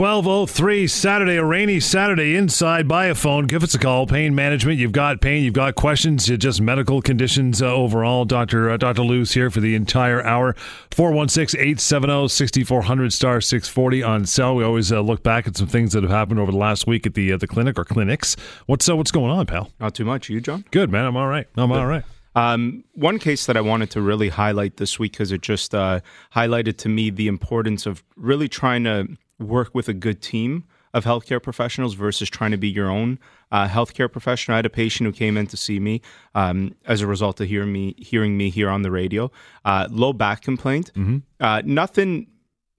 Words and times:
1203 0.00 0.86
Saturday, 0.86 1.36
a 1.36 1.44
rainy 1.44 1.78
Saturday 1.78 2.34
inside 2.34 2.88
by 2.88 3.04
a 3.04 3.14
phone. 3.14 3.46
Give 3.46 3.62
us 3.62 3.74
a 3.74 3.78
call. 3.78 4.06
Pain 4.06 4.34
management. 4.34 4.78
You've 4.78 4.92
got 4.92 5.20
pain. 5.20 5.44
You've 5.44 5.52
got 5.52 5.74
questions. 5.74 6.26
You 6.26 6.38
Just 6.38 6.62
medical 6.62 7.02
conditions 7.02 7.60
uh, 7.60 7.66
overall. 7.66 8.24
Dr. 8.24 8.70
Uh, 8.70 8.78
Dr. 8.78 9.02
Lou's 9.02 9.32
here 9.32 9.50
for 9.50 9.60
the 9.60 9.74
entire 9.74 10.24
hour. 10.24 10.54
416-870-6400 10.92 13.12
star 13.12 13.42
640 13.42 14.02
on 14.02 14.24
cell. 14.24 14.54
We 14.54 14.64
always 14.64 14.90
uh, 14.90 15.02
look 15.02 15.22
back 15.22 15.46
at 15.46 15.58
some 15.58 15.66
things 15.66 15.92
that 15.92 16.02
have 16.02 16.10
happened 16.10 16.40
over 16.40 16.50
the 16.50 16.56
last 16.56 16.86
week 16.86 17.06
at 17.06 17.12
the 17.12 17.34
uh, 17.34 17.36
the 17.36 17.46
clinic 17.46 17.78
or 17.78 17.84
clinics. 17.84 18.36
What's 18.64 18.88
uh, 18.88 18.96
what's 18.96 19.10
going 19.10 19.30
on, 19.30 19.44
pal? 19.44 19.70
Not 19.80 19.94
too 19.94 20.06
much. 20.06 20.30
You, 20.30 20.40
John? 20.40 20.64
Good, 20.70 20.90
man. 20.90 21.04
I'm 21.04 21.18
all 21.18 21.28
right. 21.28 21.46
I'm 21.58 21.72
all 21.72 21.84
right. 21.84 22.04
Um, 22.34 22.84
one 22.94 23.18
case 23.18 23.44
that 23.44 23.58
I 23.58 23.60
wanted 23.60 23.90
to 23.90 24.00
really 24.00 24.30
highlight 24.30 24.78
this 24.78 24.98
week 24.98 25.12
because 25.12 25.30
it 25.30 25.42
just 25.42 25.74
uh, 25.74 26.00
highlighted 26.34 26.78
to 26.78 26.88
me 26.88 27.10
the 27.10 27.28
importance 27.28 27.84
of 27.84 28.02
really 28.16 28.48
trying 28.48 28.84
to 28.84 29.18
work 29.40 29.74
with 29.74 29.88
a 29.88 29.94
good 29.94 30.22
team 30.22 30.64
of 30.92 31.04
healthcare 31.04 31.42
professionals 31.42 31.94
versus 31.94 32.28
trying 32.28 32.50
to 32.50 32.56
be 32.56 32.68
your 32.68 32.90
own 32.90 33.18
uh, 33.52 33.68
healthcare 33.68 34.10
professional. 34.10 34.54
I 34.54 34.58
had 34.58 34.66
a 34.66 34.70
patient 34.70 35.06
who 35.06 35.12
came 35.12 35.36
in 35.36 35.46
to 35.48 35.56
see 35.56 35.78
me 35.78 36.02
um, 36.34 36.74
as 36.84 37.00
a 37.00 37.06
result 37.06 37.40
of 37.40 37.48
hearing 37.48 37.72
me 37.72 37.94
hearing 37.98 38.36
me 38.36 38.50
here 38.50 38.68
on 38.68 38.82
the 38.82 38.90
radio. 38.90 39.30
Uh, 39.64 39.88
low 39.90 40.12
back 40.12 40.42
complaint. 40.42 40.92
Mm-hmm. 40.94 41.18
Uh, 41.38 41.62
nothing. 41.64 42.26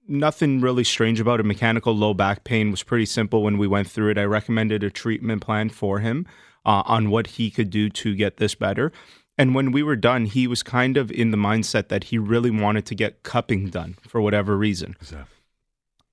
Nothing 0.08 0.60
really 0.60 0.82
strange 0.82 1.20
about 1.20 1.38
it. 1.38 1.44
Mechanical 1.44 1.94
low 1.94 2.12
back 2.12 2.42
pain 2.42 2.72
was 2.72 2.82
pretty 2.82 3.06
simple 3.06 3.44
when 3.44 3.56
we 3.56 3.68
went 3.68 3.88
through 3.88 4.10
it. 4.10 4.18
I 4.18 4.24
recommended 4.24 4.82
a 4.82 4.90
treatment 4.90 5.42
plan 5.42 5.70
for 5.70 6.00
him 6.00 6.26
uh, 6.66 6.82
on 6.86 7.08
what 7.08 7.28
he 7.28 7.52
could 7.52 7.70
do 7.70 7.88
to 7.88 8.14
get 8.16 8.38
this 8.38 8.56
better. 8.56 8.92
And 9.38 9.54
when 9.54 9.70
we 9.70 9.82
were 9.82 9.96
done, 9.96 10.26
he 10.26 10.48
was 10.48 10.62
kind 10.62 10.96
of 10.96 11.12
in 11.12 11.30
the 11.30 11.36
mindset 11.36 11.86
that 11.88 12.04
he 12.04 12.18
really 12.18 12.50
wanted 12.50 12.84
to 12.86 12.96
get 12.96 13.22
cupping 13.22 13.70
done 13.70 13.96
for 14.06 14.20
whatever 14.20 14.58
reason. 14.58 14.96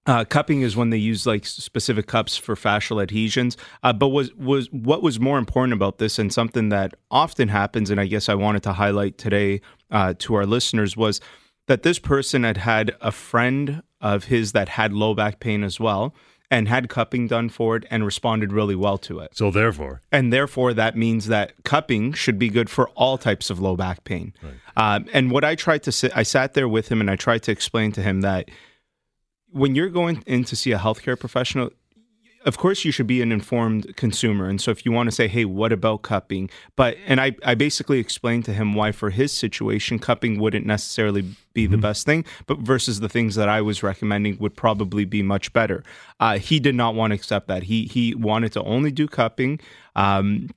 Uh, 0.10 0.26
cupping 0.26 0.64
is 0.64 0.76
when 0.76 0.90
they 0.90 0.98
use 0.98 1.28
like 1.28 1.46
specific 1.46 2.08
cups 2.08 2.36
for 2.36 2.56
fascial 2.56 3.00
adhesions. 3.00 3.56
Uh, 3.84 3.94
but 3.94 4.08
was 4.08 4.34
was 4.34 4.68
what 4.72 5.04
was 5.04 5.20
more 5.20 5.38
important 5.38 5.72
about 5.72 6.00
this, 6.00 6.18
and 6.18 6.34
something 6.34 6.70
that 6.70 6.96
often 7.12 7.48
happens, 7.48 7.92
and 7.92 8.02
I 8.02 8.08
guess 8.08 8.28
I 8.28 8.34
wanted 8.34 8.64
to 8.64 8.74
highlight 8.74 9.20
today 9.20 9.62
uh, 9.92 10.16
to 10.18 10.34
our 10.34 10.48
listeners 10.48 10.98
was 10.98 11.22
that 11.68 11.84
this 11.84 12.00
person 12.00 12.44
had 12.44 12.58
had 12.58 12.96
a 13.02 13.12
friend 13.12 13.84
of 14.02 14.24
his 14.24 14.52
that 14.54 14.70
had 14.70 14.94
low 14.94 15.14
back 15.14 15.40
pain 15.40 15.64
as 15.64 15.80
well, 15.80 16.16
and 16.50 16.68
had 16.68 16.90
cupping 16.90 17.28
done 17.28 17.48
for 17.48 17.76
it, 17.76 17.86
and 17.92 18.04
responded 18.04 18.52
really 18.52 18.76
well 18.76 18.98
to 18.98 19.20
it. 19.20 19.38
So 19.38 19.52
therefore, 19.52 20.02
And 20.12 20.34
therefore, 20.34 20.74
that 20.74 20.98
means 20.98 21.28
that 21.28 21.54
cupping 21.64 22.14
should 22.14 22.40
be 22.40 22.50
good 22.50 22.72
for 22.72 22.90
all 22.96 23.20
types 23.20 23.52
of 23.52 23.60
low 23.60 23.76
back 23.76 24.06
pain. 24.06 24.34
Um, 24.76 25.06
and 25.14 25.30
what 25.30 25.44
I 25.44 25.54
tried 25.54 25.84
to 25.84 25.92
sit, 25.92 26.12
I 26.18 26.24
sat 26.24 26.56
there 26.56 26.68
with 26.68 26.92
him 26.92 27.00
and 27.00 27.12
I 27.12 27.16
tried 27.16 27.44
to 27.44 27.52
explain 27.52 27.92
to 27.92 28.02
him 28.02 28.22
that 28.22 28.50
when 29.52 29.76
you're 29.76 29.90
going 29.90 30.24
in 30.26 30.44
to 30.46 30.56
see 30.56 30.72
a 30.72 30.78
healthcare 30.78 31.20
professional, 31.20 31.72
of 32.46 32.58
course 32.58 32.86
you 32.86 32.92
should 32.92 33.08
be 33.08 33.22
an 33.22 33.32
informed 33.32 33.96
consumer. 33.98 34.48
And 34.48 34.62
so 34.62 34.72
if 34.72 34.86
you 34.86 34.92
want 34.92 35.08
to 35.08 35.12
say, 35.12 35.28
hey, 35.28 35.46
what 35.46 35.74
about 35.74 36.04
cupping? 36.04 36.50
But, 36.76 36.98
and 37.06 37.20
I, 37.20 37.36
I 37.44 37.56
basically 37.56 38.00
explained 38.00 38.46
to 38.46 38.54
him 38.54 38.76
why 38.76 38.92
for 38.92 39.10
his 39.10 39.32
situation, 39.32 40.00
cupping 40.00 40.40
wouldn't 40.40 40.66
necessarily 40.66 41.36
be 41.54 41.68
the 41.68 41.78
best 41.78 42.06
thing, 42.06 42.26
but 42.48 42.60
versus 42.60 43.02
the 43.02 43.10
things 43.10 43.36
that 43.36 43.50
I 43.50 43.62
was 43.62 43.84
recommending 43.84 44.38
would 44.40 44.56
probably 44.56 45.06
be 45.06 45.22
much 45.22 45.52
better. 45.52 45.84
Uh, 46.20 46.38
he 46.38 46.60
did 46.60 46.76
not 46.76 46.96
want 46.96 47.12
to 47.12 47.16
accept 47.16 47.48
that. 47.48 47.64
He, 47.64 47.86
he 47.86 48.16
wanted 48.16 48.54
to 48.54 48.64
only 48.64 48.92
do 48.92 49.08
cupping. 49.08 49.60
Um, 49.96 50.50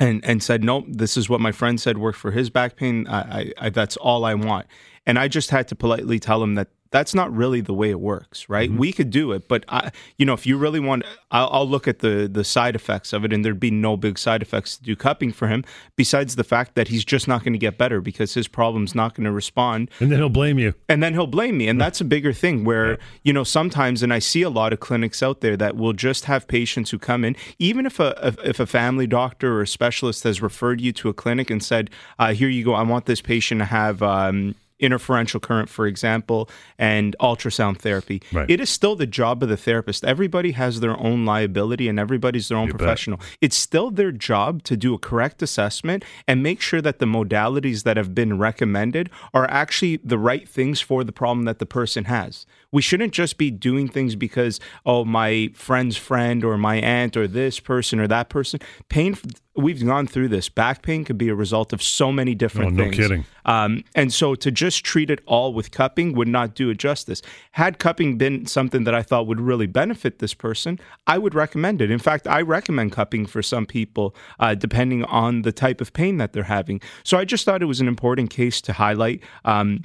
and 0.00 0.24
and 0.24 0.40
said, 0.42 0.62
"Nope, 0.62 0.84
this 0.88 1.16
is 1.16 1.28
what 1.28 1.40
my 1.40 1.50
friend 1.50 1.80
said 1.80 1.98
worked 1.98 2.18
for 2.18 2.30
his 2.30 2.50
back 2.50 2.76
pain. 2.76 3.08
I, 3.08 3.18
I, 3.18 3.52
I 3.58 3.70
that's 3.70 3.96
all 3.96 4.24
I 4.24 4.34
want." 4.34 4.66
And 5.06 5.18
I 5.18 5.26
just 5.26 5.50
had 5.50 5.66
to 5.68 5.74
politely 5.74 6.20
tell 6.20 6.40
him 6.42 6.54
that 6.54 6.68
that's 6.90 7.14
not 7.14 7.34
really 7.34 7.60
the 7.60 7.74
way 7.74 7.90
it 7.90 8.00
works, 8.00 8.48
right? 8.48 8.70
We 8.70 8.92
could 8.92 9.10
do 9.10 9.32
it, 9.32 9.46
but 9.48 9.64
I, 9.68 9.90
you 10.16 10.24
know, 10.26 10.32
if 10.32 10.46
you 10.46 10.56
really 10.56 10.80
want, 10.80 11.04
I'll, 11.30 11.48
I'll 11.52 11.68
look 11.68 11.86
at 11.86 11.98
the 11.98 12.28
the 12.32 12.44
side 12.44 12.74
effects 12.74 13.12
of 13.12 13.24
it, 13.24 13.32
and 13.32 13.44
there'd 13.44 13.60
be 13.60 13.70
no 13.70 13.96
big 13.96 14.18
side 14.18 14.42
effects 14.42 14.76
to 14.78 14.82
do 14.84 14.96
cupping 14.96 15.32
for 15.32 15.48
him, 15.48 15.64
besides 15.96 16.36
the 16.36 16.44
fact 16.44 16.74
that 16.76 16.88
he's 16.88 17.04
just 17.04 17.28
not 17.28 17.44
going 17.44 17.52
to 17.52 17.58
get 17.58 17.76
better 17.78 18.00
because 18.00 18.34
his 18.34 18.48
problem's 18.48 18.94
not 18.94 19.14
going 19.14 19.24
to 19.24 19.32
respond 19.32 19.90
and 20.00 20.10
then 20.10 20.18
he'll 20.18 20.28
blame 20.28 20.58
you. 20.58 20.74
and 20.88 21.02
then 21.02 21.12
he'll 21.14 21.26
blame 21.26 21.58
me 21.58 21.68
and 21.68 21.80
that's 21.80 22.00
a 22.00 22.04
bigger 22.04 22.32
thing 22.32 22.64
where 22.64 22.98
you 23.22 23.32
know 23.32 23.44
sometimes 23.44 24.02
and 24.02 24.12
i 24.12 24.18
see 24.18 24.42
a 24.42 24.50
lot 24.50 24.72
of 24.72 24.80
clinics 24.80 25.22
out 25.22 25.40
there 25.40 25.56
that 25.56 25.76
will 25.76 25.92
just 25.92 26.24
have 26.26 26.46
patients 26.48 26.90
who 26.90 26.98
come 26.98 27.24
in 27.24 27.34
even 27.58 27.86
if 27.86 27.98
a 28.00 28.14
if- 28.22 28.38
if 28.44 28.60
a 28.60 28.66
family 28.66 29.06
doctor 29.06 29.54
or 29.58 29.62
a 29.62 29.66
specialist 29.66 30.22
has 30.24 30.40
referred 30.40 30.80
you 30.80 30.92
to 30.92 31.08
a 31.08 31.14
clinic 31.14 31.50
and 31.50 31.62
said 31.62 31.90
uh, 32.18 32.32
here 32.32 32.48
you 32.48 32.64
go 32.64 32.72
i 32.74 32.82
want 32.82 33.06
this 33.06 33.20
patient 33.20 33.58
to 33.60 33.64
have 33.64 34.02
um, 34.02 34.54
interferential 34.78 35.40
current 35.40 35.68
for 35.68 35.86
example 35.86 36.48
and 36.78 37.14
ultrasound 37.20 37.78
therapy 37.78 38.22
Right. 38.32 38.48
it 38.50 38.60
is 38.60 38.70
still 38.70 38.94
the 38.96 39.06
job 39.06 39.42
of 39.42 39.48
the 39.48 39.56
therapist 39.56 40.04
everybody 40.04 40.52
has 40.52 40.80
their 40.80 40.98
own 40.98 41.24
liability 41.24 41.88
and 41.88 41.98
everybody's 41.98 42.48
their 42.48 42.58
own 42.58 42.68
bet. 42.68 42.78
professional 42.78 43.20
it's 43.40 43.56
still 43.56 43.90
their 43.90 44.12
job 44.12 44.62
to 44.64 44.76
do 44.76 44.94
a 44.94 44.98
correct 44.98 45.42
assessment 45.42 46.04
and 46.26 46.42
make 46.42 46.60
sure 46.60 46.80
that 46.80 46.98
the 46.98 47.06
modalities 47.06 47.82
that 47.84 47.96
have 47.96 48.14
been 48.14 48.38
recommended 48.38 49.10
are 49.34 49.48
actually 49.50 49.98
the 50.04 50.18
right 50.18 50.48
things 50.48 50.80
for 50.80 51.04
the 51.04 51.12
problem 51.12 51.44
that 51.44 51.58
the 51.58 51.66
person 51.66 52.04
has. 52.04 52.46
We 52.70 52.82
shouldn't 52.82 53.12
just 53.12 53.38
be 53.38 53.50
doing 53.50 53.88
things 53.88 54.14
because, 54.14 54.60
oh, 54.84 55.04
my 55.04 55.50
friend's 55.54 55.96
friend 55.96 56.44
or 56.44 56.58
my 56.58 56.76
aunt 56.76 57.16
or 57.16 57.26
this 57.26 57.60
person 57.60 57.98
or 57.98 58.06
that 58.08 58.28
person. 58.28 58.60
Pain, 58.88 59.16
we've 59.58 59.84
gone 59.84 60.06
through 60.06 60.28
this. 60.28 60.48
Back 60.48 60.82
pain 60.82 61.04
could 61.04 61.18
be 61.18 61.28
a 61.28 61.34
result 61.34 61.72
of 61.72 61.82
so 61.82 62.12
many 62.12 62.34
different 62.34 62.72
Oh, 62.72 62.74
no 62.76 62.84
things. 62.84 62.96
kidding. 62.96 63.24
Um, 63.44 63.82
and 63.94 64.12
so 64.12 64.34
to 64.36 64.50
just 64.50 64.84
treat 64.84 65.10
it 65.10 65.20
all 65.26 65.52
with 65.52 65.70
cupping 65.70 66.12
would 66.14 66.28
not 66.28 66.54
do 66.54 66.70
it 66.70 66.78
justice. 66.78 67.22
Had 67.52 67.78
cupping 67.78 68.16
been 68.18 68.46
something 68.46 68.84
that 68.84 68.94
I 68.94 69.02
thought 69.02 69.26
would 69.26 69.40
really 69.40 69.66
benefit 69.66 70.18
this 70.20 70.32
person, 70.34 70.78
I 71.06 71.18
would 71.18 71.34
recommend 71.34 71.82
it. 71.82 71.90
In 71.90 71.98
fact, 71.98 72.26
I 72.28 72.40
recommend 72.42 72.92
cupping 72.92 73.26
for 73.26 73.42
some 73.42 73.66
people, 73.66 74.14
uh, 74.38 74.54
depending 74.54 75.04
on 75.04 75.42
the 75.42 75.52
type 75.52 75.80
of 75.80 75.92
pain 75.92 76.18
that 76.18 76.32
they're 76.32 76.44
having. 76.44 76.80
So 77.02 77.18
I 77.18 77.24
just 77.24 77.44
thought 77.44 77.62
it 77.62 77.66
was 77.66 77.80
an 77.80 77.88
important 77.88 78.30
case 78.30 78.60
to 78.62 78.72
highlight. 78.72 79.22
Um, 79.44 79.82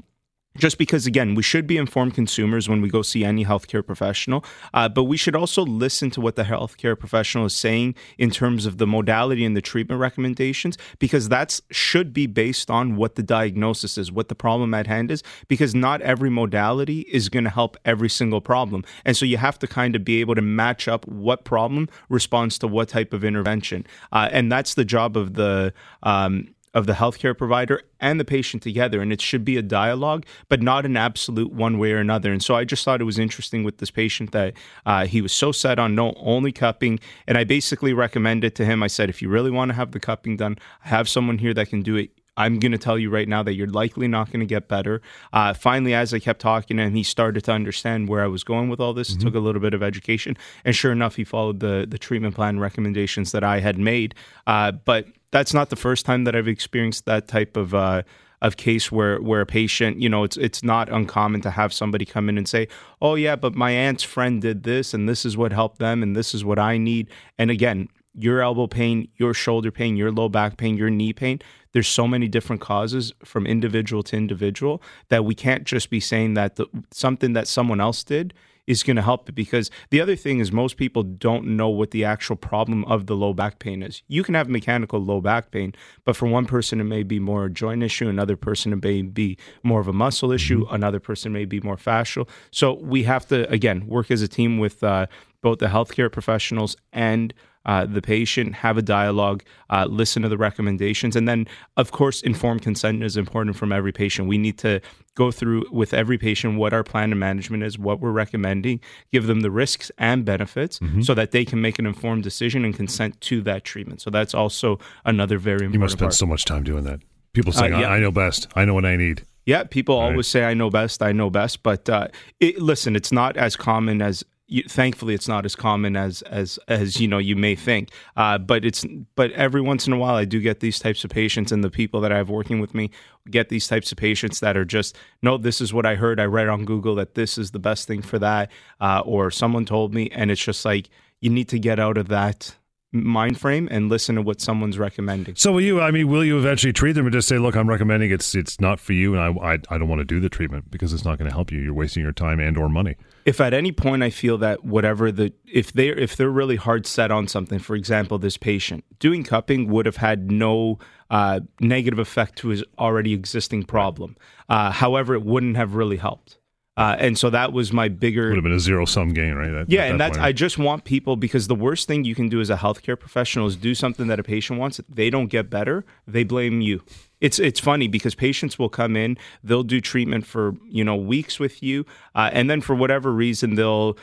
just 0.57 0.77
because 0.77 1.05
again 1.05 1.35
we 1.35 1.43
should 1.43 1.67
be 1.67 1.77
informed 1.77 2.13
consumers 2.13 2.69
when 2.69 2.81
we 2.81 2.89
go 2.89 3.01
see 3.01 3.23
any 3.23 3.45
healthcare 3.45 3.85
professional 3.85 4.43
uh, 4.73 4.87
but 4.87 5.03
we 5.03 5.17
should 5.17 5.35
also 5.35 5.63
listen 5.63 6.09
to 6.09 6.21
what 6.21 6.35
the 6.35 6.43
healthcare 6.43 6.97
professional 6.97 7.45
is 7.45 7.55
saying 7.55 7.95
in 8.17 8.29
terms 8.29 8.65
of 8.65 8.77
the 8.77 8.87
modality 8.87 9.45
and 9.45 9.55
the 9.57 9.61
treatment 9.61 9.99
recommendations 9.99 10.77
because 10.99 11.29
that 11.29 11.59
should 11.71 12.13
be 12.13 12.27
based 12.27 12.69
on 12.69 12.95
what 12.95 13.15
the 13.15 13.23
diagnosis 13.23 13.97
is 13.97 14.11
what 14.11 14.29
the 14.29 14.35
problem 14.35 14.73
at 14.73 14.87
hand 14.87 15.11
is 15.11 15.23
because 15.47 15.73
not 15.73 16.01
every 16.01 16.29
modality 16.29 17.01
is 17.01 17.29
going 17.29 17.43
to 17.43 17.49
help 17.49 17.77
every 17.85 18.09
single 18.09 18.41
problem. 18.41 18.83
And 19.05 19.15
so 19.15 19.25
you 19.25 19.37
have 19.37 19.59
to 19.59 19.67
kind 19.67 19.95
of 19.95 20.03
be 20.03 20.19
able 20.21 20.35
to 20.35 20.41
match 20.41 20.87
up 20.87 21.07
what 21.07 21.43
problem 21.43 21.89
responds 22.09 22.57
to 22.59 22.67
what 22.67 22.89
type 22.89 23.13
of 23.13 23.23
intervention. 23.23 23.85
Uh, 24.11 24.29
and 24.31 24.51
that's 24.51 24.73
the 24.75 24.85
job 24.85 25.17
of 25.17 25.33
the 25.33 25.73
um, 26.03 26.47
of 26.73 26.87
the 26.87 26.93
healthcare 26.93 27.37
provider 27.37 27.81
and 27.99 28.19
the 28.19 28.25
patient 28.25 28.63
together. 28.63 29.01
And 29.01 29.13
it 29.13 29.21
should 29.21 29.45
be 29.45 29.57
a 29.57 29.61
dialogue, 29.61 30.25
but 30.49 30.61
not 30.61 30.85
an 30.85 30.97
absolute 30.97 31.51
one 31.51 31.77
way 31.77 31.91
or 31.91 31.99
another. 31.99 32.31
And 32.31 32.43
so 32.43 32.55
I 32.55 32.63
just 32.63 32.83
thought 32.83 33.01
it 33.01 33.05
was 33.05 33.19
interesting 33.19 33.63
with 33.63 33.77
this 33.77 33.91
patient 33.91 34.31
that 34.31 34.53
uh, 34.85 35.05
he 35.05 35.21
was 35.21 35.31
so 35.31 35.51
set 35.51 35.79
on 35.79 35.95
no 35.95 36.13
only 36.17 36.51
cupping. 36.51 36.99
And 37.27 37.37
I 37.37 37.43
basically 37.43 37.93
recommended 37.93 38.55
to 38.55 38.65
him, 38.65 38.81
I 38.81 38.87
said, 38.87 39.09
if 39.09 39.21
you 39.21 39.29
really 39.29 39.51
want 39.51 39.69
to 39.69 39.75
have 39.75 39.91
the 39.91 39.99
cupping 39.99 40.37
done, 40.37 40.57
I 40.83 40.89
have 40.89 41.07
someone 41.07 41.37
here 41.37 41.53
that 41.53 41.69
can 41.69 41.81
do 41.81 41.95
it. 41.95 42.11
I'm 42.35 42.57
going 42.57 42.71
to 42.71 42.79
tell 42.79 42.97
you 42.97 43.11
right 43.11 43.27
now 43.27 43.43
that 43.43 43.53
you're 43.53 43.67
likely 43.67 44.07
not 44.07 44.31
going 44.31 44.39
to 44.39 44.47
get 44.47 44.67
better. 44.67 45.03
Uh, 45.33 45.53
finally, 45.53 45.93
as 45.93 46.15
I 46.15 46.19
kept 46.19 46.41
talking 46.41 46.79
and 46.79 46.97
he 46.97 47.03
started 47.03 47.43
to 47.43 47.51
understand 47.51 48.09
where 48.09 48.23
I 48.23 48.27
was 48.27 48.43
going 48.43 48.69
with 48.69 48.79
all 48.79 48.91
this, 48.93 49.13
it 49.13 49.19
took 49.19 49.35
a 49.35 49.39
little 49.39 49.61
bit 49.61 49.75
of 49.75 49.83
education. 49.83 50.35
And 50.65 50.75
sure 50.75 50.91
enough, 50.91 51.15
he 51.15 51.23
followed 51.23 51.59
the, 51.59 51.85
the 51.87 51.99
treatment 51.99 52.33
plan 52.33 52.59
recommendations 52.59 53.33
that 53.33 53.43
I 53.43 53.59
had 53.59 53.77
made. 53.77 54.15
Uh, 54.47 54.71
but 54.71 55.05
that's 55.33 55.53
not 55.53 55.71
the 55.71 55.75
first 55.75 56.05
time 56.05 56.25
that 56.25 56.35
I've 56.35 56.47
experienced 56.47 57.05
that 57.05 57.27
type 57.27 57.57
of 57.57 57.73
uh, 57.73 58.03
of 58.43 58.55
case 58.55 58.91
where 58.91 59.19
where 59.19 59.41
a 59.41 59.45
patient, 59.47 59.99
you 59.99 60.07
know, 60.07 60.23
it's 60.23 60.37
it's 60.37 60.63
not 60.63 60.89
uncommon 60.89 61.41
to 61.41 61.49
have 61.49 61.73
somebody 61.73 62.05
come 62.05 62.29
in 62.29 62.37
and 62.37 62.47
say, 62.47 62.67
"Oh 63.01 63.15
yeah, 63.15 63.35
but 63.35 63.55
my 63.55 63.71
aunt's 63.71 64.03
friend 64.03 64.41
did 64.41 64.61
this, 64.61 64.93
and 64.93 65.09
this 65.09 65.25
is 65.25 65.35
what 65.35 65.51
helped 65.51 65.79
them, 65.79 66.03
and 66.03 66.15
this 66.15 66.35
is 66.35 66.45
what 66.45 66.59
I 66.59 66.77
need." 66.77 67.09
And 67.39 67.49
again, 67.49 67.89
your 68.13 68.41
elbow 68.41 68.67
pain, 68.67 69.07
your 69.17 69.33
shoulder 69.33 69.71
pain, 69.71 69.97
your 69.97 70.11
low 70.11 70.29
back 70.29 70.55
pain, 70.55 70.77
your 70.77 70.91
knee 70.91 71.13
pain. 71.13 71.39
There's 71.71 71.87
so 71.87 72.07
many 72.07 72.27
different 72.27 72.61
causes 72.61 73.11
from 73.25 73.47
individual 73.47 74.03
to 74.03 74.15
individual 74.15 74.83
that 75.09 75.25
we 75.25 75.33
can't 75.33 75.63
just 75.63 75.89
be 75.89 75.99
saying 75.99 76.35
that 76.35 76.57
the, 76.57 76.67
something 76.91 77.33
that 77.33 77.47
someone 77.47 77.81
else 77.81 78.03
did 78.03 78.35
is 78.67 78.83
going 78.83 78.95
to 78.95 79.01
help 79.01 79.27
it 79.27 79.35
because 79.35 79.69
the 79.89 79.99
other 79.99 80.15
thing 80.15 80.39
is 80.39 80.51
most 80.51 80.77
people 80.77 81.03
don't 81.03 81.45
know 81.45 81.69
what 81.69 81.91
the 81.91 82.05
actual 82.05 82.35
problem 82.35 82.85
of 82.85 83.07
the 83.07 83.15
low 83.15 83.33
back 83.33 83.59
pain 83.59 83.83
is. 83.83 84.03
You 84.07 84.23
can 84.23 84.35
have 84.35 84.47
mechanical 84.47 84.99
low 84.99 85.21
back 85.21 85.51
pain, 85.51 85.73
but 86.05 86.15
for 86.15 86.27
one 86.27 86.45
person 86.45 86.79
it 86.79 86.85
may 86.85 87.03
be 87.03 87.19
more 87.19 87.45
a 87.45 87.49
joint 87.51 87.83
issue, 87.83 88.07
another 88.07 88.37
person 88.37 88.73
it 88.73 88.83
may 88.83 89.01
be 89.01 89.37
more 89.63 89.79
of 89.79 89.87
a 89.87 89.93
muscle 89.93 90.31
issue, 90.31 90.65
another 90.71 90.99
person 90.99 91.33
may 91.33 91.45
be 91.45 91.59
more 91.59 91.77
fascial. 91.77 92.27
So 92.51 92.73
we 92.73 93.03
have 93.03 93.27
to 93.27 93.49
again 93.49 93.87
work 93.87 94.09
as 94.11 94.21
a 94.21 94.27
team 94.27 94.59
with 94.59 94.83
uh, 94.83 95.07
both 95.41 95.59
the 95.59 95.67
healthcare 95.67 96.11
professionals 96.11 96.77
and 96.91 97.33
uh, 97.65 97.85
the 97.85 98.01
patient, 98.01 98.55
have 98.55 98.77
a 98.77 98.81
dialogue, 98.81 99.43
uh, 99.69 99.85
listen 99.89 100.21
to 100.23 100.29
the 100.29 100.37
recommendations, 100.37 101.15
and 101.15 101.27
then, 101.27 101.47
of 101.77 101.91
course, 101.91 102.21
informed 102.21 102.61
consent 102.61 103.03
is 103.03 103.17
important 103.17 103.55
from 103.55 103.71
every 103.71 103.91
patient. 103.91 104.27
We 104.27 104.37
need 104.37 104.57
to 104.59 104.81
go 105.15 105.31
through 105.31 105.65
with 105.71 105.93
every 105.93 106.17
patient 106.17 106.57
what 106.57 106.73
our 106.73 106.83
plan 106.83 107.11
of 107.11 107.17
management 107.17 107.63
is, 107.63 107.77
what 107.77 107.99
we're 107.99 108.11
recommending, 108.11 108.79
give 109.11 109.27
them 109.27 109.41
the 109.41 109.51
risks 109.51 109.91
and 109.97 110.25
benefits 110.25 110.79
mm-hmm. 110.79 111.01
so 111.01 111.13
that 111.13 111.31
they 111.31 111.45
can 111.45 111.61
make 111.61 111.79
an 111.79 111.85
informed 111.85 112.23
decision 112.23 112.65
and 112.65 112.75
consent 112.75 113.19
to 113.21 113.41
that 113.41 113.63
treatment. 113.63 114.01
So 114.01 114.09
that's 114.09 114.33
also 114.33 114.79
another 115.05 115.37
very 115.37 115.65
important 115.65 115.73
You 115.73 115.79
must 115.79 115.93
spend 115.93 116.07
part. 116.07 116.13
so 116.15 116.25
much 116.25 116.45
time 116.45 116.63
doing 116.63 116.83
that. 116.83 116.99
People 117.33 117.51
saying, 117.51 117.73
uh, 117.73 117.79
yeah. 117.79 117.87
I, 117.89 117.97
I 117.97 117.99
know 117.99 118.11
best. 118.11 118.47
I 118.55 118.65
know 118.65 118.73
what 118.73 118.85
I 118.85 118.95
need. 118.95 119.25
Yeah, 119.45 119.63
people 119.63 119.99
right. 119.99 120.11
always 120.11 120.27
say 120.27 120.45
I 120.45 120.53
know 120.53 120.69
best. 120.69 121.01
I 121.01 121.11
know 121.11 121.29
best, 121.29 121.63
but 121.63 121.89
uh, 121.89 122.07
it, 122.39 122.59
listen, 122.59 122.95
it's 122.95 123.11
not 123.11 123.37
as 123.37 123.55
common 123.55 124.01
as. 124.01 124.23
You, 124.53 124.61
thankfully, 124.69 125.15
it's 125.15 125.27
not 125.27 125.45
as 125.45 125.55
common 125.55 125.95
as 125.95 126.21
as 126.23 126.59
as 126.67 126.99
you 127.01 127.07
know 127.07 127.17
you 127.17 127.35
may 127.35 127.55
think. 127.55 127.89
Uh, 128.15 128.37
but 128.37 128.63
it's 128.63 128.85
but 129.15 129.31
every 129.31 129.61
once 129.61 129.87
in 129.87 129.93
a 129.93 129.97
while, 129.97 130.13
I 130.13 130.25
do 130.25 130.39
get 130.39 130.59
these 130.59 130.77
types 130.77 131.03
of 131.03 131.09
patients, 131.09 131.51
and 131.51 131.63
the 131.63 131.71
people 131.71 132.01
that 132.01 132.11
I 132.11 132.17
have 132.17 132.29
working 132.29 132.59
with 132.59 132.75
me 132.75 132.91
get 133.31 133.49
these 133.49 133.67
types 133.67 133.91
of 133.91 133.97
patients 133.97 134.41
that 134.41 134.55
are 134.55 134.63
just 134.63 134.95
no. 135.23 135.37
This 135.39 135.59
is 135.59 135.73
what 135.73 135.87
I 135.87 135.95
heard. 135.95 136.19
I 136.19 136.25
read 136.25 136.49
on 136.49 136.65
Google 136.65 136.93
that 136.95 137.15
this 137.15 137.39
is 137.39 137.49
the 137.49 137.57
best 137.57 137.87
thing 137.87 138.03
for 138.03 138.19
that, 138.19 138.51
uh, 138.79 139.01
or 139.03 139.31
someone 139.31 139.65
told 139.65 139.91
me, 139.91 140.09
and 140.11 140.29
it's 140.29 140.43
just 140.43 140.65
like 140.65 140.87
you 141.19 141.31
need 141.31 141.49
to 141.49 141.57
get 141.57 141.79
out 141.79 141.97
of 141.97 142.09
that 142.09 142.55
mind 142.93 143.39
frame 143.39 143.67
and 143.71 143.89
listen 143.89 144.15
to 144.15 144.21
what 144.21 144.39
someone's 144.39 144.77
recommending. 144.77 145.35
So 145.35 145.51
will 145.51 145.61
you? 145.61 145.81
I 145.81 145.91
mean, 145.91 146.07
will 146.07 146.23
you 146.23 146.37
eventually 146.37 146.71
treat 146.71 146.93
them 146.93 147.05
and 147.05 147.13
just 147.13 147.27
say, 147.27 147.37
"Look, 147.37 147.55
I'm 147.55 147.67
recommending 147.67 148.11
it's 148.11 148.35
it's 148.35 148.61
not 148.61 148.79
for 148.79 148.93
you, 148.93 149.15
and 149.15 149.21
I 149.21 149.53
I, 149.53 149.53
I 149.69 149.77
don't 149.77 149.87
want 149.87 149.99
to 149.99 150.05
do 150.05 150.19
the 150.19 150.29
treatment 150.29 150.71
because 150.71 150.93
it's 150.93 151.03
not 151.03 151.17
going 151.17 151.29
to 151.29 151.35
help 151.35 151.51
you. 151.51 151.59
You're 151.59 151.73
wasting 151.73 152.03
your 152.03 152.13
time 152.13 152.39
and 152.39 152.57
or 152.57 152.69
money." 152.69 152.95
If 153.25 153.41
at 153.41 153.53
any 153.53 153.71
point 153.71 154.03
I 154.03 154.09
feel 154.09 154.37
that 154.39 154.63
whatever 154.63 155.11
the 155.11 155.33
if 155.45 155.73
they 155.73 155.89
if 155.89 156.15
they're 156.15 156.29
really 156.29 156.57
hard 156.57 156.85
set 156.85 157.11
on 157.11 157.27
something, 157.27 157.59
for 157.59 157.75
example, 157.75 158.19
this 158.19 158.37
patient 158.37 158.83
doing 158.99 159.23
cupping 159.23 159.69
would 159.69 159.85
have 159.85 159.97
had 159.97 160.31
no 160.31 160.79
uh, 161.09 161.39
negative 161.59 161.99
effect 161.99 162.37
to 162.37 162.49
his 162.49 162.63
already 162.77 163.13
existing 163.13 163.63
problem. 163.63 164.15
Uh, 164.49 164.71
however, 164.71 165.13
it 165.13 165.23
wouldn't 165.23 165.55
have 165.55 165.75
really 165.75 165.97
helped. 165.97 166.37
Uh, 166.75 166.95
and 166.97 167.17
so 167.17 167.29
that 167.29 167.53
was 167.53 167.71
my 167.71 167.87
bigger. 167.87 168.29
Would 168.29 168.37
have 168.37 168.43
been 168.43 168.51
a 168.51 168.59
zero 168.59 168.85
sum 168.85 169.13
gain, 169.13 169.35
right? 169.35 169.53
At, 169.53 169.69
yeah, 169.69 169.83
at 169.83 169.91
and 169.91 169.99
that's 169.99 170.17
point. 170.17 170.25
I 170.25 170.31
just 170.31 170.57
want 170.57 170.85
people 170.85 171.15
because 171.15 171.47
the 171.47 171.55
worst 171.55 171.87
thing 171.87 172.03
you 172.03 172.15
can 172.15 172.29
do 172.29 172.41
as 172.41 172.49
a 172.49 172.55
healthcare 172.55 172.99
professional 172.99 173.45
is 173.45 173.55
do 173.55 173.75
something 173.75 174.07
that 174.07 174.19
a 174.19 174.23
patient 174.23 174.59
wants. 174.59 174.81
They 174.89 175.11
don't 175.11 175.27
get 175.27 175.51
better, 175.51 175.85
they 176.07 176.23
blame 176.23 176.61
you. 176.61 176.81
It's 177.21 177.37
it's 177.37 177.59
funny 177.59 177.87
because 177.87 178.15
patients 178.15 178.57
will 178.57 178.69
come 178.69 178.95
in, 178.95 179.17
they'll 179.43 179.63
do 179.63 179.81
treatment 179.81 180.25
for 180.25 180.55
you 180.67 180.83
know 180.83 180.95
weeks 180.95 181.39
with 181.39 181.61
you, 181.61 181.85
uh, 182.15 182.31
and 182.33 182.49
then 182.49 182.59
for 182.59 182.75
whatever 182.75 183.11
reason 183.11 183.53
they'll 183.53 183.95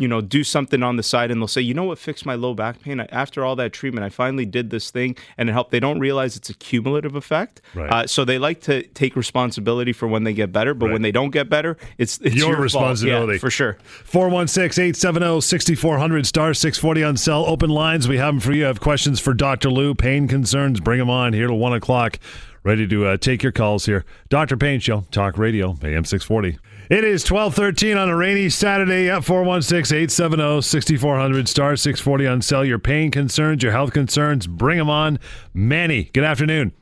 you 0.00 0.08
know, 0.08 0.22
do 0.22 0.42
something 0.42 0.82
on 0.82 0.96
the 0.96 1.02
side 1.02 1.30
and 1.30 1.40
they'll 1.40 1.46
say, 1.46 1.60
you 1.60 1.74
know 1.74 1.84
what 1.84 1.98
fixed 1.98 2.24
my 2.24 2.34
low 2.34 2.54
back 2.54 2.80
pain? 2.80 3.00
After 3.00 3.44
all 3.44 3.54
that 3.56 3.74
treatment, 3.74 4.04
I 4.04 4.08
finally 4.08 4.46
did 4.46 4.70
this 4.70 4.90
thing 4.90 5.14
and 5.36 5.50
it 5.50 5.52
helped. 5.52 5.70
They 5.70 5.78
don't 5.78 6.00
realize 6.00 6.36
it's 6.36 6.48
a 6.48 6.54
cumulative 6.54 7.14
effect. 7.14 7.60
Right. 7.74 7.90
Uh, 7.90 8.06
so 8.06 8.24
they 8.24 8.38
like 8.38 8.62
to 8.62 8.82
take 8.82 9.14
responsibility 9.14 9.92
for 9.92 10.08
when 10.08 10.24
they 10.24 10.32
get 10.32 10.52
better, 10.52 10.72
but 10.72 10.86
right. 10.86 10.92
when 10.94 11.02
they 11.02 11.12
don't 11.12 11.30
get 11.30 11.50
better, 11.50 11.76
it's, 11.98 12.18
it's 12.22 12.34
your, 12.34 12.52
your 12.52 12.60
responsibility. 12.60 13.34
Yeah, 13.34 13.38
for 13.40 13.50
sure. 13.50 13.76
416 14.04 14.82
870 14.82 15.42
6400 15.42 16.26
star 16.26 16.54
640 16.54 17.04
on 17.04 17.16
cell. 17.18 17.44
Open 17.44 17.68
lines. 17.68 18.08
We 18.08 18.16
have 18.16 18.34
them 18.34 18.40
for 18.40 18.52
you. 18.52 18.64
Have 18.64 18.80
questions 18.80 19.20
for 19.20 19.34
Dr. 19.34 19.70
Lou, 19.70 19.94
pain 19.94 20.28
concerns, 20.28 20.80
bring 20.80 20.98
them 20.98 21.10
on 21.10 21.34
here 21.34 21.46
till 21.46 21.58
1 21.58 21.74
o'clock. 21.74 22.18
Ready 22.62 22.86
to 22.88 23.06
uh, 23.06 23.16
take 23.16 23.42
your 23.42 23.52
calls 23.52 23.86
here. 23.86 24.04
Dr. 24.28 24.56
Pain 24.56 24.80
Show, 24.80 25.04
Talk 25.10 25.38
Radio, 25.38 25.78
AM 25.82 26.04
640. 26.04 26.58
It 26.90 27.04
is 27.04 27.30
1213 27.30 27.96
on 27.96 28.08
a 28.08 28.16
rainy 28.16 28.48
Saturday 28.48 29.08
at 29.08 29.22
416-870-6400 29.22 31.46
star 31.46 31.76
640 31.76 32.26
on 32.26 32.42
cell. 32.42 32.64
Your 32.64 32.80
pain 32.80 33.12
concerns, 33.12 33.62
your 33.62 33.70
health 33.70 33.92
concerns, 33.92 34.48
bring 34.48 34.78
them 34.78 34.90
on. 34.90 35.20
Manny, 35.54 36.10
good 36.12 36.24
afternoon. 36.24 36.72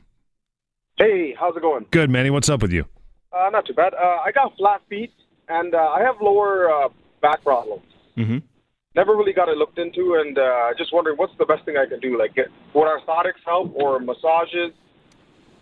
Hey, 0.97 1.35
how's 1.39 1.55
it 1.55 1.61
going? 1.61 1.85
Good, 1.91 2.09
Manny. 2.09 2.31
What's 2.31 2.49
up 2.49 2.63
with 2.63 2.73
you? 2.73 2.85
Uh, 3.31 3.51
not 3.51 3.67
too 3.67 3.75
bad. 3.75 3.93
Uh, 3.93 4.17
I 4.25 4.31
got 4.33 4.57
flat 4.57 4.81
feet, 4.89 5.13
and 5.47 5.75
uh, 5.75 5.77
I 5.77 6.01
have 6.01 6.15
lower 6.19 6.71
uh, 6.71 6.89
back 7.21 7.43
problems. 7.43 7.83
Mm-hmm. 8.17 8.39
Never 8.95 9.15
really 9.15 9.33
got 9.33 9.47
it 9.47 9.57
looked 9.57 9.77
into, 9.77 10.15
and 10.15 10.39
uh, 10.39 10.73
just 10.75 10.91
wondering 10.91 11.17
what's 11.17 11.37
the 11.37 11.45
best 11.45 11.65
thing 11.65 11.77
I 11.77 11.85
can 11.85 11.99
do. 11.99 12.17
Like, 12.17 12.33
get, 12.33 12.47
would 12.73 12.87
orthotics 12.87 13.43
help 13.45 13.75
or 13.75 13.99
massages? 13.99 14.71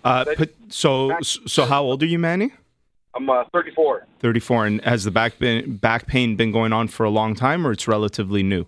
Uh, 0.06 0.24
so, 0.70 1.20
so 1.22 1.66
how 1.66 1.84
old 1.84 2.02
are 2.02 2.06
you, 2.06 2.18
Manny? 2.18 2.54
I'm 3.18 3.30
uh, 3.30 3.44
34. 3.52 4.06
34, 4.20 4.66
and 4.68 4.82
has 4.82 5.04
the 5.04 5.12
back 5.12 5.40
been, 5.40 5.78
back 5.78 6.06
pain 6.06 6.36
been 6.36 6.52
going 6.52 6.72
on 6.72 6.88
for 6.88 7.04
a 7.04 7.10
long 7.10 7.34
time, 7.34 7.66
or 7.66 7.72
it's 7.72 7.88
relatively 7.88 8.44
new? 8.44 8.66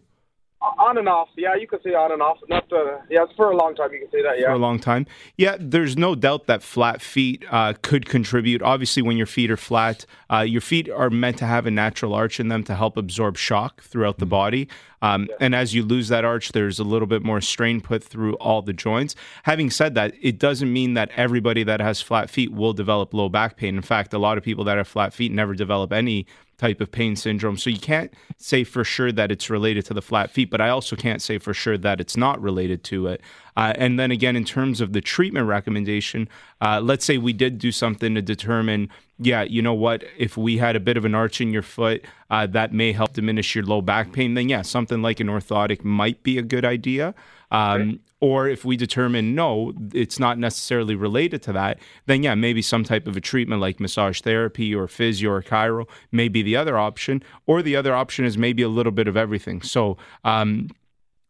On 0.89 0.97
and 0.97 1.07
off. 1.07 1.29
Yeah, 1.37 1.55
you 1.55 1.67
could 1.67 1.81
say 1.83 1.93
on 1.93 2.11
and 2.11 2.21
off. 2.21 2.37
Not 2.49 2.71
uh, 2.73 2.99
yeah, 3.09 3.23
it's 3.23 3.33
for 3.35 3.51
a 3.51 3.55
long 3.55 3.75
time. 3.75 3.93
You 3.93 3.99
can 3.99 4.11
say 4.11 4.21
that. 4.23 4.39
Yeah, 4.39 4.47
for 4.47 4.53
a 4.53 4.57
long 4.57 4.79
time. 4.79 5.05
Yeah, 5.37 5.55
there's 5.59 5.97
no 5.97 6.15
doubt 6.15 6.47
that 6.47 6.63
flat 6.63 7.01
feet 7.01 7.45
uh, 7.51 7.73
could 7.81 8.07
contribute. 8.07 8.61
Obviously, 8.61 9.01
when 9.03 9.17
your 9.17 9.27
feet 9.27 9.51
are 9.51 9.57
flat, 9.57 10.05
uh, 10.31 10.39
your 10.39 10.61
feet 10.61 10.89
are 10.89 11.09
meant 11.09 11.37
to 11.37 11.45
have 11.45 11.65
a 11.65 11.71
natural 11.71 12.13
arch 12.13 12.39
in 12.39 12.47
them 12.47 12.63
to 12.63 12.75
help 12.75 12.97
absorb 12.97 13.37
shock 13.37 13.81
throughout 13.83 14.17
the 14.17 14.25
mm-hmm. 14.25 14.31
body. 14.31 14.69
Um, 15.01 15.27
yeah. 15.29 15.35
And 15.39 15.55
as 15.55 15.73
you 15.73 15.83
lose 15.83 16.09
that 16.09 16.25
arch, 16.25 16.51
there's 16.51 16.79
a 16.79 16.83
little 16.83 17.07
bit 17.07 17.23
more 17.23 17.39
strain 17.39 17.79
put 17.79 18.03
through 18.03 18.33
all 18.35 18.61
the 18.61 18.73
joints. 18.73 19.15
Having 19.43 19.69
said 19.69 19.95
that, 19.95 20.13
it 20.21 20.39
doesn't 20.39 20.71
mean 20.71 20.95
that 20.95 21.09
everybody 21.15 21.63
that 21.63 21.79
has 21.79 22.01
flat 22.01 22.29
feet 22.29 22.51
will 22.51 22.73
develop 22.73 23.13
low 23.13 23.29
back 23.29 23.55
pain. 23.55 23.75
In 23.75 23.81
fact, 23.81 24.13
a 24.13 24.19
lot 24.19 24.37
of 24.37 24.43
people 24.43 24.63
that 24.65 24.77
have 24.77 24.87
flat 24.87 25.13
feet 25.13 25.31
never 25.31 25.53
develop 25.53 25.93
any 25.93 26.25
type 26.59 26.81
of 26.81 26.91
pain 26.91 27.15
syndrome. 27.15 27.57
So 27.57 27.69
you 27.69 27.79
can't 27.79 28.13
say 28.37 28.63
for 28.63 28.83
sure 28.83 29.11
that 29.13 29.31
it's 29.31 29.49
related 29.49 29.85
to 29.85 29.93
the 29.93 30.01
flat 30.01 30.29
feet, 30.29 30.51
but 30.51 30.61
I 30.61 30.69
also 30.69 30.95
can't 30.95 31.21
say 31.21 31.39
for 31.39 31.53
sure 31.53 31.77
that 31.77 31.99
it's 31.99 32.17
not 32.17 32.39
related 32.41 32.83
to 32.85 33.07
it. 33.07 33.21
Uh, 33.57 33.73
and 33.75 33.99
then 33.99 34.11
again, 34.11 34.35
in 34.35 34.45
terms 34.45 34.81
of 34.81 34.93
the 34.93 35.01
treatment 35.01 35.47
recommendation, 35.47 36.29
uh, 36.61 36.79
let's 36.81 37.05
say 37.05 37.17
we 37.17 37.33
did 37.33 37.57
do 37.57 37.71
something 37.71 38.13
to 38.13 38.21
determine, 38.21 38.89
yeah, 39.17 39.41
you 39.41 39.61
know 39.61 39.73
what, 39.73 40.03
if 40.17 40.37
we 40.37 40.57
had 40.57 40.75
a 40.75 40.79
bit 40.79 40.97
of 40.97 41.05
an 41.05 41.15
arch 41.15 41.41
in 41.41 41.51
your 41.51 41.63
foot, 41.63 42.03
uh, 42.29 42.45
that 42.47 42.73
may 42.73 42.91
help 42.91 43.13
diminish 43.13 43.55
your 43.55 43.63
low 43.63 43.81
back 43.81 44.11
pain, 44.11 44.33
then 44.33 44.49
yeah, 44.49 44.61
something 44.61 45.01
like 45.01 45.19
an 45.19 45.27
orthotic 45.27 45.83
might 45.83 46.21
be 46.23 46.37
a 46.37 46.41
good 46.43 46.65
idea. 46.65 47.15
Um, 47.51 47.99
or 48.21 48.47
if 48.47 48.65
we 48.65 48.75
determine 48.75 49.33
no, 49.33 49.73
it's 49.93 50.19
not 50.19 50.37
necessarily 50.37 50.95
related 50.95 51.41
to 51.43 51.53
that, 51.53 51.79
then 52.05 52.23
yeah, 52.23 52.35
maybe 52.35 52.61
some 52.61 52.83
type 52.83 53.07
of 53.07 53.15
a 53.15 53.21
treatment 53.21 53.61
like 53.61 53.79
massage 53.79 54.21
therapy 54.21 54.75
or 54.75 54.87
physio 54.87 55.31
or 55.31 55.41
chiro 55.41 55.87
may 56.11 56.27
be 56.27 56.41
the 56.41 56.55
other 56.55 56.77
option. 56.77 57.23
Or 57.47 57.61
the 57.61 57.75
other 57.75 57.95
option 57.95 58.25
is 58.25 58.37
maybe 58.37 58.61
a 58.61 58.69
little 58.69 58.91
bit 58.91 59.07
of 59.07 59.15
everything. 59.15 59.61
So, 59.61 59.97
um, 60.23 60.69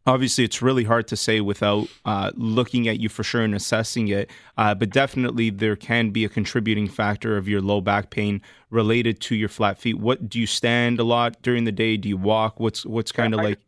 obviously 0.06 0.44
it's 0.44 0.62
really 0.62 0.84
hard 0.84 1.06
to 1.06 1.16
say 1.16 1.40
without 1.40 1.86
uh, 2.04 2.30
looking 2.34 2.88
at 2.88 2.98
you 2.98 3.08
for 3.08 3.22
sure 3.22 3.42
and 3.42 3.54
assessing 3.54 4.08
it 4.08 4.30
uh, 4.56 4.74
but 4.74 4.90
definitely 4.90 5.50
there 5.50 5.76
can 5.76 6.10
be 6.10 6.24
a 6.24 6.28
contributing 6.28 6.88
factor 6.88 7.36
of 7.36 7.46
your 7.46 7.60
low 7.60 7.80
back 7.80 8.10
pain 8.10 8.40
related 8.70 9.20
to 9.20 9.34
your 9.34 9.48
flat 9.48 9.78
feet 9.78 9.98
what 9.98 10.28
do 10.28 10.40
you 10.40 10.46
stand 10.46 10.98
a 10.98 11.04
lot 11.04 11.40
during 11.42 11.64
the 11.64 11.72
day 11.72 11.96
do 11.96 12.08
you 12.08 12.16
walk 12.16 12.58
what's 12.58 12.86
what's 12.86 13.12
kind 13.12 13.34
of 13.34 13.40
like 13.40 13.58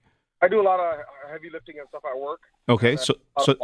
i 0.40 0.48
do 0.48 0.60
a 0.60 0.62
lot 0.64 0.80
of 0.80 1.00
heavy 1.32 1.50
lifting 1.50 1.78
and 1.78 1.88
stuff 1.88 2.02
at 2.04 2.18
work 2.20 2.40
Okay, 2.68 2.96
so 2.96 3.14
so 3.40 3.56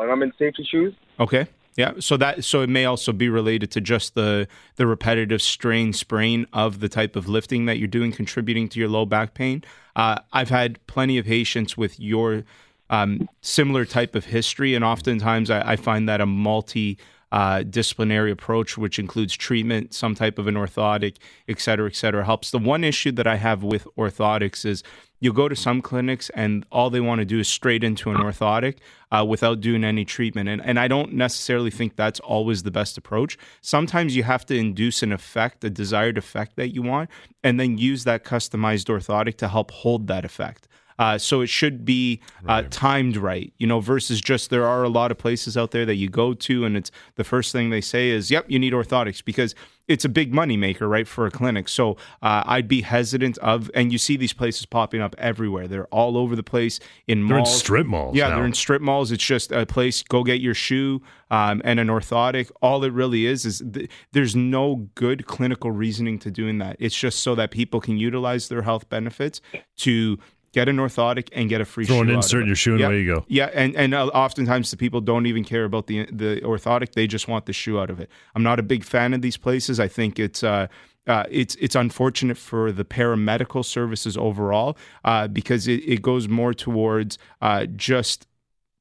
and 0.00 0.10
I'm 0.10 0.22
in 0.22 0.32
safety 0.38 0.66
shoes. 0.68 0.94
Okay, 1.20 1.46
yeah. 1.76 1.92
So 2.00 2.16
that 2.16 2.44
so 2.44 2.62
it 2.62 2.68
may 2.68 2.84
also 2.84 3.12
be 3.12 3.28
related 3.28 3.70
to 3.72 3.80
just 3.80 4.14
the 4.14 4.48
the 4.76 4.86
repetitive 4.86 5.42
strain 5.42 5.92
sprain 5.92 6.46
of 6.52 6.80
the 6.80 6.88
type 6.88 7.16
of 7.16 7.28
lifting 7.28 7.66
that 7.66 7.78
you're 7.78 7.88
doing, 7.88 8.12
contributing 8.12 8.68
to 8.70 8.80
your 8.80 8.88
low 8.88 9.06
back 9.06 9.34
pain. 9.34 9.62
Uh, 9.94 10.16
I've 10.32 10.48
had 10.48 10.84
plenty 10.86 11.18
of 11.18 11.26
patients 11.26 11.76
with 11.76 12.00
your 12.00 12.44
um, 12.90 13.28
similar 13.40 13.84
type 13.84 14.14
of 14.14 14.26
history, 14.26 14.74
and 14.74 14.84
oftentimes 14.84 15.50
I, 15.50 15.72
I 15.72 15.76
find 15.76 16.08
that 16.08 16.20
a 16.20 16.26
multi 16.26 16.98
uh, 17.38 17.64
disciplinary 17.78 18.30
approach, 18.30 18.70
which 18.78 18.96
includes 19.04 19.34
treatment, 19.46 19.92
some 19.92 20.14
type 20.14 20.36
of 20.38 20.46
an 20.46 20.54
orthotic, 20.54 21.14
et 21.48 21.58
cetera, 21.60 21.88
et 21.92 21.96
cetera, 21.96 22.22
helps. 22.24 22.50
The 22.50 22.64
one 22.74 22.84
issue 22.84 23.12
that 23.18 23.26
I 23.26 23.36
have 23.48 23.60
with 23.72 23.84
orthotics 23.96 24.64
is 24.64 24.84
you'll 25.20 25.40
go 25.42 25.48
to 25.48 25.56
some 25.56 25.82
clinics 25.82 26.30
and 26.42 26.64
all 26.70 26.90
they 26.90 27.00
want 27.00 27.18
to 27.18 27.24
do 27.24 27.40
is 27.40 27.48
straight 27.48 27.82
into 27.82 28.10
an 28.10 28.18
orthotic 28.18 28.76
uh, 29.10 29.24
without 29.32 29.60
doing 29.60 29.82
any 29.82 30.04
treatment. 30.04 30.48
And, 30.48 30.60
and 30.68 30.78
I 30.78 30.86
don't 30.86 31.12
necessarily 31.14 31.72
think 31.78 31.96
that's 31.96 32.20
always 32.20 32.62
the 32.62 32.70
best 32.70 32.96
approach. 32.98 33.36
Sometimes 33.60 34.14
you 34.14 34.22
have 34.22 34.44
to 34.46 34.54
induce 34.54 35.02
an 35.02 35.12
effect, 35.12 35.64
a 35.64 35.70
desired 35.70 36.16
effect 36.18 36.54
that 36.56 36.70
you 36.74 36.82
want, 36.82 37.10
and 37.42 37.58
then 37.58 37.78
use 37.78 38.04
that 38.04 38.24
customized 38.24 38.86
orthotic 38.86 39.36
to 39.38 39.48
help 39.48 39.70
hold 39.82 40.06
that 40.06 40.24
effect. 40.24 40.68
Uh, 40.98 41.18
so 41.18 41.40
it 41.40 41.48
should 41.48 41.84
be 41.84 42.20
uh, 42.42 42.62
right. 42.62 42.70
timed 42.70 43.16
right, 43.16 43.52
you 43.58 43.66
know, 43.66 43.80
versus 43.80 44.20
just 44.20 44.50
there 44.50 44.66
are 44.66 44.82
a 44.82 44.88
lot 44.88 45.10
of 45.10 45.18
places 45.18 45.56
out 45.56 45.70
there 45.70 45.86
that 45.86 45.96
you 45.96 46.08
go 46.08 46.34
to 46.34 46.64
and 46.64 46.76
it's 46.76 46.90
the 47.16 47.24
first 47.24 47.52
thing 47.52 47.70
they 47.70 47.80
say 47.80 48.10
is, 48.10 48.30
yep, 48.30 48.44
you 48.48 48.58
need 48.58 48.72
orthotics 48.72 49.24
because 49.24 49.54
it's 49.86 50.04
a 50.04 50.08
big 50.08 50.32
money 50.32 50.56
maker, 50.56 50.88
right, 50.88 51.06
for 51.06 51.26
a 51.26 51.30
clinic. 51.30 51.68
So 51.68 51.92
uh, 52.22 52.42
I'd 52.46 52.68
be 52.68 52.82
hesitant 52.82 53.36
of, 53.38 53.70
and 53.74 53.92
you 53.92 53.98
see 53.98 54.16
these 54.16 54.32
places 54.32 54.64
popping 54.64 55.00
up 55.00 55.14
everywhere. 55.18 55.68
They're 55.68 55.86
all 55.86 56.16
over 56.16 56.34
the 56.34 56.42
place 56.42 56.80
in 57.06 57.26
they're 57.26 57.36
malls. 57.36 57.52
in 57.52 57.58
strip 57.58 57.86
malls. 57.86 58.16
Yeah, 58.16 58.28
now. 58.28 58.36
they're 58.36 58.46
in 58.46 58.54
strip 58.54 58.80
malls. 58.80 59.12
It's 59.12 59.24
just 59.24 59.52
a 59.52 59.66
place. 59.66 60.02
Go 60.02 60.24
get 60.24 60.40
your 60.40 60.54
shoe 60.54 61.02
um, 61.30 61.60
and 61.64 61.78
an 61.78 61.88
orthotic. 61.88 62.50
All 62.62 62.82
it 62.84 62.92
really 62.92 63.26
is 63.26 63.44
is 63.44 63.62
th- 63.72 63.90
there's 64.12 64.34
no 64.34 64.88
good 64.94 65.26
clinical 65.26 65.70
reasoning 65.70 66.18
to 66.20 66.30
doing 66.30 66.58
that. 66.58 66.76
It's 66.78 66.98
just 66.98 67.20
so 67.20 67.34
that 67.34 67.50
people 67.50 67.80
can 67.80 67.98
utilize 67.98 68.48
their 68.48 68.62
health 68.62 68.88
benefits 68.88 69.42
to 69.78 70.18
get 70.54 70.68
an 70.68 70.76
orthotic 70.76 71.28
and 71.32 71.48
get 71.48 71.60
a 71.60 71.64
free 71.64 71.84
Throw 71.84 71.96
shoe 71.96 72.04
Throw 72.04 72.10
an 72.10 72.16
insert 72.16 72.42
in 72.42 72.46
your 72.46 72.56
shoe 72.56 72.72
and 72.72 72.80
yeah. 72.80 72.86
away 72.86 73.00
you 73.00 73.14
go. 73.14 73.24
Yeah, 73.28 73.50
and 73.52 73.74
and 73.76 73.92
uh, 73.92 74.06
oftentimes 74.06 74.70
the 74.70 74.76
people 74.76 75.00
don't 75.00 75.26
even 75.26 75.44
care 75.44 75.64
about 75.64 75.88
the 75.88 76.06
the 76.06 76.40
orthotic; 76.42 76.92
they 76.92 77.06
just 77.06 77.28
want 77.28 77.46
the 77.46 77.52
shoe 77.52 77.78
out 77.78 77.90
of 77.90 78.00
it. 78.00 78.08
I'm 78.34 78.42
not 78.42 78.58
a 78.58 78.62
big 78.62 78.84
fan 78.84 79.12
of 79.12 79.20
these 79.20 79.36
places. 79.36 79.78
I 79.78 79.88
think 79.88 80.18
it's. 80.18 80.42
Uh, 80.42 80.68
uh, 81.06 81.24
it's 81.30 81.54
it's 81.56 81.74
unfortunate 81.74 82.38
for 82.38 82.72
the 82.72 82.82
paramedical 82.82 83.62
services 83.62 84.16
overall 84.16 84.74
uh, 85.04 85.28
because 85.28 85.68
it, 85.68 85.82
it 85.86 86.00
goes 86.00 86.28
more 86.28 86.54
towards 86.54 87.18
uh, 87.42 87.66
just 87.66 88.26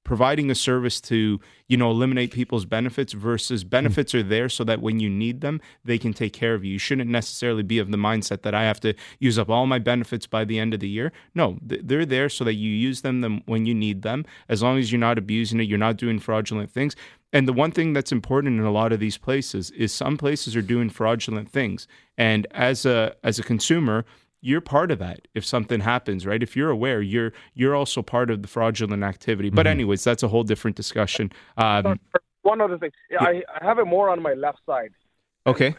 providing 0.04 0.52
a 0.52 0.56
service 0.56 1.00
to 1.02 1.40
you 1.68 1.78
know 1.78 1.90
eliminate 1.90 2.32
people's 2.32 2.66
benefits 2.66 3.14
versus 3.14 3.62
hmm. 3.64 3.70
benefits 3.70 4.14
are 4.14 4.24
there 4.24 4.50
so 4.50 4.64
that 4.64 4.82
when 4.82 5.00
you 5.00 5.10
need 5.10 5.42
them 5.42 5.62
they 5.84 5.98
can 5.98 6.14
take 6.14 6.34
care 6.34 6.54
of 6.54 6.64
you. 6.64 6.74
You 6.74 6.80
shouldn't 6.80 7.10
necessarily 7.10 7.64
be 7.64 7.80
of 7.80 7.92
the 7.92 7.98
mindset 7.98 8.42
that 8.42 8.54
i 8.54 8.64
have 8.64 8.80
to 8.82 8.94
use 9.20 9.38
up 9.38 9.50
all 9.50 9.66
my 9.66 9.80
benefits 9.80 10.28
by 10.28 10.46
the 10.46 10.60
end 10.60 10.74
of 10.74 10.80
the 10.80 10.90
year. 10.90 11.12
No 11.34 11.58
they're 11.62 12.06
there 12.06 12.30
so 12.30 12.44
that 12.44 12.56
you 12.56 12.70
use 12.70 13.02
them 13.02 13.22
them 13.22 13.42
when 13.46 13.66
you 13.66 13.74
need 13.74 14.02
them. 14.02 14.26
As 14.50 14.62
long 14.62 14.78
as 14.78 14.92
you're 14.92 15.00
not 15.00 15.18
abusing 15.18 15.60
it 15.60 15.68
you're 15.68 15.78
not 15.78 15.98
doing 15.98 16.20
fraudulent 16.20 16.72
things. 16.72 16.96
And 17.32 17.48
the 17.48 17.54
one 17.54 17.72
thing 17.72 17.94
that's 17.94 18.12
important 18.12 18.60
in 18.60 18.66
a 18.66 18.72
lot 18.72 18.94
of 18.94 19.00
these 19.00 19.18
places 19.18 19.72
is 19.72 19.92
some 19.92 20.18
places 20.18 20.56
are 20.56 20.62
doing 20.62 20.90
fraudulent 20.90 21.50
things. 21.50 21.88
And 22.18 22.46
as 22.52 22.86
a 22.86 23.16
as 23.24 23.40
a 23.40 23.44
consumer 23.44 24.06
you're 24.46 24.62
part 24.62 24.92
of 24.92 25.00
that 25.00 25.22
if 25.34 25.46
something 25.46 25.80
happens 25.80 26.26
right 26.26 26.44
if 26.44 26.56
you're 26.56 26.70
aware 26.70 27.02
you're 27.02 27.32
you're 27.54 27.74
also 27.76 28.02
part 28.02 28.30
of 28.30 28.42
the 28.42 28.48
fraudulent 28.48 29.02
activity 29.02 29.50
but 29.50 29.66
anyways 29.66 30.04
that's 30.04 30.22
a 30.22 30.28
whole 30.28 30.44
different 30.44 30.76
discussion 30.76 31.32
um, 31.58 31.98
One 32.42 32.60
other 32.60 32.78
thing, 32.78 32.92
yeah, 33.10 33.24
I, 33.24 33.42
I 33.60 33.64
have 33.66 33.80
it 33.80 33.86
more 33.86 34.10
on 34.10 34.22
my 34.22 34.34
left 34.34 34.60
side. 34.66 34.92
okay 35.48 35.74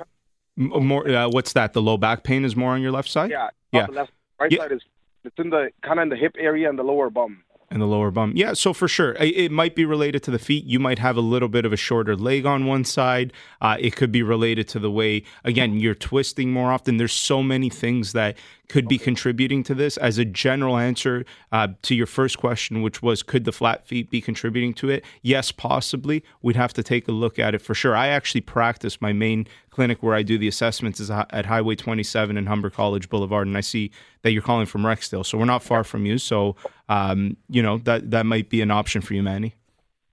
M- 0.57 0.87
more 0.87 1.07
uh, 1.09 1.29
what's 1.29 1.53
that 1.53 1.75
the 1.75 1.83
low 1.83 1.99
back 1.99 2.25
pain 2.25 2.43
is 2.45 2.57
more 2.57 2.73
on 2.73 2.81
your 2.81 2.91
left 2.93 3.11
side 3.11 3.31
Yeah, 3.31 3.49
Yeah. 3.73 3.87
the 3.87 3.93
left. 3.93 4.13
Right 4.41 4.51
Yeah. 4.51 4.59
side 4.61 4.73
is 4.73 4.81
it's 5.25 5.39
in 5.39 5.51
the 5.51 5.71
kind 5.83 5.99
of 5.99 6.05
in 6.05 6.09
the 6.09 6.17
hip 6.17 6.35
area 6.39 6.69
and 6.71 6.79
the 6.79 6.83
lower 6.83 7.11
bum. 7.11 7.44
And 7.71 7.81
the 7.81 7.87
lower 7.87 8.11
bum. 8.11 8.33
Yeah, 8.35 8.53
so 8.53 8.73
for 8.73 8.89
sure, 8.89 9.15
it, 9.15 9.51
might 9.51 9.75
be 9.75 9.85
related 9.85 10.23
to 10.25 10.31
the 10.31 10.39
feet. 10.39 10.65
You 10.65 10.79
might 10.79 10.99
have 10.99 11.17
a 11.17 11.21
little 11.21 11.49
bit 11.49 11.65
of 11.65 11.73
a 11.73 11.77
shorter 11.77 12.17
leg 12.17 12.47
on 12.47 12.67
one 12.67 12.85
side. 12.85 13.33
Uh, 13.61 13.77
it 13.81 13.97
could 13.97 14.13
be 14.13 14.23
related 14.23 14.69
to 14.69 14.79
the 14.79 14.91
way, 14.91 15.23
again, 15.45 15.79
you're 15.79 15.95
twisting 15.95 16.53
more 16.53 16.73
often. 16.73 16.97
There's 16.97 17.13
so 17.13 17.43
many 17.43 17.71
things 17.71 18.13
that 18.13 18.37
could 18.69 18.89
be 18.89 18.99
contributing 18.99 19.63
to 19.65 19.75
this. 19.75 19.97
As 19.97 20.19
a 20.19 20.25
general 20.25 20.77
answer 20.77 21.25
uh, 21.53 21.69
to 21.83 21.95
your 21.95 22.07
first 22.07 22.39
question, 22.39 22.83
which 22.83 23.03
was, 23.03 23.23
could 23.23 23.45
the 23.45 23.53
flat 23.53 23.87
feet 23.87 24.11
be 24.11 24.21
contributing 24.21 24.73
to 24.75 24.89
it? 24.89 25.05
Yes, 25.23 25.53
possibly. 25.53 26.25
We'd 26.43 26.57
have 26.57 26.73
to 26.75 26.83
take 26.83 27.07
a 27.09 27.13
look 27.13 27.39
at 27.39 27.55
it 27.55 27.61
for 27.61 27.75
sure. 27.75 27.97
I 27.97 28.09
actually 28.09 28.41
practice 28.41 29.01
my 29.01 29.13
main 29.13 29.47
clinic 29.75 30.03
where 30.03 30.15
I 30.15 30.23
do 30.23 30.39
the 30.39 30.49
assessments 30.49 31.01
is 31.01 31.11
at 31.11 31.45
Highway 31.47 31.75
27 31.75 32.37
and 32.37 32.49
Humber 32.49 32.71
College 32.71 33.09
Boulevard, 33.09 33.47
and 33.47 33.57
I 33.57 33.61
see 33.61 33.91
that 34.23 34.33
you're 34.33 34.43
calling 34.43 34.67
from 34.67 34.83
Rexdale, 34.83 35.27
so 35.27 35.37
we're 35.37 35.45
not 35.45 35.63
far 35.63 35.85
from 35.85 36.07
you. 36.07 36.17
So, 36.19 36.57
um, 36.89 37.37
you 37.51 37.63
know 37.63 37.79
that 37.79 38.11
that 38.13 38.25
might 38.27 38.49
be 38.49 38.61
an 38.63 38.71
option 38.71 39.03
for 39.03 39.15
you, 39.15 39.23
Manny, 39.23 39.55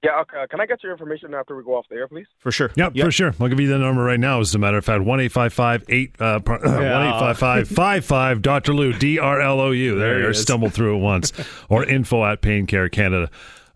Yeah, 0.03 0.19
okay. 0.21 0.39
uh, 0.41 0.47
Can 0.47 0.59
I 0.59 0.65
get 0.65 0.81
your 0.83 0.91
information 0.91 1.33
after 1.35 1.55
we 1.55 1.63
go 1.63 1.75
off 1.75 1.85
the 1.89 1.95
air, 1.95 2.07
please? 2.07 2.25
for 2.39 2.51
sure. 2.51 2.71
Yep, 2.75 2.97
for 2.97 3.11
sure. 3.11 3.33
I'll 3.39 3.47
give 3.49 3.59
you 3.59 3.67
the 3.67 3.77
number 3.77 4.03
right 4.03 4.19
now. 4.19 4.39
As 4.39 4.55
a 4.55 4.59
matter 4.59 4.77
of 4.77 4.83
fact, 4.85 5.03
one 5.03 5.19
eight 5.19 5.31
five 5.31 5.53
five 5.53 5.83
eight 5.89 6.15
uh, 6.19 6.39
one 6.43 6.59
eight 6.65 7.19
five 7.19 7.37
five 7.37 7.67
five 7.67 8.03
five 8.03 8.41
Doctor 8.41 8.73
Lou 8.73 8.93
D 8.93 9.19
R 9.19 9.39
L 9.41 9.59
O 9.59 9.69
U. 9.71 9.95
There, 9.99 10.15
There 10.15 10.23
you 10.23 10.29
is. 10.29 10.41
stumbled 10.41 10.73
through 10.73 10.95
it 10.95 10.99
once, 10.99 11.31
or 11.69 11.85
info 11.85 12.25
at 12.25 12.41
paincarecanada. 12.41 13.29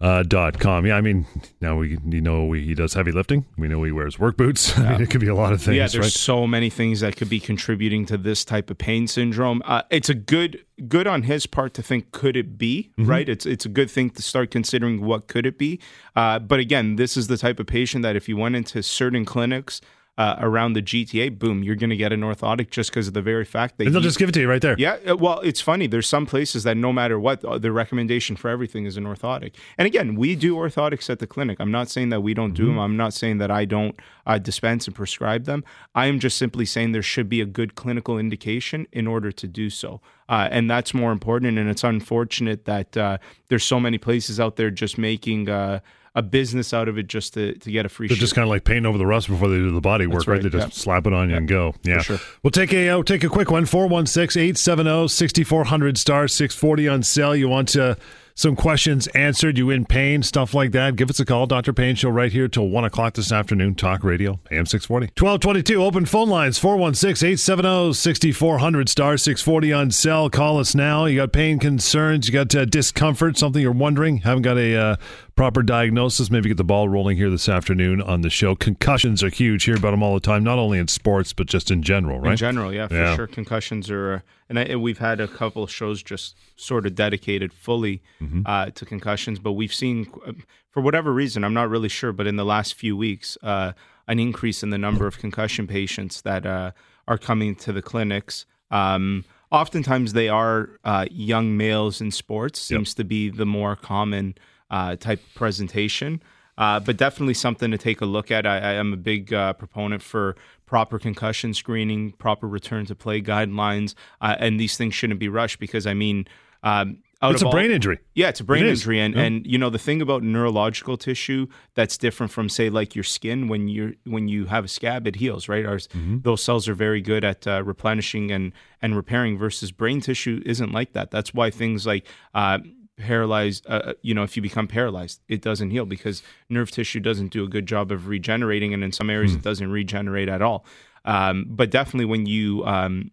Uh, 0.05 0.21
dot 0.21 0.59
com. 0.59 0.85
Yeah, 0.85 0.97
I 0.97 1.01
mean, 1.01 1.25
now 1.61 1.77
we 1.77 1.97
you 2.05 2.21
know 2.21 2.45
we, 2.45 2.63
he 2.63 2.75
does 2.75 2.93
heavy 2.93 3.11
lifting. 3.11 3.43
We 3.57 3.67
know 3.67 3.81
he 3.81 3.91
wears 3.91 4.19
work 4.19 4.37
boots. 4.37 4.77
I 4.77 4.91
mean, 4.91 5.01
it 5.01 5.09
could 5.09 5.21
be 5.21 5.27
a 5.27 5.33
lot 5.33 5.51
of 5.51 5.61
things. 5.63 5.77
yeah, 5.77 5.87
there's 5.87 5.97
right? 5.97 6.11
so 6.11 6.45
many 6.45 6.69
things 6.69 6.99
that 6.99 7.15
could 7.15 7.29
be 7.29 7.39
contributing 7.39 8.05
to 8.05 8.17
this 8.17 8.45
type 8.45 8.69
of 8.69 8.77
pain 8.77 9.07
syndrome. 9.07 9.63
Uh, 9.65 9.81
it's 9.89 10.07
a 10.09 10.13
good 10.13 10.63
good 10.87 11.07
on 11.07 11.23
his 11.23 11.47
part 11.47 11.73
to 11.73 11.81
think 11.81 12.11
could 12.11 12.37
it 12.37 12.57
be 12.57 12.91
Mm-hmm. 12.99 13.09
right? 13.09 13.27
It's 13.27 13.47
it's 13.47 13.65
a 13.65 13.69
good 13.69 13.89
thing 13.89 14.11
to 14.11 14.21
start 14.21 14.51
considering 14.51 15.01
what 15.03 15.27
could 15.27 15.45
it 15.47 15.57
be. 15.57 15.79
Uh, 16.15 16.37
but 16.37 16.59
again, 16.59 16.97
this 16.97 17.17
is 17.17 17.25
the 17.27 17.37
type 17.37 17.59
of 17.59 17.65
patient 17.65 18.03
that 18.03 18.15
if 18.15 18.29
you 18.29 18.37
went 18.37 18.55
into 18.55 18.83
certain 18.83 19.25
clinics. 19.25 19.81
Uh, 20.17 20.37
around 20.39 20.71
the 20.71 20.81
GTA, 20.81 21.37
boom, 21.37 21.61
you're 21.61 21.75
going 21.75 21.89
to 21.89 21.97
get 21.97 22.13
an 22.13 22.21
orthotic 22.21 22.69
just 22.69 22.89
because 22.89 23.05
of 23.09 23.13
the 23.13 23.21
very 23.21 23.43
fact 23.43 23.77
that 23.77 23.85
And 23.85 23.93
they'll 23.93 24.01
you- 24.01 24.07
just 24.07 24.17
give 24.17 24.29
it 24.29 24.31
to 24.31 24.39
you 24.39 24.47
right 24.49 24.61
there. 24.61 24.73
Yeah, 24.77 24.95
uh, 25.09 25.17
well, 25.17 25.41
it's 25.41 25.59
funny. 25.59 25.87
There's 25.87 26.07
some 26.07 26.25
places 26.25 26.63
that 26.63 26.77
no 26.77 26.93
matter 26.93 27.19
what, 27.19 27.43
uh, 27.43 27.57
the 27.57 27.73
recommendation 27.73 28.37
for 28.37 28.49
everything 28.49 28.85
is 28.85 28.95
an 28.95 29.03
orthotic. 29.03 29.55
And 29.77 29.85
again, 29.85 30.15
we 30.15 30.37
do 30.37 30.55
orthotics 30.55 31.09
at 31.09 31.19
the 31.19 31.27
clinic. 31.27 31.57
I'm 31.59 31.69
not 31.69 31.89
saying 31.89 32.11
that 32.11 32.21
we 32.21 32.33
don't 32.33 32.53
do 32.53 32.67
them. 32.67 32.79
I'm 32.79 32.95
not 32.95 33.13
saying 33.13 33.39
that 33.39 33.51
I 33.51 33.65
don't 33.65 33.99
uh, 34.25 34.37
dispense 34.37 34.87
and 34.87 34.95
prescribe 34.95 35.43
them. 35.43 35.65
I 35.95 36.05
am 36.05 36.21
just 36.21 36.37
simply 36.37 36.63
saying 36.65 36.93
there 36.93 37.01
should 37.03 37.27
be 37.27 37.41
a 37.41 37.45
good 37.45 37.75
clinical 37.75 38.17
indication 38.17 38.87
in 38.93 39.07
order 39.07 39.33
to 39.33 39.47
do 39.47 39.69
so. 39.69 39.99
Uh, 40.29 40.47
and 40.49 40.71
that's 40.71 40.93
more 40.93 41.11
important. 41.11 41.57
And 41.59 41.69
it's 41.69 41.83
unfortunate 41.83 42.63
that 42.63 42.95
uh, 42.95 43.17
there's 43.49 43.65
so 43.65 43.81
many 43.81 43.97
places 43.97 44.39
out 44.39 44.55
there 44.55 44.71
just 44.71 44.97
making 44.97 45.49
uh, 45.49 45.81
a 46.15 46.21
business 46.21 46.73
out 46.73 46.87
of 46.87 46.97
it 46.97 47.07
just 47.07 47.33
to, 47.33 47.53
to 47.55 47.71
get 47.71 47.85
a 47.85 47.89
free 47.89 48.07
They're 48.07 48.15
just 48.15 48.35
kind 48.35 48.43
of 48.43 48.49
like 48.49 48.63
painting 48.63 48.85
over 48.85 48.97
the 48.97 49.05
rust 49.05 49.27
before 49.27 49.49
they 49.49 49.57
do 49.57 49.71
the 49.71 49.81
body 49.81 50.07
work, 50.07 50.25
right. 50.27 50.41
right, 50.41 50.51
They 50.51 50.59
just 50.59 50.73
slap 50.73 51.05
it 51.05 51.13
on 51.13 51.29
you 51.29 51.35
and 51.35 51.47
go. 51.47 51.75
Yeah. 51.83 52.01
sure. 52.01 52.19
We'll 52.41 52.51
take 52.51 52.73
a 52.73 52.89
uh, 52.89 53.03
take 53.03 53.23
a 53.23 53.29
quick 53.29 53.51
one. 53.51 53.65
416-870-6400 53.65 55.97
star 55.97 56.27
640 56.27 56.87
on 56.87 57.03
sale. 57.03 57.35
You 57.35 57.49
want 57.49 57.75
uh, 57.75 57.95
some 58.37 58.57
questions 58.57 59.07
answered, 59.07 59.57
you 59.57 59.69
in 59.69 59.85
pain, 59.85 60.21
stuff 60.21 60.53
like 60.53 60.73
that, 60.73 60.97
give 60.97 61.09
us 61.09 61.21
a 61.21 61.25
call. 61.25 61.47
Dr. 61.47 61.71
Pain 61.71 61.95
Show 61.95 62.09
right 62.09 62.33
here 62.33 62.49
till 62.49 62.67
1 62.67 62.83
o'clock 62.83 63.13
this 63.13 63.31
afternoon. 63.31 63.75
Talk 63.75 64.03
Radio, 64.03 64.41
AM 64.51 64.65
640. 64.65 65.05
1222, 65.17 65.81
open 65.81 66.05
phone 66.05 66.27
lines, 66.27 66.59
416-870-6400 66.59 68.89
star 68.89 69.15
640 69.15 69.71
on 69.71 69.89
sale. 69.89 70.29
Call 70.29 70.59
us 70.59 70.75
now. 70.75 71.05
You 71.05 71.15
got 71.15 71.31
pain 71.31 71.59
concerns, 71.59 72.27
you 72.27 72.33
got 72.33 72.53
uh, 72.53 72.65
discomfort, 72.65 73.37
something 73.37 73.61
you're 73.61 73.71
wondering, 73.71 74.17
haven't 74.17 74.41
got 74.41 74.57
a 74.57 74.75
uh, 74.75 74.95
proper 75.35 75.61
diagnosis, 75.61 76.31
maybe 76.31 76.47
get 76.47 76.57
the 76.57 76.63
ball 76.63 76.87
rolling 76.87 77.17
here 77.17 77.29
this 77.29 77.49
afternoon 77.49 78.01
on 78.01 78.21
the 78.21 78.29
show. 78.29 78.55
Concussions 78.55 79.21
are 79.21 79.29
huge. 79.29 79.65
Hear 79.65 79.75
about 79.75 79.91
them 79.91 80.01
all 80.01 80.13
the 80.13 80.19
time, 80.21 80.43
not 80.43 80.57
only 80.57 80.79
in 80.79 80.87
sports, 80.87 81.33
but 81.33 81.47
just 81.47 81.69
in 81.69 81.83
general, 81.83 82.19
right? 82.19 82.31
In 82.31 82.37
general, 82.37 82.73
yeah, 82.73 82.87
for 82.87 82.95
Yeah. 82.95 83.15
sure. 83.15 83.27
Concussions 83.27 83.89
are, 83.91 84.13
uh, 84.13 84.19
and, 84.47 84.57
I, 84.57 84.63
and 84.63 84.81
we've 84.81 84.99
had 84.99 85.19
a 85.19 85.27
couple 85.27 85.61
of 85.63 85.69
shows 85.71 86.01
just 86.01 86.37
sort 86.55 86.85
of 86.85 86.95
dedicated 86.95 87.51
fully 87.51 88.01
Mm-hmm. 88.21 88.41
uh, 88.45 88.67
to 88.71 88.85
concussions. 88.85 89.39
But 89.39 89.53
we've 89.53 89.73
seen, 89.73 90.07
uh, 90.25 90.31
for 90.71 90.81
whatever 90.81 91.11
reason, 91.13 91.43
I'm 91.43 91.53
not 91.53 91.69
really 91.69 91.89
sure, 91.89 92.13
but 92.13 92.27
in 92.27 92.37
the 92.37 92.45
last 92.45 92.73
few 92.75 92.95
weeks, 92.95 93.37
uh, 93.43 93.73
an 94.07 94.19
increase 94.19 94.63
in 94.63 94.69
the 94.69 94.77
number 94.77 95.05
of 95.05 95.17
concussion 95.17 95.67
patients 95.67 96.21
that 96.21 96.45
uh, 96.45 96.71
are 97.09 97.17
coming 97.17 97.55
to 97.55 97.73
the 97.73 97.81
clinics. 97.81 98.45
Um, 98.71 99.25
oftentimes, 99.51 100.13
they 100.13 100.29
are 100.29 100.69
uh, 100.85 101.07
young 101.11 101.57
males 101.57 101.99
in 101.99 102.11
sports. 102.11 102.61
Seems 102.61 102.93
to 102.93 103.03
be 103.03 103.29
the 103.29 103.45
more 103.45 103.75
common 103.75 104.35
uh, 104.69 104.95
type 104.95 105.21
presentation. 105.35 106.21
Uh, 106.57 106.79
but 106.79 106.95
definitely 106.95 107.33
something 107.33 107.69
to 107.71 107.77
take 107.77 107.99
a 107.99 108.05
look 108.05 108.31
at. 108.31 108.45
I, 108.47 108.55
I 108.57 108.71
am 108.75 108.93
a 108.93 108.97
big 108.97 109.33
uh, 109.33 109.51
proponent 109.53 110.01
for 110.01 110.37
proper 110.65 110.97
concussion 110.97 111.53
screening, 111.53 112.13
proper 112.13 112.47
return 112.47 112.85
to 112.85 112.95
play 112.95 113.21
guidelines, 113.21 113.93
uh, 114.21 114.37
and 114.39 114.57
these 114.57 114.77
things 114.77 114.95
shouldn't 114.95 115.19
be 115.19 115.27
rushed 115.27 115.59
because 115.59 115.85
I 115.85 115.93
mean, 115.93 116.27
um, 116.63 116.99
out 117.21 117.33
It's 117.33 117.41
a 117.41 117.47
all- 117.47 117.51
brain 117.51 117.71
injury. 117.71 117.99
yeah, 118.13 118.29
it's 118.29 118.39
a 118.39 118.45
brain 118.45 118.63
It 118.65 118.69
injury, 118.69 119.01
and 119.01 119.15
and 119.15 119.45
you 119.45 119.57
know 119.57 119.69
the 119.69 119.77
thing 119.77 120.01
about 120.01 120.23
neurological 120.23 120.95
tissue 120.95 121.47
that's 121.73 121.97
different 121.97 122.31
from 122.31 122.47
say 122.47 122.69
like 122.69 122.95
your 122.95 123.03
skin 123.03 123.49
when 123.49 123.67
you 123.67 123.87
are 123.87 123.93
when 124.05 124.29
you 124.29 124.45
have 124.45 124.63
a 124.63 124.67
scab 124.69 125.05
it 125.07 125.17
heals 125.17 125.49
right. 125.49 125.65
Ours 125.65 125.89
Mm-hmm. 125.89 126.19
those 126.21 126.41
cells 126.41 126.69
are 126.69 126.73
very 126.73 127.01
good 127.01 127.25
at 127.25 127.45
uh, 127.47 127.63
replenishing 127.65 128.31
and 128.31 128.53
and 128.81 128.95
repairing 128.95 129.37
versus 129.37 129.73
brain 129.73 129.99
tissue 129.99 130.41
isn't 130.45 130.71
like 130.71 130.93
that. 130.93 131.11
That's 131.11 131.33
why 131.33 131.49
things 131.51 131.85
like 131.85 132.05
uh, 132.33 132.59
paralyzed, 132.97 133.65
uh, 133.67 133.93
you 134.01 134.13
know, 134.13 134.23
if 134.23 134.35
you 134.35 134.41
become 134.41 134.67
paralyzed, 134.67 135.21
it 135.27 135.41
doesn't 135.41 135.71
heal 135.71 135.85
because 135.85 136.23
nerve 136.49 136.71
tissue 136.71 136.99
doesn't 136.99 137.29
do 137.29 137.43
a 137.43 137.47
good 137.47 137.65
job 137.65 137.91
of 137.91 138.07
regenerating, 138.07 138.73
and 138.73 138.83
in 138.83 138.91
some 138.91 139.09
areas 139.09 139.31
Hmm. 139.33 139.37
it 139.39 139.43
doesn't 139.43 139.69
regenerate 139.69 140.29
at 140.29 140.41
all. 140.41 140.65
Um, 141.03 141.45
but 141.49 141.69
definitely 141.71 142.05
when 142.05 142.25
you 142.25 142.65
um, 142.65 143.11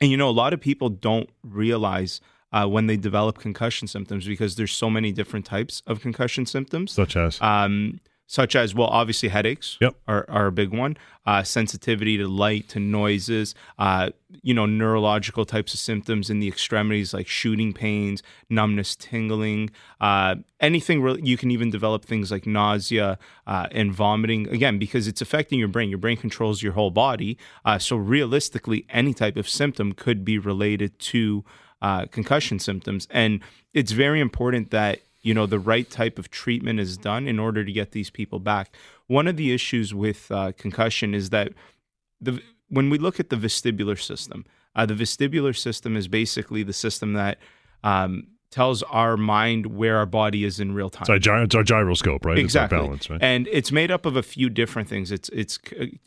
and 0.00 0.10
you 0.10 0.16
know, 0.16 0.28
a 0.28 0.32
lot 0.32 0.52
of 0.52 0.60
people 0.60 0.88
don't 0.90 1.30
realize 1.42 2.20
uh, 2.52 2.66
when 2.66 2.86
they 2.86 2.96
develop 2.96 3.38
concussion 3.38 3.88
symptoms 3.88 4.26
because 4.26 4.56
there's 4.56 4.72
so 4.72 4.90
many 4.90 5.12
different 5.12 5.46
types 5.46 5.82
of 5.86 6.00
concussion 6.00 6.44
symptoms, 6.46 6.92
Such 6.92 7.16
as. 7.16 7.40
um, 7.40 8.00
such 8.26 8.56
as 8.56 8.74
well, 8.74 8.88
obviously 8.88 9.28
headaches 9.28 9.76
Yep. 9.80 9.96
are, 10.08 10.24
are 10.28 10.46
a 10.46 10.52
big 10.52 10.70
one. 10.70 10.96
Uh, 11.26 11.42
sensitivity 11.42 12.18
to 12.18 12.28
light, 12.28 12.68
to 12.68 12.78
noises, 12.78 13.54
uh, 13.78 14.10
you 14.42 14.52
know, 14.52 14.66
neurological 14.66 15.44
types 15.46 15.72
of 15.72 15.80
symptoms 15.80 16.28
in 16.28 16.38
the 16.38 16.48
extremities 16.48 17.14
like 17.14 17.26
shooting 17.26 17.72
pains, 17.72 18.22
numbness, 18.50 18.94
tingling, 18.96 19.70
uh, 20.00 20.34
anything. 20.60 21.00
Re- 21.02 21.20
you 21.22 21.36
can 21.36 21.50
even 21.50 21.70
develop 21.70 22.04
things 22.04 22.30
like 22.30 22.46
nausea 22.46 23.18
uh, 23.46 23.68
and 23.72 23.92
vomiting. 23.92 24.48
Again, 24.48 24.78
because 24.78 25.08
it's 25.08 25.22
affecting 25.22 25.58
your 25.58 25.68
brain. 25.68 25.88
Your 25.88 25.98
brain 25.98 26.16
controls 26.18 26.62
your 26.62 26.72
whole 26.72 26.90
body. 26.90 27.38
Uh, 27.64 27.78
so 27.78 27.96
realistically, 27.96 28.84
any 28.90 29.14
type 29.14 29.36
of 29.36 29.48
symptom 29.48 29.92
could 29.92 30.24
be 30.24 30.38
related 30.38 30.98
to 30.98 31.44
uh, 31.80 32.06
concussion 32.06 32.58
symptoms, 32.58 33.06
and 33.10 33.40
it's 33.74 33.92
very 33.92 34.20
important 34.20 34.70
that 34.70 35.00
you 35.24 35.34
know 35.34 35.46
the 35.46 35.58
right 35.58 35.90
type 35.90 36.16
of 36.20 36.30
treatment 36.30 36.78
is 36.78 36.96
done 36.96 37.26
in 37.26 37.38
order 37.40 37.64
to 37.64 37.72
get 37.72 37.90
these 37.90 38.10
people 38.10 38.38
back. 38.38 38.66
One 39.08 39.26
of 39.26 39.36
the 39.36 39.52
issues 39.52 39.92
with 39.92 40.30
uh, 40.30 40.52
concussion 40.56 41.14
is 41.14 41.30
that 41.30 41.52
the 42.20 42.40
when 42.68 42.90
we 42.90 42.98
look 42.98 43.18
at 43.18 43.28
the 43.30 43.36
vestibular 43.36 44.00
system, 44.00 44.44
uh, 44.76 44.86
the 44.86 44.94
vestibular 44.94 45.56
system 45.56 45.96
is 45.96 46.06
basically 46.08 46.62
the 46.62 46.72
system 46.72 47.14
that 47.14 47.38
um, 47.82 48.26
tells 48.50 48.82
our 48.84 49.16
mind 49.16 49.66
where 49.66 49.96
our 49.98 50.06
body 50.06 50.44
is 50.44 50.60
in 50.60 50.72
real 50.74 50.88
time. 50.90 51.02
It's 51.02 51.10
our, 51.10 51.18
gy- 51.18 51.44
it's 51.44 51.54
our 51.54 51.62
gyroscope, 51.64 52.24
right? 52.24 52.38
Exactly. 52.38 52.76
It's 52.76 52.82
our 52.82 52.86
balance, 52.86 53.10
right? 53.10 53.22
And 53.22 53.48
it's 53.50 53.72
made 53.72 53.90
up 53.90 54.06
of 54.06 54.16
a 54.16 54.22
few 54.22 54.48
different 54.48 54.88
things. 54.88 55.10
It's 55.10 55.28
it's 55.30 55.58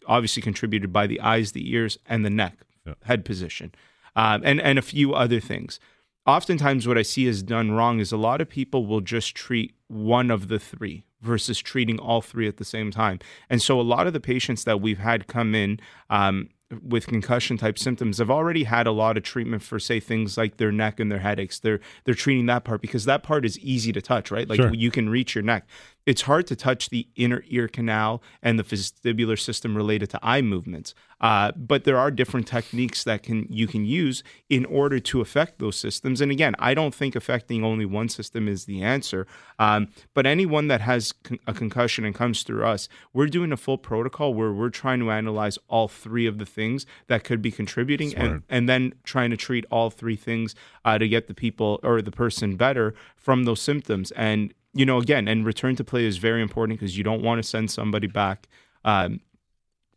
obviously 0.07 0.41
contributed 0.41 0.93
by 0.93 1.07
the 1.07 1.19
eyes, 1.21 1.51
the 1.51 1.69
ears, 1.71 1.97
and 2.07 2.23
the 2.23 2.29
neck, 2.29 2.55
Yeah. 2.85 2.93
head 3.03 3.25
position, 3.25 3.73
um, 4.15 4.41
and 4.45 4.61
and 4.61 4.77
a 4.79 4.81
few 4.83 5.13
other 5.13 5.39
things. 5.39 5.79
Oftentimes, 6.27 6.87
what 6.87 6.97
I 6.97 7.03
see 7.03 7.25
is 7.25 7.41
done 7.41 7.71
wrong 7.71 7.99
is 7.99 8.11
a 8.11 8.17
lot 8.17 8.41
of 8.41 8.49
people 8.49 8.85
will 8.85 9.01
just 9.01 9.33
treat 9.33 9.73
one 9.87 10.29
of 10.29 10.49
the 10.49 10.59
three 10.59 11.05
versus 11.21 11.57
treating 11.59 11.97
all 11.99 12.21
three 12.21 12.47
at 12.47 12.57
the 12.57 12.65
same 12.65 12.91
time. 12.91 13.19
And 13.49 13.61
so, 13.61 13.79
a 13.79 13.81
lot 13.81 14.07
of 14.07 14.13
the 14.13 14.19
patients 14.19 14.65
that 14.65 14.81
we've 14.81 14.97
had 14.99 15.27
come 15.27 15.55
in 15.55 15.79
um, 16.09 16.49
with 16.83 17.07
concussion 17.07 17.57
type 17.57 17.79
symptoms 17.79 18.17
have 18.17 18.29
already 18.29 18.65
had 18.65 18.87
a 18.87 18.91
lot 18.91 19.15
of 19.15 19.23
treatment 19.23 19.63
for 19.63 19.79
say 19.79 20.01
things 20.01 20.37
like 20.37 20.57
their 20.57 20.71
neck 20.71 20.99
and 20.99 21.09
their 21.09 21.19
headaches 21.19 21.59
they're 21.59 21.79
they're 22.03 22.13
treating 22.13 22.45
that 22.47 22.65
part 22.65 22.81
because 22.81 23.05
that 23.05 23.23
part 23.23 23.45
is 23.45 23.57
easy 23.59 23.93
to 23.93 24.01
touch 24.01 24.31
right 24.31 24.49
like 24.49 24.57
Sure. 24.57 24.73
you 24.73 24.91
can 24.91 25.07
reach 25.07 25.33
your 25.33 25.45
neck 25.45 25.65
it's 26.07 26.23
hard 26.23 26.47
to 26.47 26.55
touch 26.55 26.89
the 26.89 27.07
inner 27.15 27.43
ear 27.47 27.67
canal 27.67 28.23
and 28.41 28.57
the 28.57 28.63
vestibular 28.63 29.37
system 29.37 29.75
related 29.77 30.09
to 30.09 30.19
eye 30.23 30.41
movements 30.41 30.95
uh, 31.19 31.51
but 31.55 31.83
there 31.83 31.97
are 31.97 32.11
different 32.11 32.47
techniques 32.47 33.03
that 33.03 33.23
can 33.23 33.45
you 33.49 33.67
can 33.67 33.85
use 33.85 34.23
in 34.49 34.65
order 34.65 34.99
to 34.99 35.19
affect 35.19 35.57
those 35.59 35.75
systems. 35.75 36.21
And 36.21 36.31
again 36.31 36.55
i 36.57 36.73
don't 36.73 36.95
think 36.95 37.15
affecting 37.15 37.63
only 37.63 37.85
one 37.85 38.09
system 38.09 38.47
is 38.47 38.65
the 38.65 38.81
answer 38.81 39.27
um, 39.59 39.89
but 40.13 40.25
anyone 40.25 40.67
that 40.69 40.81
has 40.81 41.11
con- 41.11 41.39
a 41.45 41.53
concussion 41.53 42.05
and 42.05 42.15
comes 42.15 42.43
through 42.43 42.65
us 42.65 42.87
we're 43.13 43.27
doing 43.27 43.51
a 43.51 43.57
full 43.57 43.77
protocol 43.77 44.33
where 44.33 44.53
we're 44.53 44.69
trying 44.69 44.99
to 44.99 45.11
analyze 45.11 45.59
all 45.67 45.87
three 45.87 46.25
of 46.25 46.37
the 46.37 46.45
things 46.45 46.85
that 47.07 47.23
could 47.23 47.41
be 47.41 47.51
contributing 47.51 48.15
and, 48.15 48.43
and 48.49 48.69
then 48.69 48.93
trying 49.03 49.29
to 49.29 49.37
treat 49.37 49.65
all 49.69 49.89
three 49.89 50.15
things 50.15 50.55
uh, 50.85 50.97
to 50.97 51.07
get 51.07 51.27
the 51.27 51.33
people 51.33 51.79
or 51.83 52.01
the 52.01 52.11
person 52.11 52.55
better 52.55 52.93
from 53.15 53.43
those 53.43 53.61
symptoms. 53.61 54.11
And 54.11 54.53
you 54.73 54.85
know 54.85 54.97
again 54.97 55.27
and 55.27 55.45
return 55.45 55.75
to 55.75 55.83
play 55.83 56.05
is 56.05 56.17
very 56.17 56.41
important 56.41 56.79
because 56.79 56.97
you 56.97 57.03
don't 57.03 57.21
want 57.21 57.39
to 57.41 57.43
send 57.47 57.71
somebody 57.71 58.07
back 58.07 58.47
um, 58.85 59.19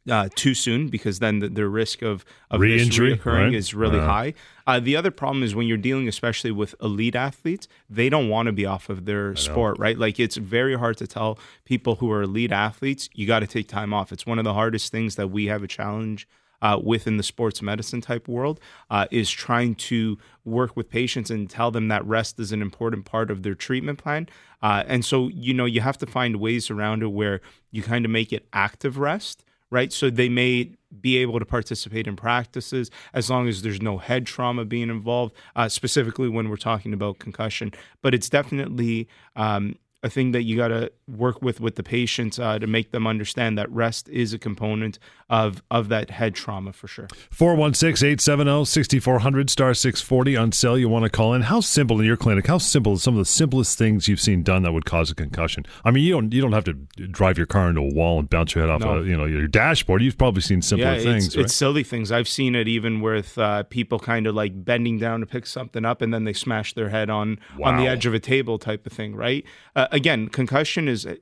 uh, 0.09 0.29
too 0.35 0.55
soon 0.55 0.89
because 0.89 1.19
then 1.19 1.41
the, 1.41 1.49
the 1.49 1.69
risk 1.69 2.01
of, 2.03 2.25
of 2.51 2.61
this 2.61 2.69
Re-injury, 2.71 3.17
reoccurring 3.19 3.45
right? 3.47 3.55
is 3.55 3.75
really 3.75 3.99
Uh. 3.99 4.07
high. 4.07 4.35
Uh, 4.67 4.81
the 4.81 4.97
other 4.97 5.11
problem 5.11 5.43
is 5.43 5.55
when 5.55 5.67
you're 5.67 5.77
dealing, 5.77 6.09
especially 6.09 6.51
with 6.51 6.75
elite 6.81 7.15
athletes, 7.15 7.69
they 7.89 8.09
don't 8.09 8.29
want 8.29 8.47
to 8.47 8.53
be 8.53 8.65
off 8.65 8.89
of 8.89 9.05
their 9.05 9.37
sport, 9.37 9.79
right? 9.79 9.99
Like 9.99 10.19
it's 10.19 10.37
very 10.37 10.77
hard 10.77 10.97
to 10.99 11.07
tell 11.07 11.39
people 11.65 11.97
who 11.97 12.11
are 12.11 12.23
elite 12.23 12.51
athletes, 12.53 13.11
you 13.13 13.27
got 13.27 13.41
to 13.41 13.47
take 13.47 13.69
time 13.69 13.93
off. 13.93 14.11
It's 14.13 14.25
one 14.25 14.39
of 14.39 14.45
the 14.45 14.55
hardest 14.55 14.91
things 14.91 15.17
that 15.17 15.29
we 15.29 15.47
have 15.47 15.63
a 15.63 15.69
challenge 15.69 16.27
uh, 16.63 16.79
within 16.83 17.17
the 17.17 17.23
sports 17.23 17.63
medicine 17.63 18.01
type 18.01 18.29
world 18.29 18.61
uh, 18.91 19.07
is 19.11 19.31
trying 19.31 19.75
to 19.75 20.19
work 20.45 20.77
with 20.77 20.89
patients 20.89 21.31
and 21.31 21.49
tell 21.49 21.71
them 21.71 21.89
that 21.89 22.05
rest 22.05 22.39
is 22.39 22.53
an 22.53 22.63
important 22.63 23.05
part 23.05 23.31
of 23.31 23.43
their 23.43 23.55
treatment 23.55 23.99
plan. 23.99 24.29
Uh, 24.63 24.83
and 24.87 25.05
so, 25.05 25.29
you 25.29 25.55
know, 25.55 25.65
you 25.65 25.81
have 25.81 25.99
to 25.99 26.07
find 26.07 26.37
ways 26.37 26.71
around 26.71 27.03
it 27.03 27.09
where 27.09 27.41
you 27.71 27.83
kind 27.83 28.05
of 28.05 28.11
make 28.11 28.33
it 28.33 28.47
active 28.53 28.99
rest 28.99 29.45
right? 29.71 29.93
So 29.93 30.11
they 30.11 30.29
may 30.29 30.73
be 31.01 31.19
able 31.19 31.39
to 31.39 31.45
participate 31.45 32.07
in 32.07 32.17
practices 32.17 32.91
as 33.15 33.31
long 33.31 33.49
as 33.49 33.63
there's 33.63 33.81
no 33.81 33.99
head 33.99 34.27
trauma 34.27 34.65
being 34.65 34.91
involved, 34.91 35.35
uh, 35.55 35.69
specifically 35.69 36.29
when 36.29 36.49
we're 36.49 36.57
talking 36.57 36.93
about 36.93 37.21
concussion. 37.21 37.73
But 38.03 38.15
it's 38.15 38.29
definitely 38.29 39.09
um, 39.37 39.77
a 40.03 40.09
thing 40.11 40.33
that 40.33 40.43
you 40.45 40.57
got 40.57 40.69
to 40.69 40.91
work 41.09 41.43
with 41.43 41.61
with 41.61 41.77
the 41.77 41.83
patients 41.83 42.39
uh, 42.39 42.59
to 42.59 42.67
make 42.67 42.91
them 42.91 43.07
understand 43.07 43.59
that 43.59 43.71
rest 43.71 44.09
is 44.09 44.33
a 44.33 44.39
component 44.39 44.99
of 45.29 45.63
of 45.71 45.89
that 45.89 46.11
head 46.11 46.35
trauma 46.35 46.73
for 46.73 46.89
sure. 46.89 47.09
416-870-6400 47.37 49.51
star 49.51 49.75
640 49.75 50.37
on 50.37 50.53
sale 50.53 50.79
you 50.79 50.89
want 50.89 51.05
to 51.05 51.11
call 51.11 51.35
in 51.35 51.43
how 51.43 51.61
simple 51.61 52.01
in 52.01 52.07
your 52.07 52.17
clinic 52.17 52.47
how 52.47 52.59
simple 52.59 52.95
is 52.95 53.03
some 53.03 53.15
of 53.15 53.19
the 53.19 53.25
simplest 53.25 53.79
things 53.79 54.09
you've 54.09 54.21
seen 54.21 54.43
done 54.43 54.63
that 54.63 54.73
would 54.73 54.85
cause 54.85 55.11
a 55.11 55.15
concussion 55.15 55.65
i 55.85 55.91
mean 55.91 56.05
you 56.05 56.13
don't 56.13 56.33
you 56.33 56.41
don't 56.41 56.53
have 56.53 56.65
to 56.65 56.73
drive 56.73 57.37
your 57.37 57.47
car 57.47 57.69
into 57.69 57.81
a 57.81 57.95
wall 57.95 58.19
and 58.19 58.31
bounce 58.31 58.55
your 58.55 58.65
head 58.65 58.71
off 58.71 58.81
No. 58.81 58.99
a, 58.99 59.05
you 59.05 59.17
know 59.17 59.25
your 59.25 59.47
dashboard 59.47 60.03
you've 60.03 60.19
probably 60.19 60.43
seen 60.43 60.63
simpler 60.63 60.95
yeah, 60.95 61.03
things 61.03 61.27
it's, 61.27 61.37
right 61.37 61.45
it's 61.45 61.55
silly 61.55 61.85
things. 61.85 62.13
I've 62.13 62.29
seen 62.29 62.55
it 62.55 62.69
even 62.69 63.01
with 63.01 63.37
uh, 63.39 63.65
people 63.65 63.99
kind 63.99 64.27
of 64.27 64.35
like 64.35 64.65
bending 64.65 64.99
down 64.99 65.21
to 65.21 65.27
pick 65.27 65.47
something 65.47 65.85
up, 65.85 66.03
and 66.03 66.13
then 66.13 66.25
they 66.25 66.33
smash 66.33 66.75
their 66.75 66.89
head 66.89 67.11
on 67.11 67.39
on 67.63 67.77
the 67.77 67.87
edge 67.87 68.07
of 68.07 68.15
a 68.15 68.19
table, 68.19 68.59
type 68.59 68.87
of 68.87 68.93
thing. 68.93 69.15
Right? 69.15 69.45
Uh, 69.77 69.87
again, 69.91 70.29
concussion 70.29 70.89
is 70.89 71.07
uh, 71.07 71.17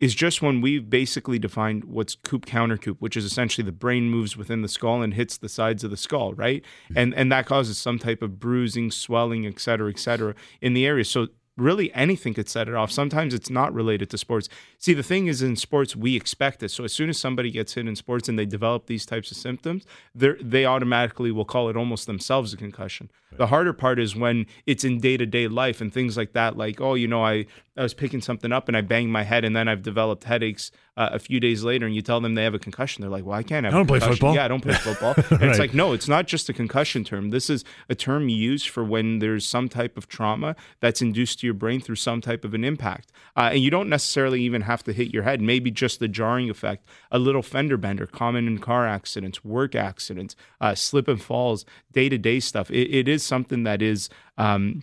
is 0.00 0.14
just 0.14 0.42
when 0.42 0.60
we've 0.60 0.90
basically 0.90 1.38
defined 1.38 1.84
what's 1.84 2.16
coop 2.16 2.44
counter 2.46 2.76
coop, 2.76 3.00
which 3.00 3.16
is 3.16 3.24
essentially 3.24 3.64
the 3.64 3.72
brain 3.72 4.10
moves 4.10 4.36
within 4.36 4.62
the 4.62 4.68
skull 4.68 5.02
and 5.02 5.14
hits 5.14 5.38
the 5.38 5.48
sides 5.48 5.84
of 5.84 5.90
the 5.90 5.96
skull, 5.96 6.34
right? 6.34 6.62
Mm-hmm. 6.62 6.98
And 6.98 7.14
and 7.14 7.32
that 7.32 7.46
causes 7.46 7.78
some 7.78 7.98
type 7.98 8.20
of 8.20 8.38
bruising, 8.38 8.90
swelling, 8.90 9.46
et 9.46 9.60
cetera, 9.60 9.90
et 9.90 9.98
cetera, 9.98 10.34
in 10.60 10.74
the 10.74 10.86
area. 10.86 11.04
So 11.04 11.28
really 11.56 11.92
anything 11.94 12.34
could 12.34 12.48
set 12.48 12.68
it 12.68 12.74
off. 12.74 12.90
Sometimes 12.90 13.32
it's 13.34 13.48
not 13.50 13.72
related 13.72 14.10
to 14.10 14.18
sports. 14.18 14.48
See, 14.78 14.92
the 14.94 15.02
thing 15.02 15.26
is 15.28 15.40
in 15.42 15.56
sports, 15.56 15.94
we 15.94 16.16
expect 16.16 16.62
it. 16.62 16.70
So 16.70 16.84
as 16.84 16.92
soon 16.92 17.08
as 17.08 17.18
somebody 17.18 17.50
gets 17.50 17.74
hit 17.74 17.86
in 17.86 17.94
sports 17.96 18.28
and 18.28 18.38
they 18.38 18.46
develop 18.46 18.86
these 18.86 19.06
types 19.06 19.30
of 19.30 19.36
symptoms, 19.36 19.84
they 20.14 20.32
they 20.40 20.64
automatically 20.66 21.30
will 21.30 21.44
call 21.44 21.68
it 21.68 21.76
almost 21.76 22.06
themselves 22.06 22.52
a 22.52 22.56
concussion. 22.56 23.10
The 23.36 23.48
harder 23.48 23.72
part 23.72 23.98
is 23.98 24.14
when 24.14 24.46
it's 24.64 24.84
in 24.84 25.00
day 25.00 25.16
to 25.16 25.26
day 25.26 25.48
life 25.48 25.80
and 25.80 25.92
things 25.92 26.16
like 26.16 26.34
that, 26.34 26.56
like, 26.56 26.80
oh, 26.80 26.94
you 26.94 27.08
know, 27.08 27.24
I, 27.24 27.46
I 27.76 27.82
was 27.82 27.92
picking 27.92 28.20
something 28.20 28.52
up 28.52 28.68
and 28.68 28.76
I 28.76 28.80
banged 28.80 29.10
my 29.10 29.24
head 29.24 29.44
and 29.44 29.56
then 29.56 29.66
I've 29.66 29.82
developed 29.82 30.22
headaches 30.22 30.70
uh, 30.96 31.08
a 31.12 31.18
few 31.18 31.40
days 31.40 31.64
later 31.64 31.84
and 31.84 31.92
you 31.96 32.00
tell 32.00 32.20
them 32.20 32.36
they 32.36 32.44
have 32.44 32.54
a 32.54 32.60
concussion. 32.60 33.00
They're 33.02 33.10
like, 33.10 33.24
well, 33.24 33.36
I 33.36 33.42
can't 33.42 33.64
have 33.64 33.74
I 33.74 33.76
don't 33.78 33.88
play 33.88 33.98
football. 33.98 34.36
Yeah, 34.36 34.44
I 34.44 34.48
don't 34.48 34.60
play 34.60 34.74
football. 34.88 35.14
And 35.16 35.40
Right. 35.40 35.50
it's 35.50 35.58
like, 35.58 35.74
no, 35.74 35.92
it's 35.94 36.06
not 36.06 36.28
just 36.28 36.48
a 36.48 36.52
concussion 36.52 37.02
term. 37.02 37.30
This 37.30 37.50
is 37.50 37.64
a 37.88 37.96
term 37.96 38.28
used 38.28 38.68
for 38.68 38.84
when 38.84 39.18
there's 39.18 39.44
some 39.44 39.68
type 39.68 39.96
of 39.98 40.06
trauma 40.06 40.54
that's 40.78 41.02
induced 41.02 41.42
your 41.44 41.54
brain 41.54 41.80
through 41.80 41.96
some 41.96 42.20
type 42.20 42.44
of 42.44 42.54
an 42.54 42.64
impact. 42.64 43.12
Uh, 43.36 43.50
and 43.52 43.60
you 43.60 43.70
don't 43.70 43.88
necessarily 43.88 44.42
even 44.42 44.62
have 44.62 44.82
to 44.84 44.92
hit 44.92 45.12
your 45.12 45.22
head, 45.22 45.40
maybe 45.40 45.70
just 45.70 46.00
the 46.00 46.08
jarring 46.08 46.50
effect, 46.50 46.86
a 47.10 47.18
little 47.18 47.42
fender 47.42 47.76
bender, 47.76 48.06
common 48.06 48.46
in 48.46 48.58
car 48.58 48.86
accidents, 48.86 49.44
work 49.44 49.74
accidents, 49.74 50.34
uh, 50.60 50.74
slip 50.74 51.08
and 51.08 51.22
falls, 51.22 51.64
day 51.92 52.08
to 52.08 52.18
day 52.18 52.40
stuff. 52.40 52.70
It, 52.70 52.92
it 52.94 53.08
is 53.08 53.24
something 53.24 53.64
that 53.64 53.82
is. 53.82 54.08
Um, 54.38 54.82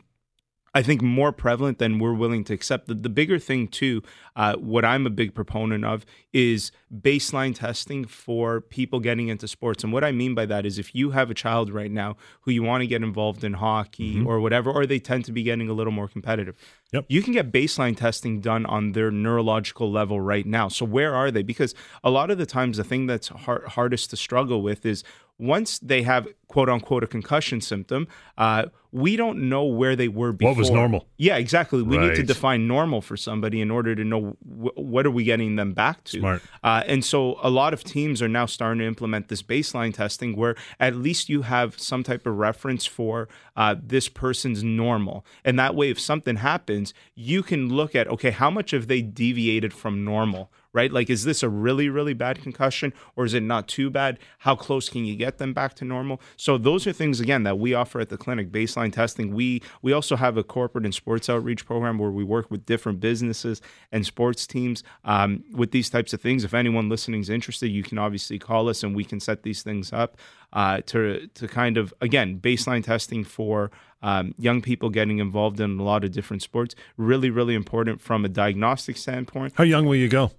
I 0.73 0.81
think 0.81 1.01
more 1.01 1.33
prevalent 1.33 1.79
than 1.79 1.99
we're 1.99 2.13
willing 2.13 2.45
to 2.45 2.53
accept. 2.53 2.87
The, 2.87 2.93
the 2.93 3.09
bigger 3.09 3.39
thing, 3.39 3.67
too, 3.67 4.01
uh, 4.37 4.55
what 4.55 4.85
I'm 4.85 5.05
a 5.05 5.09
big 5.09 5.35
proponent 5.35 5.83
of 5.83 6.05
is 6.31 6.71
baseline 7.01 7.53
testing 7.53 8.05
for 8.05 8.61
people 8.61 9.01
getting 9.01 9.27
into 9.27 9.47
sports. 9.49 9.83
And 9.83 9.91
what 9.91 10.03
I 10.05 10.13
mean 10.13 10.33
by 10.33 10.45
that 10.45 10.65
is 10.65 10.79
if 10.79 10.95
you 10.95 11.11
have 11.11 11.29
a 11.29 11.33
child 11.33 11.69
right 11.69 11.91
now 11.91 12.15
who 12.41 12.51
you 12.51 12.63
want 12.63 12.81
to 12.81 12.87
get 12.87 13.03
involved 13.03 13.43
in 13.43 13.53
hockey 13.53 14.23
or 14.25 14.39
whatever, 14.39 14.71
or 14.71 14.85
they 14.85 14.99
tend 14.99 15.25
to 15.25 15.33
be 15.33 15.43
getting 15.43 15.67
a 15.67 15.73
little 15.73 15.91
more 15.91 16.07
competitive, 16.07 16.55
Yep. 16.93 17.05
you 17.07 17.21
can 17.21 17.33
get 17.33 17.51
baseline 17.51 17.95
testing 17.95 18.41
done 18.41 18.65
on 18.65 18.91
their 18.93 19.11
neurological 19.11 19.91
level 19.91 20.19
right 20.19 20.45
now. 20.45 20.67
So, 20.67 20.85
where 20.85 21.15
are 21.15 21.31
they? 21.31 21.41
Because 21.41 21.73
a 22.03 22.09
lot 22.09 22.29
of 22.31 22.37
the 22.37 22.45
times, 22.45 22.77
the 22.77 22.83
thing 22.83 23.07
that's 23.07 23.29
hard, 23.29 23.63
hardest 23.65 24.09
to 24.09 24.17
struggle 24.17 24.61
with 24.61 24.85
is 24.85 25.03
once 25.41 25.79
they 25.79 26.03
have 26.03 26.27
quote 26.47 26.69
unquote 26.69 27.03
a 27.03 27.07
concussion 27.07 27.59
symptom, 27.61 28.07
uh, 28.37 28.65
we 28.91 29.15
don't 29.15 29.49
know 29.49 29.63
where 29.63 29.95
they 29.95 30.07
were 30.07 30.31
before. 30.31 30.51
What 30.51 30.59
was 30.59 30.69
normal? 30.69 31.07
Yeah, 31.17 31.37
exactly. 31.37 31.81
We 31.81 31.97
need 31.97 32.15
to 32.15 32.23
define 32.23 32.67
normal 32.67 33.01
for 33.01 33.17
somebody 33.17 33.59
in 33.59 33.71
order 33.71 33.95
to 33.95 34.03
know 34.03 34.37
wh- 34.43 34.77
what 34.77 35.05
are 35.05 35.11
we 35.11 35.23
getting 35.23 35.55
them 35.55 35.73
back 35.73 36.03
to. 36.05 36.19
Smart. 36.19 36.43
Uh, 36.63 36.83
and 36.85 37.03
so 37.03 37.39
a 37.41 37.49
lot 37.49 37.73
of 37.73 37.83
teams 37.83 38.21
are 38.21 38.27
now 38.27 38.45
starting 38.45 38.79
to 38.79 38.85
implement 38.85 39.29
this 39.29 39.41
baseline 39.41 39.93
testing 39.93 40.35
where 40.35 40.55
at 40.79 40.95
least 40.95 41.27
you 41.27 41.41
have 41.41 41.79
some 41.79 42.03
type 42.03 42.27
of 42.27 42.37
reference 42.37 42.85
for 42.85 43.27
uh, 43.55 43.75
this 43.81 44.09
person's 44.09 44.63
normal. 44.63 45.25
And 45.43 45.57
that 45.57 45.73
way, 45.73 45.89
if 45.89 45.99
something 45.99 46.35
happens, 46.35 46.93
you 47.15 47.41
can 47.41 47.69
look 47.69 47.95
at, 47.95 48.07
okay, 48.09 48.31
how 48.31 48.51
much 48.51 48.71
have 48.71 48.87
they 48.87 49.01
deviated 49.01 49.73
from 49.73 50.05
normal? 50.05 50.51
Right? 50.73 50.91
Like, 50.91 51.09
is 51.09 51.25
this 51.25 51.43
a 51.43 51.49
really, 51.49 51.89
really 51.89 52.13
bad 52.13 52.41
concussion 52.41 52.93
or 53.15 53.25
is 53.25 53.33
it 53.33 53.43
not 53.43 53.67
too 53.67 53.89
bad? 53.89 54.19
How 54.39 54.55
close 54.55 54.87
can 54.87 55.03
you 55.03 55.15
get 55.15 55.37
them 55.37 55.53
back 55.53 55.73
to 55.75 55.85
normal? 55.85 56.21
So 56.37 56.57
those 56.57 56.87
are 56.87 56.93
things 56.93 57.19
again 57.19 57.43
that 57.43 57.59
we 57.59 57.73
offer 57.73 57.99
at 57.99 58.09
the 58.09 58.17
clinic, 58.17 58.51
baseline 58.51 58.93
testing. 58.93 59.33
We 59.33 59.61
we 59.81 59.91
also 59.91 60.15
have 60.15 60.37
a 60.37 60.43
corporate 60.43 60.85
and 60.85 60.93
sports 60.93 61.29
outreach 61.29 61.65
program 61.65 61.97
where 61.97 62.11
we 62.11 62.23
work 62.23 62.49
with 62.49 62.65
different 62.65 62.99
businesses 62.99 63.61
and 63.91 64.05
sports 64.05 64.47
teams 64.47 64.83
um, 65.03 65.43
with 65.51 65.71
these 65.71 65.89
types 65.89 66.13
of 66.13 66.21
things. 66.21 66.43
If 66.43 66.53
anyone 66.53 66.89
listening 66.89 67.21
is 67.21 67.29
interested, 67.29 67.67
you 67.67 67.83
can 67.83 67.97
obviously 67.97 68.39
call 68.39 68.69
us 68.69 68.83
and 68.83 68.95
we 68.95 69.03
can 69.03 69.19
set 69.19 69.43
these 69.43 69.63
things 69.63 69.91
up 69.91 70.17
uh, 70.53 70.81
to 70.87 71.27
to 71.27 71.47
kind 71.47 71.77
of 71.77 71.93
again 72.01 72.39
baseline 72.39 72.83
testing 72.83 73.23
for 73.23 73.71
um, 74.01 74.33
young 74.37 74.61
people 74.61 74.89
getting 74.89 75.19
involved 75.19 75.59
in 75.59 75.79
a 75.79 75.83
lot 75.83 76.03
of 76.03 76.11
different 76.11 76.41
sports. 76.41 76.75
Really, 76.97 77.29
really 77.29 77.55
important 77.55 78.01
from 78.01 78.25
a 78.25 78.29
diagnostic 78.29 78.97
standpoint. 78.97 79.53
how 79.55 79.63
young 79.63 79.85
will 79.85 79.95
you 79.95 80.09
go 80.09 80.31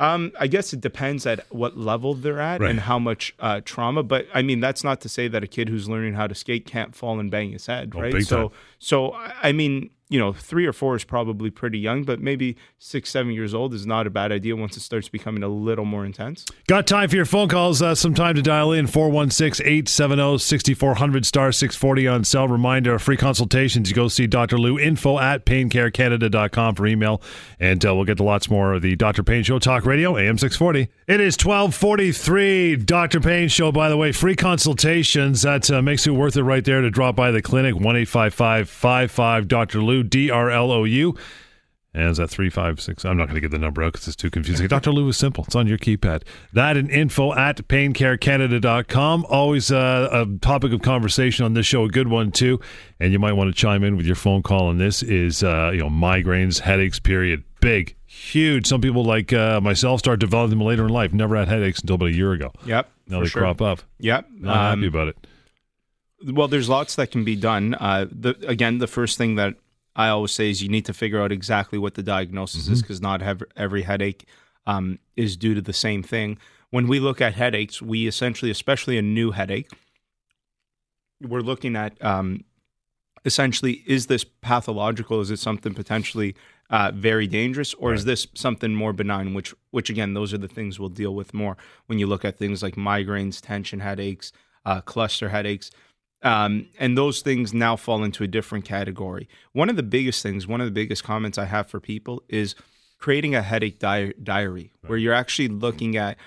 Um, 0.00 0.32
I 0.40 0.46
guess 0.46 0.72
it 0.72 0.80
depends 0.80 1.26
at 1.26 1.44
what 1.50 1.76
level 1.76 2.14
they're 2.14 2.40
at 2.40 2.60
Right. 2.60 2.70
and 2.70 2.80
how 2.80 2.98
much 2.98 3.34
uh, 3.38 3.60
trauma. 3.64 4.02
But 4.02 4.26
I 4.34 4.40
mean, 4.42 4.58
that's 4.58 4.82
not 4.82 5.00
to 5.02 5.08
say 5.08 5.28
that 5.28 5.44
a 5.44 5.46
kid 5.46 5.68
who's 5.68 5.88
learning 5.88 6.14
how 6.14 6.26
to 6.26 6.34
skate 6.34 6.64
can't 6.66 6.94
fall 6.96 7.20
and 7.20 7.30
bang 7.30 7.52
his 7.52 7.66
head, 7.66 7.92
Oh, 7.94 8.00
right? 8.00 8.22
so, 8.24 8.48
time. 8.48 8.56
so 8.78 9.12
I 9.14 9.52
mean, 9.52 9.90
you 10.10 10.18
know, 10.18 10.32
three 10.32 10.66
or 10.66 10.72
four 10.72 10.96
is 10.96 11.04
probably 11.04 11.50
pretty 11.50 11.78
young, 11.78 12.02
but 12.02 12.20
maybe 12.20 12.56
six, 12.78 13.08
seven 13.10 13.32
years 13.32 13.54
old 13.54 13.72
is 13.72 13.86
not 13.86 14.08
a 14.08 14.10
bad 14.10 14.32
idea 14.32 14.56
once 14.56 14.76
it 14.76 14.80
starts 14.80 15.08
becoming 15.08 15.44
a 15.44 15.48
little 15.48 15.84
more 15.84 16.04
intense. 16.04 16.44
Got 16.66 16.88
time 16.88 17.08
for 17.08 17.14
your 17.14 17.24
phone 17.24 17.48
calls. 17.48 17.80
Uh, 17.80 17.94
some 17.94 18.12
time 18.12 18.34
to 18.34 18.42
dial 18.42 18.72
in 18.72 18.88
416 18.88 19.64
870 19.64 20.38
6400 20.38 21.24
star 21.24 21.52
640 21.52 22.08
on 22.08 22.24
cell. 22.24 22.48
Reminder 22.48 22.98
free 22.98 23.16
consultations. 23.16 23.88
You 23.88 23.94
go 23.94 24.08
see 24.08 24.26
Dr. 24.26 24.58
Lou. 24.58 24.80
Info 24.80 25.20
at 25.20 25.46
paincarecanada.com 25.46 26.74
for 26.74 26.86
email. 26.88 27.22
And 27.60 27.84
uh, 27.86 27.94
we'll 27.94 28.04
get 28.04 28.16
to 28.16 28.24
lots 28.24 28.50
more 28.50 28.74
of 28.74 28.82
the 28.82 28.96
Dr. 28.96 29.22
Pain 29.22 29.44
Show 29.44 29.60
Talk 29.60 29.86
Radio, 29.86 30.16
AM 30.16 30.38
640. 30.38 30.90
It 31.06 31.20
is 31.20 31.34
1243. 31.34 32.76
Dr. 32.76 33.20
Pain 33.20 33.48
Show, 33.48 33.70
by 33.70 33.88
the 33.88 33.96
way, 33.96 34.10
free 34.10 34.34
consultations. 34.34 35.42
That 35.42 35.70
uh, 35.70 35.80
makes 35.82 36.04
it 36.08 36.10
worth 36.10 36.36
it 36.36 36.42
right 36.42 36.64
there 36.64 36.80
to 36.80 36.90
drop 36.90 37.14
by 37.14 37.30
the 37.30 37.40
clinic. 37.40 37.76
1 37.76 37.96
855 37.96 39.46
Dr. 39.46 39.80
Lou. 39.80 39.99
D 40.02 40.30
R 40.30 40.50
L 40.50 40.70
O 40.70 40.84
U. 40.84 41.16
And 41.92 42.08
is 42.08 42.18
that 42.18 42.30
356? 42.30 43.04
I'm 43.04 43.16
not 43.16 43.24
going 43.24 43.34
to 43.34 43.40
get 43.40 43.50
the 43.50 43.58
number 43.58 43.82
out 43.82 43.94
because 43.94 44.06
it's 44.06 44.16
too 44.16 44.30
confusing. 44.30 44.68
Dr. 44.68 44.92
Lou 44.92 45.08
is 45.08 45.16
simple. 45.16 45.42
It's 45.44 45.56
on 45.56 45.66
your 45.66 45.78
keypad. 45.78 46.22
That 46.52 46.76
and 46.76 46.88
info 46.88 47.34
at 47.34 47.56
paincarecanada.com. 47.66 49.26
Always 49.28 49.72
uh, 49.72 50.08
a 50.12 50.38
topic 50.38 50.72
of 50.72 50.82
conversation 50.82 51.44
on 51.44 51.54
this 51.54 51.66
show, 51.66 51.84
a 51.84 51.88
good 51.88 52.06
one 52.06 52.30
too. 52.30 52.60
And 53.00 53.12
you 53.12 53.18
might 53.18 53.32
want 53.32 53.52
to 53.52 53.60
chime 53.60 53.82
in 53.82 53.96
with 53.96 54.06
your 54.06 54.14
phone 54.14 54.42
call 54.42 54.68
on 54.68 54.78
this 54.78 55.02
is, 55.02 55.42
uh, 55.42 55.70
you 55.72 55.80
know, 55.80 55.88
migraines, 55.88 56.60
headaches, 56.60 57.00
period. 57.00 57.42
Big, 57.60 57.96
huge. 58.06 58.68
Some 58.68 58.80
people 58.80 59.04
like 59.04 59.32
uh, 59.32 59.60
myself 59.60 59.98
start 59.98 60.20
developing 60.20 60.58
them 60.58 60.66
later 60.66 60.84
in 60.84 60.90
life. 60.90 61.12
Never 61.12 61.34
had 61.34 61.48
headaches 61.48 61.80
until 61.80 61.96
about 61.96 62.10
a 62.10 62.12
year 62.12 62.32
ago. 62.32 62.52
Yep. 62.66 62.88
Now 63.08 63.20
they 63.20 63.26
sure. 63.26 63.42
crop 63.42 63.60
up. 63.60 63.82
Yep. 63.98 64.28
Not 64.38 64.56
um, 64.56 64.78
happy 64.78 64.86
about 64.86 65.08
it. 65.08 65.26
Well, 66.24 66.46
there's 66.46 66.68
lots 66.68 66.94
that 66.94 67.10
can 67.10 67.24
be 67.24 67.34
done. 67.34 67.74
Uh, 67.74 68.06
the, 68.10 68.36
again, 68.46 68.78
the 68.78 68.86
first 68.86 69.18
thing 69.18 69.34
that 69.34 69.56
I 70.00 70.08
always 70.08 70.32
say 70.32 70.48
is 70.48 70.62
you 70.62 70.70
need 70.70 70.86
to 70.86 70.94
figure 70.94 71.20
out 71.20 71.30
exactly 71.30 71.78
what 71.78 71.94
the 71.94 72.02
diagnosis 72.02 72.64
mm-hmm. 72.64 72.72
is 72.72 72.80
because 72.80 73.02
not 73.02 73.20
every, 73.20 73.46
every 73.54 73.82
headache 73.82 74.26
um, 74.66 74.98
is 75.14 75.36
due 75.36 75.54
to 75.54 75.60
the 75.60 75.74
same 75.74 76.02
thing. 76.02 76.38
When 76.70 76.88
we 76.88 77.00
look 77.00 77.20
at 77.20 77.34
headaches, 77.34 77.82
we 77.82 78.06
essentially, 78.06 78.50
especially 78.50 78.96
a 78.96 79.02
new 79.02 79.32
headache, 79.32 79.70
we're 81.20 81.42
looking 81.42 81.76
at 81.76 82.02
um, 82.02 82.44
essentially 83.26 83.82
is 83.86 84.06
this 84.06 84.24
pathological? 84.24 85.20
Is 85.20 85.30
it 85.30 85.38
something 85.38 85.74
potentially 85.74 86.34
uh, 86.70 86.92
very 86.94 87.26
dangerous, 87.26 87.74
or 87.74 87.90
right. 87.90 87.98
is 87.98 88.06
this 88.06 88.26
something 88.34 88.74
more 88.74 88.94
benign? 88.94 89.34
Which, 89.34 89.52
which 89.70 89.90
again, 89.90 90.14
those 90.14 90.32
are 90.32 90.38
the 90.38 90.48
things 90.48 90.80
we'll 90.80 90.88
deal 90.88 91.14
with 91.14 91.34
more 91.34 91.58
when 91.88 91.98
you 91.98 92.06
look 92.06 92.24
at 92.24 92.38
things 92.38 92.62
like 92.62 92.76
migraines, 92.76 93.38
tension 93.38 93.80
headaches, 93.80 94.32
uh, 94.64 94.80
cluster 94.80 95.28
headaches. 95.28 95.70
Um, 96.22 96.66
and 96.78 96.98
those 96.98 97.22
things 97.22 97.54
now 97.54 97.76
fall 97.76 98.04
into 98.04 98.22
a 98.22 98.26
different 98.26 98.64
category. 98.64 99.28
One 99.52 99.70
of 99.70 99.76
the 99.76 99.82
biggest 99.82 100.22
things, 100.22 100.46
one 100.46 100.60
of 100.60 100.66
the 100.66 100.72
biggest 100.72 101.02
comments 101.02 101.38
I 101.38 101.46
have 101.46 101.68
for 101.68 101.80
people 101.80 102.22
is 102.28 102.54
creating 102.98 103.34
a 103.34 103.42
headache 103.42 103.78
di- 103.78 104.12
diary 104.22 104.70
right. 104.82 104.90
where 104.90 104.98
you're 104.98 105.14
actually 105.14 105.48
looking 105.48 105.96
at 105.96 106.18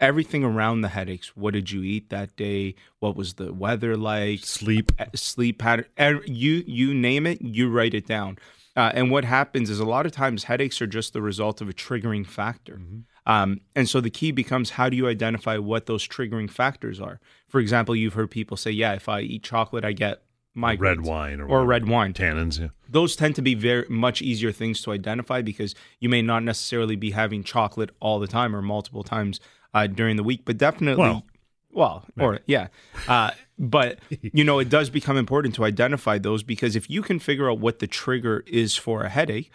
everything 0.00 0.44
around 0.44 0.80
the 0.80 0.88
headaches. 0.88 1.36
What 1.36 1.54
did 1.54 1.70
you 1.70 1.82
eat 1.82 2.10
that 2.10 2.36
day? 2.36 2.74
What 2.98 3.16
was 3.16 3.34
the 3.34 3.52
weather 3.52 3.96
like? 3.96 4.40
Sleep, 4.40 4.92
sleep 5.14 5.58
pattern. 5.58 5.86
You 6.26 6.64
you 6.66 6.92
name 6.92 7.26
it, 7.26 7.40
you 7.40 7.70
write 7.70 7.94
it 7.94 8.06
down. 8.06 8.38
Uh, 8.76 8.90
and 8.92 9.10
what 9.10 9.24
happens 9.24 9.70
is 9.70 9.80
a 9.80 9.86
lot 9.86 10.04
of 10.04 10.12
times 10.12 10.44
headaches 10.44 10.82
are 10.82 10.86
just 10.86 11.14
the 11.14 11.22
result 11.22 11.62
of 11.62 11.68
a 11.68 11.72
triggering 11.72 12.26
factor. 12.26 12.74
Mm-hmm. 12.74 12.98
Um, 13.26 13.60
and 13.74 13.88
so 13.88 14.00
the 14.00 14.10
key 14.10 14.30
becomes 14.30 14.70
how 14.70 14.88
do 14.88 14.96
you 14.96 15.08
identify 15.08 15.58
what 15.58 15.86
those 15.86 16.06
triggering 16.06 16.48
factors 16.48 17.00
are? 17.00 17.20
For 17.48 17.60
example, 17.60 17.96
you've 17.96 18.14
heard 18.14 18.30
people 18.30 18.56
say, 18.56 18.70
yeah, 18.70 18.94
if 18.94 19.08
I 19.08 19.20
eat 19.20 19.42
chocolate, 19.42 19.84
I 19.84 19.92
get 19.92 20.22
migraines. 20.56 20.80
Red 20.80 21.00
wine 21.02 21.40
or, 21.40 21.48
or 21.48 21.64
red 21.64 21.88
wine. 21.88 22.14
Tannins, 22.14 22.60
yeah. 22.60 22.68
Those 22.88 23.16
tend 23.16 23.34
to 23.34 23.42
be 23.42 23.54
very 23.54 23.86
much 23.88 24.22
easier 24.22 24.52
things 24.52 24.80
to 24.82 24.92
identify 24.92 25.42
because 25.42 25.74
you 25.98 26.08
may 26.08 26.22
not 26.22 26.44
necessarily 26.44 26.96
be 26.96 27.10
having 27.10 27.42
chocolate 27.42 27.90
all 28.00 28.20
the 28.20 28.28
time 28.28 28.54
or 28.54 28.62
multiple 28.62 29.02
times 29.02 29.40
uh, 29.74 29.86
during 29.86 30.16
the 30.16 30.22
week, 30.22 30.42
but 30.44 30.56
definitely. 30.56 31.02
Well, 31.02 31.26
well 31.72 32.06
or 32.18 32.38
yeah. 32.46 32.68
Uh, 33.08 33.32
but, 33.58 33.98
you 34.20 34.44
know, 34.44 34.58
it 34.58 34.68
does 34.68 34.88
become 34.88 35.16
important 35.16 35.54
to 35.56 35.64
identify 35.64 36.18
those 36.18 36.42
because 36.42 36.76
if 36.76 36.88
you 36.88 37.02
can 37.02 37.18
figure 37.18 37.50
out 37.50 37.58
what 37.58 37.80
the 37.80 37.86
trigger 37.86 38.44
is 38.46 38.76
for 38.76 39.02
a 39.02 39.08
headache, 39.08 39.50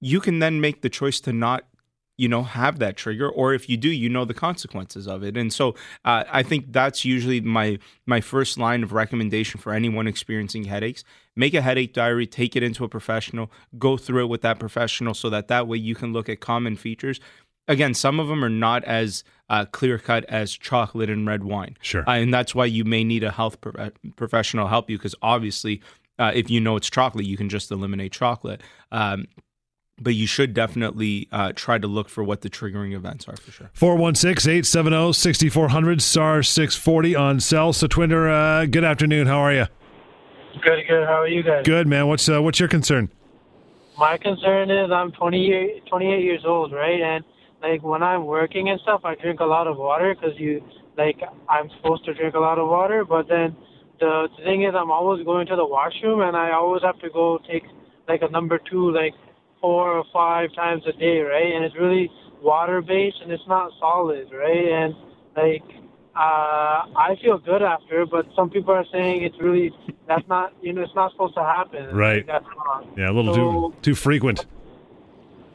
you 0.00 0.20
can 0.20 0.38
then 0.38 0.60
make 0.60 0.82
the 0.82 0.88
choice 0.88 1.20
to 1.20 1.32
not 1.32 1.64
you 2.16 2.28
know 2.28 2.42
have 2.42 2.78
that 2.78 2.96
trigger 2.96 3.28
or 3.28 3.54
if 3.54 3.68
you 3.68 3.76
do 3.76 3.88
you 3.88 4.08
know 4.08 4.24
the 4.24 4.34
consequences 4.34 5.06
of 5.06 5.22
it. 5.22 5.36
And 5.36 5.52
so 5.52 5.74
uh, 6.04 6.24
i 6.30 6.42
think 6.42 6.72
that's 6.72 7.04
usually 7.04 7.40
my 7.40 7.78
my 8.06 8.20
first 8.20 8.58
line 8.58 8.82
of 8.82 8.92
recommendation 8.92 9.60
for 9.60 9.72
anyone 9.72 10.06
experiencing 10.06 10.64
headaches. 10.64 11.04
Make 11.36 11.54
a 11.54 11.62
headache 11.62 11.92
diary 11.92 12.26
take 12.26 12.56
it 12.56 12.62
into 12.62 12.84
a 12.84 12.88
professional 12.88 13.50
go 13.78 13.96
through 13.96 14.24
it 14.24 14.28
with 14.28 14.42
that 14.42 14.58
professional 14.58 15.14
so 15.14 15.30
that 15.30 15.48
that 15.48 15.66
way 15.66 15.78
you 15.78 15.94
can 15.94 16.12
look 16.12 16.28
at 16.28 16.40
common 16.40 16.76
features. 16.76 17.20
Again 17.66 17.94
some 17.94 18.20
of 18.20 18.28
them 18.28 18.44
are 18.44 18.50
not 18.50 18.84
as 18.84 19.24
uh, 19.50 19.64
clear 19.66 19.98
cut 19.98 20.24
as 20.26 20.52
chocolate 20.52 21.10
and 21.10 21.26
red 21.26 21.44
wine. 21.44 21.76
Sure. 21.82 22.08
Uh, 22.08 22.14
and 22.14 22.32
that's 22.32 22.54
why 22.54 22.64
you 22.64 22.84
may 22.84 23.04
need 23.04 23.24
a 23.24 23.30
health 23.30 23.60
pro- 23.60 23.90
professional 24.16 24.68
help 24.68 24.88
you 24.88 24.96
because 24.96 25.14
obviously 25.20 25.82
uh, 26.18 26.30
if 26.34 26.48
you 26.48 26.60
know 26.60 26.76
it's 26.76 26.88
chocolate 26.88 27.26
you 27.26 27.36
can 27.36 27.48
just 27.48 27.70
eliminate 27.70 28.12
chocolate. 28.12 28.60
Um, 28.92 29.26
but 30.00 30.14
you 30.14 30.26
should 30.26 30.54
definitely 30.54 31.28
uh, 31.30 31.52
try 31.54 31.78
to 31.78 31.86
look 31.86 32.08
for 32.08 32.24
what 32.24 32.40
the 32.40 32.50
triggering 32.50 32.94
events 32.94 33.28
are 33.28 33.36
for 33.36 33.50
sure. 33.50 33.70
416 33.74 34.50
870 34.50 35.12
6400 35.12 36.02
star 36.02 36.42
640 36.42 37.16
on 37.16 37.40
cell. 37.40 37.72
So, 37.72 37.86
Twinder, 37.86 38.28
uh, 38.28 38.66
good 38.66 38.84
afternoon. 38.84 39.26
How 39.26 39.38
are 39.38 39.52
you? 39.52 39.66
Good, 40.62 40.84
good. 40.88 41.06
How 41.06 41.22
are 41.22 41.28
you 41.28 41.42
guys? 41.42 41.64
Good, 41.64 41.86
man. 41.86 42.06
What's 42.08 42.28
uh, 42.28 42.42
what's 42.42 42.60
your 42.60 42.68
concern? 42.68 43.10
My 43.98 44.18
concern 44.18 44.70
is 44.70 44.90
I'm 44.90 45.12
20, 45.12 45.82
28 45.88 46.24
years 46.24 46.42
old, 46.44 46.72
right? 46.72 47.00
And 47.00 47.24
like 47.62 47.82
when 47.82 48.02
I'm 48.02 48.26
working 48.26 48.68
and 48.68 48.80
stuff, 48.80 49.02
I 49.04 49.14
drink 49.14 49.40
a 49.40 49.44
lot 49.44 49.66
of 49.66 49.76
water 49.76 50.14
because 50.14 50.38
you 50.38 50.62
like 50.96 51.20
I'm 51.48 51.70
supposed 51.76 52.04
to 52.06 52.14
drink 52.14 52.34
a 52.34 52.40
lot 52.40 52.58
of 52.58 52.68
water, 52.68 53.04
but 53.04 53.28
then 53.28 53.56
the, 54.00 54.28
the 54.36 54.44
thing 54.44 54.64
is 54.64 54.74
I'm 54.76 54.90
always 54.90 55.24
going 55.24 55.46
to 55.48 55.56
the 55.56 55.66
washroom 55.66 56.20
and 56.20 56.36
I 56.36 56.52
always 56.52 56.82
have 56.82 56.98
to 57.00 57.10
go 57.10 57.38
take 57.50 57.64
like 58.08 58.22
a 58.22 58.28
number 58.30 58.60
two 58.70 58.90
like 58.92 59.14
four 59.64 59.96
or 59.96 60.04
five 60.12 60.52
times 60.54 60.82
a 60.86 60.92
day, 60.92 61.20
right? 61.20 61.54
And 61.54 61.64
it's 61.64 61.74
really 61.74 62.10
water 62.42 62.82
based 62.82 63.16
and 63.22 63.32
it's 63.32 63.48
not 63.48 63.72
solid, 63.80 64.28
right? 64.30 64.66
And 64.80 64.94
like 65.34 65.64
uh, 66.14 66.84
I 67.08 67.16
feel 67.22 67.38
good 67.38 67.62
after, 67.62 68.04
but 68.04 68.26
some 68.36 68.50
people 68.50 68.74
are 68.74 68.84
saying 68.92 69.22
it's 69.22 69.40
really 69.40 69.72
that's 70.06 70.28
not 70.28 70.52
you 70.60 70.74
know 70.74 70.82
it's 70.82 70.94
not 70.94 71.12
supposed 71.12 71.34
to 71.36 71.42
happen. 71.42 71.96
Right. 71.96 72.26
That's 72.26 72.44
wrong. 72.44 72.92
Yeah, 72.94 73.10
a 73.10 73.12
little 73.12 73.34
so, 73.34 73.70
too 73.70 73.76
too 73.80 73.94
frequent. 73.94 74.44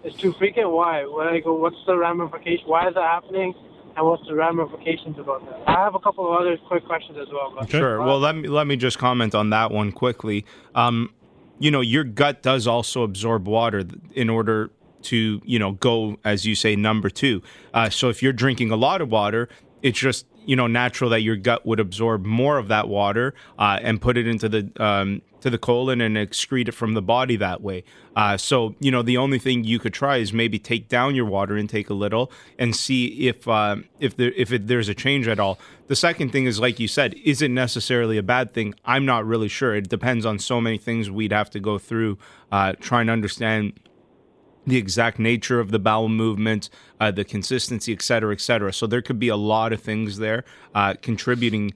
It's 0.03 0.15
too 0.15 0.33
frequent. 0.33 0.71
Why? 0.71 1.03
Like, 1.03 1.43
what's 1.45 1.77
the 1.85 1.95
ramification? 1.95 2.65
Why 2.65 2.87
is 2.87 2.95
that 2.95 3.03
happening? 3.03 3.53
And 3.95 4.07
what's 4.07 4.25
the 4.27 4.33
ramifications 4.33 5.19
about 5.19 5.45
that? 5.45 5.69
I 5.69 5.83
have 5.83 5.93
a 5.93 5.99
couple 5.99 6.25
of 6.33 6.39
other 6.39 6.57
quick 6.67 6.85
questions 6.85 7.17
as 7.21 7.27
well. 7.31 7.53
But 7.55 7.69
Sure. 7.69 8.01
Well, 8.01 8.19
let 8.19 8.35
me 8.35 8.47
let 8.47 8.65
me 8.65 8.75
just 8.75 8.97
comment 8.97 9.35
on 9.35 9.51
that 9.51 9.69
one 9.69 9.91
quickly. 9.91 10.45
Um, 10.73 11.13
you 11.59 11.71
know, 11.71 11.81
your 11.81 12.03
gut 12.03 12.41
does 12.41 12.67
also 12.67 13.03
absorb 13.03 13.47
water 13.47 13.83
in 14.13 14.29
order 14.29 14.71
to, 15.03 15.41
you 15.45 15.59
know, 15.59 15.73
go, 15.73 16.17
as 16.23 16.45
you 16.45 16.55
say, 16.55 16.75
number 16.75 17.09
two. 17.09 17.41
Uh, 17.73 17.89
so 17.89 18.09
if 18.09 18.23
you're 18.23 18.33
drinking 18.33 18.71
a 18.71 18.75
lot 18.75 19.01
of 19.01 19.09
water, 19.09 19.47
it's 19.81 19.99
just, 19.99 20.25
you 20.45 20.55
know, 20.55 20.67
natural 20.67 21.09
that 21.11 21.21
your 21.21 21.35
gut 21.35 21.65
would 21.65 21.79
absorb 21.79 22.25
more 22.25 22.57
of 22.57 22.67
that 22.69 22.87
water 22.87 23.33
uh, 23.57 23.79
and 23.81 24.01
put 24.01 24.17
it 24.17 24.27
into 24.27 24.49
the 24.49 24.71
um, 24.83 25.21
to 25.41 25.49
the 25.49 25.57
colon 25.57 26.01
and 26.01 26.17
excrete 26.17 26.67
it 26.67 26.73
from 26.73 26.93
the 26.93 27.01
body 27.01 27.37
that 27.37 27.61
way. 27.61 27.83
Uh, 28.15 28.35
so, 28.37 28.75
you 28.79 28.91
know, 28.91 29.01
the 29.01 29.17
only 29.17 29.39
thing 29.39 29.63
you 29.63 29.79
could 29.79 29.93
try 29.93 30.17
is 30.17 30.33
maybe 30.33 30.59
take 30.59 30.87
down 30.89 31.15
your 31.15 31.25
water 31.25 31.57
intake 31.57 31.89
a 31.89 31.93
little 31.93 32.31
and 32.57 32.75
see 32.75 33.27
if 33.27 33.47
uh, 33.47 33.77
if 33.99 34.15
there 34.17 34.33
if 34.35 34.51
it, 34.51 34.67
there's 34.67 34.89
a 34.89 34.93
change 34.93 35.27
at 35.27 35.39
all. 35.39 35.57
The 35.87 35.95
second 35.95 36.31
thing 36.31 36.45
is, 36.45 36.59
like 36.59 36.79
you 36.79 36.87
said, 36.87 37.15
is 37.25 37.41
it 37.41 37.51
necessarily 37.51 38.17
a 38.17 38.23
bad 38.23 38.53
thing? 38.53 38.75
I'm 38.85 39.05
not 39.05 39.25
really 39.25 39.47
sure. 39.47 39.75
It 39.75 39.89
depends 39.89 40.25
on 40.25 40.39
so 40.39 40.61
many 40.61 40.77
things 40.77 41.09
we'd 41.09 41.31
have 41.31 41.49
to 41.51 41.59
go 41.59 41.77
through 41.79 42.17
uh, 42.51 42.73
trying 42.79 43.07
to 43.07 43.13
understand 43.13 43.79
the 44.67 44.77
exact 44.77 45.17
nature 45.17 45.59
of 45.59 45.71
the 45.71 45.79
bowel 45.79 46.09
movement, 46.09 46.69
uh, 46.99 47.09
the 47.09 47.23
consistency, 47.23 47.91
et 47.91 48.03
cetera, 48.03 48.33
et 48.33 48.41
cetera. 48.41 48.71
So 48.71 48.85
there 48.85 49.01
could 49.01 49.17
be 49.17 49.29
a 49.29 49.35
lot 49.35 49.73
of 49.73 49.81
things 49.81 50.17
there 50.17 50.43
uh, 50.75 50.93
contributing 51.01 51.73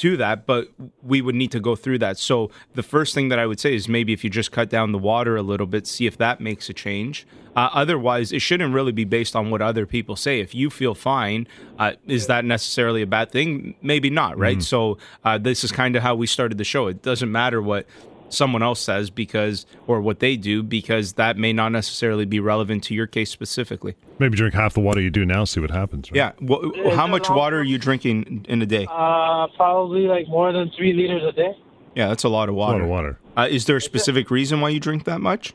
to 0.00 0.16
that, 0.16 0.46
but 0.46 0.68
we 1.02 1.22
would 1.22 1.34
need 1.34 1.52
to 1.52 1.60
go 1.60 1.76
through 1.76 1.98
that. 1.98 2.18
So 2.18 2.50
the 2.74 2.82
first 2.82 3.14
thing 3.14 3.28
that 3.28 3.38
I 3.38 3.46
would 3.46 3.60
say 3.60 3.74
is 3.74 3.88
maybe 3.88 4.12
if 4.12 4.24
you 4.24 4.30
just 4.30 4.52
cut 4.52 4.68
down 4.68 4.92
the 4.92 4.98
water 4.98 5.36
a 5.36 5.42
little 5.42 5.66
bit, 5.66 5.86
see 5.86 6.06
if 6.06 6.16
that 6.18 6.40
makes 6.40 6.68
a 6.68 6.72
change. 6.72 7.26
Uh, 7.56 7.68
otherwise, 7.72 8.32
it 8.32 8.40
shouldn't 8.40 8.72
really 8.72 8.92
be 8.92 9.04
based 9.04 9.34
on 9.34 9.50
what 9.50 9.60
other 9.60 9.84
people 9.84 10.16
say. 10.16 10.40
If 10.40 10.54
you 10.54 10.70
feel 10.70 10.94
fine, 10.94 11.48
uh, 11.78 11.92
is 12.06 12.28
that 12.28 12.44
necessarily 12.44 13.02
a 13.02 13.06
bad 13.06 13.30
thing? 13.32 13.74
Maybe 13.82 14.08
not, 14.08 14.38
right? 14.38 14.58
Mm-hmm. 14.58 14.62
So 14.62 14.98
uh, 15.24 15.38
this 15.38 15.64
is 15.64 15.72
kind 15.72 15.96
of 15.96 16.02
how 16.02 16.14
we 16.14 16.26
started 16.26 16.58
the 16.58 16.64
show. 16.64 16.86
It 16.86 17.02
doesn't 17.02 17.30
matter 17.30 17.60
what 17.60 17.86
someone 18.30 18.62
else 18.62 18.80
says 18.80 19.10
because 19.10 19.66
or 19.86 20.00
what 20.00 20.20
they 20.20 20.36
do 20.36 20.62
because 20.62 21.14
that 21.14 21.36
may 21.36 21.52
not 21.52 21.70
necessarily 21.72 22.24
be 22.24 22.40
relevant 22.40 22.84
to 22.84 22.94
your 22.94 23.06
case 23.06 23.30
specifically. 23.30 23.94
Maybe 24.18 24.36
drink 24.36 24.54
half 24.54 24.74
the 24.74 24.80
water 24.80 25.00
you 25.00 25.10
do 25.10 25.26
now, 25.26 25.44
see 25.44 25.60
what 25.60 25.70
happens. 25.70 26.10
Right? 26.10 26.16
Yeah. 26.16 26.32
Well, 26.40 26.96
how 26.96 27.06
much 27.06 27.28
water 27.28 27.60
are 27.60 27.64
you 27.64 27.78
drinking 27.78 28.46
in 28.48 28.62
a 28.62 28.66
day? 28.66 28.86
Uh, 28.90 29.46
probably 29.56 30.02
like 30.02 30.28
more 30.28 30.52
than 30.52 30.70
three 30.76 30.92
liters 30.92 31.22
a 31.28 31.32
day. 31.32 31.56
Yeah, 31.94 32.08
that's 32.08 32.24
a 32.24 32.28
lot 32.28 32.48
of 32.48 32.54
water. 32.54 32.76
a 32.76 32.78
lot 32.78 32.84
of 32.84 32.90
water. 32.90 33.18
Uh, 33.36 33.48
is 33.50 33.66
there 33.66 33.76
a 33.76 33.80
specific 33.80 34.30
reason 34.30 34.60
why 34.60 34.68
you 34.68 34.80
drink 34.80 35.04
that 35.04 35.20
much? 35.20 35.54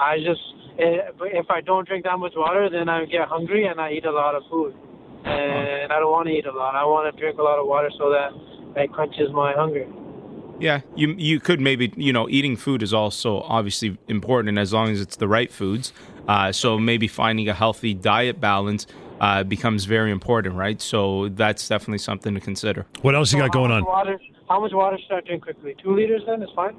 I 0.00 0.18
just 0.18 0.40
eh, 0.78 1.10
if 1.20 1.50
I 1.50 1.60
don't 1.60 1.86
drink 1.86 2.04
that 2.04 2.18
much 2.18 2.32
water, 2.36 2.68
then 2.70 2.88
I 2.88 3.04
get 3.04 3.28
hungry 3.28 3.66
and 3.66 3.80
I 3.80 3.92
eat 3.92 4.04
a 4.04 4.10
lot 4.10 4.34
of 4.34 4.42
food, 4.50 4.74
and 5.24 5.92
I 5.92 5.98
don't 5.98 6.10
want 6.10 6.26
to 6.28 6.34
eat 6.34 6.46
a 6.46 6.52
lot. 6.52 6.74
I 6.74 6.84
want 6.84 7.14
to 7.14 7.20
drink 7.20 7.38
a 7.38 7.42
lot 7.42 7.58
of 7.58 7.66
water 7.66 7.90
so 7.98 8.10
that 8.10 8.30
it 8.80 8.92
quenches 8.92 9.30
my 9.32 9.52
hunger. 9.54 9.86
Yeah, 10.60 10.80
you 10.96 11.14
you 11.16 11.40
could 11.40 11.60
maybe 11.60 11.92
you 11.96 12.12
know 12.12 12.28
eating 12.28 12.56
food 12.56 12.82
is 12.82 12.92
also 12.92 13.40
obviously 13.42 13.96
important 14.08 14.58
as 14.58 14.72
long 14.72 14.90
as 14.90 15.00
it's 15.00 15.16
the 15.16 15.28
right 15.28 15.52
foods. 15.52 15.92
Uh, 16.26 16.52
so 16.52 16.78
maybe 16.78 17.08
finding 17.08 17.48
a 17.48 17.54
healthy 17.54 17.94
diet 17.94 18.40
balance 18.40 18.86
uh, 19.20 19.44
becomes 19.44 19.84
very 19.84 20.10
important, 20.10 20.54
right? 20.54 20.80
So 20.80 21.28
that's 21.30 21.66
definitely 21.68 21.98
something 21.98 22.34
to 22.34 22.40
consider. 22.40 22.86
What 23.02 23.14
else 23.14 23.32
you 23.32 23.38
got 23.38 23.52
going 23.52 23.70
on? 23.70 23.84
Water, 23.84 24.20
how 24.48 24.60
much 24.60 24.72
water 24.72 24.98
should 24.98 25.16
I 25.16 25.20
drink 25.20 25.42
quickly? 25.44 25.74
Two 25.82 25.94
liters 25.94 26.22
then 26.26 26.42
is 26.42 26.48
fine. 26.54 26.76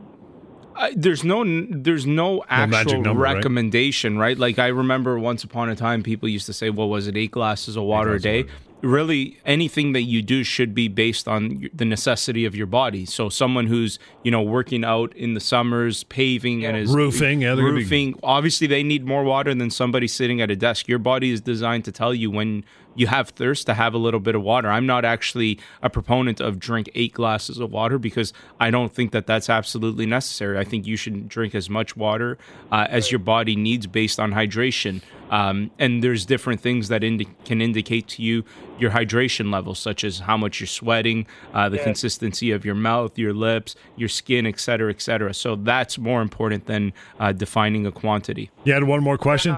Uh, 0.76 0.90
there's 0.96 1.24
no 1.24 1.44
there's 1.72 2.06
no 2.06 2.44
magic 2.50 2.76
actual 2.76 3.02
number, 3.02 3.22
recommendation, 3.22 4.18
right? 4.18 4.38
Like 4.38 4.60
I 4.60 4.68
remember 4.68 5.20
once 5.20 5.44
upon 5.44 5.70
a 5.70 5.76
time, 5.76 6.04
people 6.04 6.30
used 6.30 6.46
to 6.46 6.54
say, 6.54 6.70
"Well, 6.70 6.90
was 6.90 7.08
it 7.08 7.18
eight 7.18 7.32
glasses 7.32 7.76
of 7.76 7.84
water 7.84 8.14
a 8.14 8.20
glasses 8.20 8.46
day?" 8.46 8.54
Really, 8.82 9.40
anything 9.46 9.94
that 9.94 10.04
you 10.04 10.22
do 10.22 10.44
should 10.44 10.74
be 10.74 10.88
based 10.88 11.28
on 11.28 11.70
the 11.74 11.86
necessity 11.86 12.46
of 12.46 12.56
your 12.56 12.68
body. 12.68 13.06
So, 13.06 13.28
someone 13.30 13.68
who's 13.68 14.00
you 14.24 14.32
know 14.32 14.42
working 14.42 14.86
out 14.86 15.14
in 15.16 15.34
the 15.34 15.40
summers, 15.40 16.04
paving, 16.06 16.66
and 16.66 16.78
is 16.78 16.94
Roofing, 16.94 17.42
yeah, 17.42 17.56
they're 17.56 17.66
be- 17.66 17.72
roofing. 17.72 18.20
Obviously, 18.24 18.68
they 18.68 18.84
need 18.84 19.06
more 19.06 19.24
water 19.24 19.54
than 19.54 19.70
somebody 19.70 20.08
sitting 20.08 20.42
at 20.42 20.50
a 20.50 20.56
desk. 20.56 20.88
Your 20.88 21.00
body 21.00 21.32
is 21.32 21.42
designed 21.42 21.86
to 21.86 21.92
tell 21.92 22.14
you 22.14 22.32
when 22.32 22.64
you 23.00 23.08
have 23.08 23.30
thirst 23.30 23.66
to 23.68 23.74
have 23.74 23.94
a 23.94 23.98
little 23.98 24.20
bit 24.20 24.36
of 24.36 24.42
water. 24.42 24.70
I'm 24.70 24.86
not 24.86 25.06
actually 25.06 25.58
a 25.82 25.90
proponent 25.90 26.42
of 26.42 26.60
drink 26.60 26.90
eight 26.96 27.14
glasses 27.14 27.58
of 27.60 27.72
water 27.72 27.98
because 27.98 28.34
I 28.60 28.70
don't 28.72 28.94
think 28.94 29.12
that 29.12 29.26
that's 29.26 29.50
absolutely 29.50 30.06
necessary. 30.06 30.58
I 30.58 30.66
think 30.66 30.86
you 30.86 30.98
should 30.98 31.30
drink 31.30 31.56
as 31.56 31.70
much 31.70 31.96
water 31.96 32.38
uh, 32.72 32.88
as 32.90 33.10
your 33.12 33.20
body 33.20 33.56
needs 33.56 33.88
based 33.88 34.20
on 34.20 34.34
hydration. 34.34 35.02
Um, 35.32 35.72
and 35.80 36.04
there's 36.04 36.26
different 36.26 36.60
things 36.60 36.88
that 36.90 37.04
indi- 37.04 37.28
can 37.46 37.62
indicate 37.62 38.08
to 38.10 38.24
you 38.24 38.44
your 38.80 38.92
hydration 38.92 39.52
levels, 39.52 39.78
such 39.80 40.04
as 40.04 40.20
how 40.20 40.36
much 40.38 40.60
you're 40.60 40.68
sweating, 40.68 41.28
uh, 41.54 41.70
the 41.70 41.78
Yeah. 41.78 41.84
consistency 41.84 42.52
of 42.52 42.66
your 42.66 42.76
mouth, 42.76 43.18
your 43.18 43.34
lips, 43.34 43.76
your 43.96 44.10
skin, 44.10 44.46
et 44.46 44.60
cetera, 44.60 44.90
et 44.90 45.02
cetera. 45.02 45.34
So 45.34 45.56
that's 45.56 45.98
more 45.98 46.22
important 46.22 46.66
than 46.66 46.94
uh, 47.20 47.32
defining 47.32 47.86
a 47.86 47.92
quantity. 47.92 48.50
You 48.66 48.74
had 48.74 48.84
one 48.84 49.04
more 49.04 49.18
question? 49.18 49.58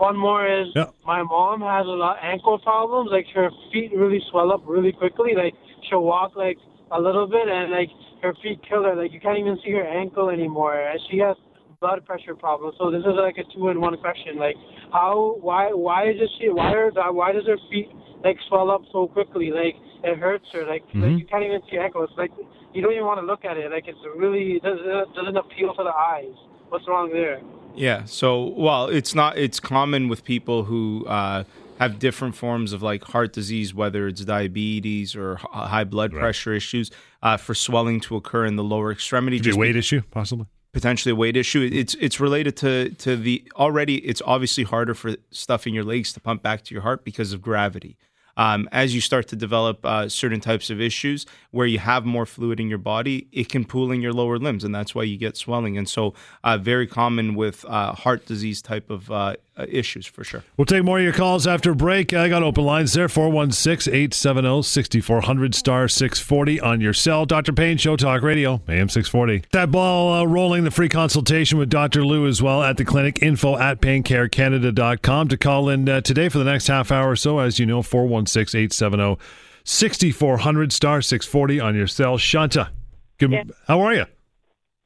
One 0.00 0.16
more 0.16 0.48
is 0.48 0.68
Yeah. 0.74 0.88
my 1.04 1.22
mom 1.22 1.60
has 1.60 1.86
a 1.86 1.96
lot 2.04 2.16
ankle 2.22 2.58
problems. 2.58 3.10
Like 3.12 3.26
her 3.34 3.50
feet 3.70 3.92
really 3.94 4.20
swell 4.30 4.50
up 4.50 4.62
really 4.64 4.92
quickly. 4.92 5.34
Like 5.36 5.54
she'll 5.88 6.02
walk 6.02 6.36
like 6.36 6.56
a 6.90 6.98
little 6.98 7.26
bit 7.26 7.46
and 7.48 7.70
like 7.70 7.90
her 8.22 8.32
feet 8.42 8.60
kill 8.66 8.84
her. 8.84 8.96
Like 8.96 9.12
you 9.12 9.20
can't 9.20 9.38
even 9.38 9.58
see 9.62 9.72
her 9.72 9.84
ankle 9.84 10.30
anymore. 10.30 10.74
And 10.74 10.98
she 11.10 11.18
has 11.18 11.36
blood 11.80 12.06
pressure 12.06 12.34
problems. 12.34 12.76
So 12.78 12.90
this 12.90 13.00
is 13.00 13.12
like 13.12 13.36
a 13.36 13.44
two 13.52 13.68
in 13.68 13.78
one 13.78 13.96
question. 13.98 14.38
Like 14.38 14.56
how 14.90 15.36
why 15.42 15.68
why 15.68 16.16
does 16.16 16.30
she 16.38 16.48
why 16.48 16.72
are 16.72 17.12
why 17.12 17.32
does 17.32 17.46
her 17.46 17.58
feet 17.70 17.88
like 18.24 18.38
swell 18.48 18.70
up 18.70 18.80
so 18.92 19.06
quickly? 19.06 19.50
Like 19.50 19.76
it 20.02 20.18
hurts 20.18 20.46
her. 20.54 20.60
Like, 20.60 20.80
like 20.80 21.12
mm-hmm. 21.12 21.18
you 21.18 21.26
can't 21.26 21.44
even 21.44 21.60
see 21.68 21.76
her 21.76 21.84
ankle. 21.84 22.04
It's 22.04 22.16
like 22.16 22.30
you 22.72 22.80
don't 22.80 22.92
even 22.92 23.04
want 23.04 23.20
to 23.20 23.26
look 23.26 23.44
at 23.44 23.58
it. 23.58 23.70
Like 23.70 23.84
it's 23.86 24.00
really 24.16 24.56
it 24.56 24.62
doesn't 24.62 24.80
it 24.80 25.12
doesn't 25.14 25.36
appeal 25.36 25.74
to 25.76 25.82
the 25.84 25.92
eyes. 25.92 26.32
What's 26.70 26.88
wrong 26.88 27.12
there? 27.12 27.42
Yeah. 27.74 28.04
So, 28.04 28.48
well, 28.56 28.86
it's 28.88 29.14
not. 29.14 29.38
It's 29.38 29.60
common 29.60 30.08
with 30.08 30.24
people 30.24 30.64
who 30.64 31.04
uh, 31.06 31.44
have 31.78 31.98
different 31.98 32.34
forms 32.34 32.72
of 32.72 32.82
like 32.82 33.04
heart 33.04 33.32
disease, 33.32 33.74
whether 33.74 34.06
it's 34.08 34.24
diabetes 34.24 35.14
or 35.16 35.34
h- 35.34 35.46
high 35.50 35.84
blood 35.84 36.12
pressure 36.12 36.52
issues, 36.52 36.90
uh, 37.22 37.36
for 37.36 37.54
swelling 37.54 38.00
to 38.00 38.16
occur 38.16 38.44
in 38.44 38.56
the 38.56 38.64
lower 38.64 38.92
extremity. 38.92 39.38
Could 39.38 39.44
be 39.44 39.50
a 39.52 39.56
weight 39.56 39.76
issue, 39.76 40.02
possibly. 40.10 40.46
potentially 40.72 41.12
a 41.12 41.16
weight 41.16 41.36
issue. 41.36 41.68
It's 41.72 41.94
it's 41.94 42.20
related 42.20 42.56
to 42.58 42.90
to 42.90 43.16
the 43.16 43.50
already. 43.56 43.96
It's 43.98 44.22
obviously 44.26 44.64
harder 44.64 44.94
for 44.94 45.16
stuff 45.30 45.66
in 45.66 45.72
your 45.74 45.84
legs 45.84 46.12
to 46.14 46.20
pump 46.20 46.42
back 46.42 46.62
to 46.64 46.74
your 46.74 46.82
heart 46.82 47.04
because 47.04 47.32
of 47.32 47.40
gravity. 47.40 47.96
Um, 48.36 48.68
as 48.72 48.94
you 48.94 49.00
start 49.00 49.28
to 49.28 49.36
develop 49.36 49.84
uh, 49.84 50.08
certain 50.08 50.40
types 50.40 50.70
of 50.70 50.80
issues 50.80 51.26
where 51.50 51.66
you 51.66 51.78
have 51.78 52.04
more 52.04 52.26
fluid 52.26 52.60
in 52.60 52.68
your 52.68 52.78
body, 52.78 53.28
it 53.32 53.48
can 53.48 53.64
pool 53.64 53.90
in 53.90 54.00
your 54.00 54.12
lower 54.12 54.38
limbs, 54.38 54.64
and 54.64 54.74
that's 54.74 54.94
why 54.94 55.02
you 55.02 55.16
get 55.16 55.36
swelling. 55.36 55.76
And 55.76 55.88
so, 55.88 56.14
uh, 56.44 56.58
very 56.58 56.86
common 56.86 57.34
with 57.34 57.64
uh, 57.66 57.92
heart 57.92 58.26
disease 58.26 58.62
type 58.62 58.90
of 58.90 59.10
uh, 59.10 59.36
issues 59.68 60.06
for 60.06 60.24
sure. 60.24 60.42
We'll 60.56 60.64
take 60.64 60.84
more 60.84 60.98
of 60.98 61.04
your 61.04 61.12
calls 61.12 61.46
after 61.46 61.74
break. 61.74 62.14
I 62.14 62.28
got 62.28 62.42
open 62.42 62.64
lines 62.64 62.92
there 62.94 63.08
416 63.08 63.92
870 63.92 64.62
6400 64.62 65.54
star 65.54 65.86
640 65.88 66.60
on 66.60 66.80
your 66.80 66.92
cell. 66.94 67.26
Dr. 67.26 67.52
Pain, 67.52 67.76
Show 67.76 67.96
Talk 67.96 68.22
Radio, 68.22 68.62
AM 68.68 68.88
640. 68.88 69.44
That 69.52 69.70
ball 69.70 70.12
uh, 70.14 70.24
rolling, 70.24 70.64
the 70.64 70.70
free 70.70 70.88
consultation 70.88 71.58
with 71.58 71.68
Dr. 71.68 72.04
Lou 72.04 72.26
as 72.26 72.40
well 72.40 72.62
at 72.62 72.76
the 72.78 72.84
clinic. 72.84 73.20
Info 73.22 73.58
at 73.58 73.80
paincarecanada.com 73.80 75.28
to 75.28 75.36
call 75.36 75.68
in 75.68 75.88
uh, 75.88 76.00
today 76.00 76.28
for 76.28 76.38
the 76.38 76.44
next 76.44 76.66
half 76.68 76.90
hour 76.90 77.10
or 77.10 77.16
so. 77.16 77.38
As 77.38 77.58
you 77.58 77.66
know, 77.66 77.82
416 77.82 78.58
870 78.58 79.16
6400 79.64 80.72
star 80.72 81.02
640 81.02 81.60
on 81.60 81.74
your 81.74 81.86
cell. 81.86 82.16
Shanta, 82.18 82.70
good, 83.18 83.30
Yeah. 83.32 83.44
how 83.66 83.80
are 83.82 83.92
you? 83.94 84.06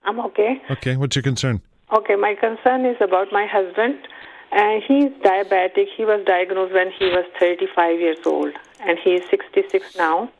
I'm 0.05 0.19
okay. 0.21 0.61
Okay, 0.71 0.97
what's 0.97 1.17
your 1.17 1.23
concern? 1.23 1.63
Okay, 1.97 2.17
my 2.17 2.35
concern 2.35 2.85
is 2.85 2.97
about 3.01 3.29
my 3.33 3.47
husband. 3.51 3.95
And 4.55 4.83
he's 4.87 5.11
diabetic. 5.23 5.87
He 5.97 6.05
was 6.05 6.25
diagnosed 6.25 6.73
when 6.73 6.91
he 6.97 7.07
was 7.07 7.25
35 7.41 7.99
years 7.99 8.19
old, 8.25 8.53
and 8.81 8.99
he 9.03 9.15
is 9.15 9.23
66 9.29 9.97
now. 9.97 10.31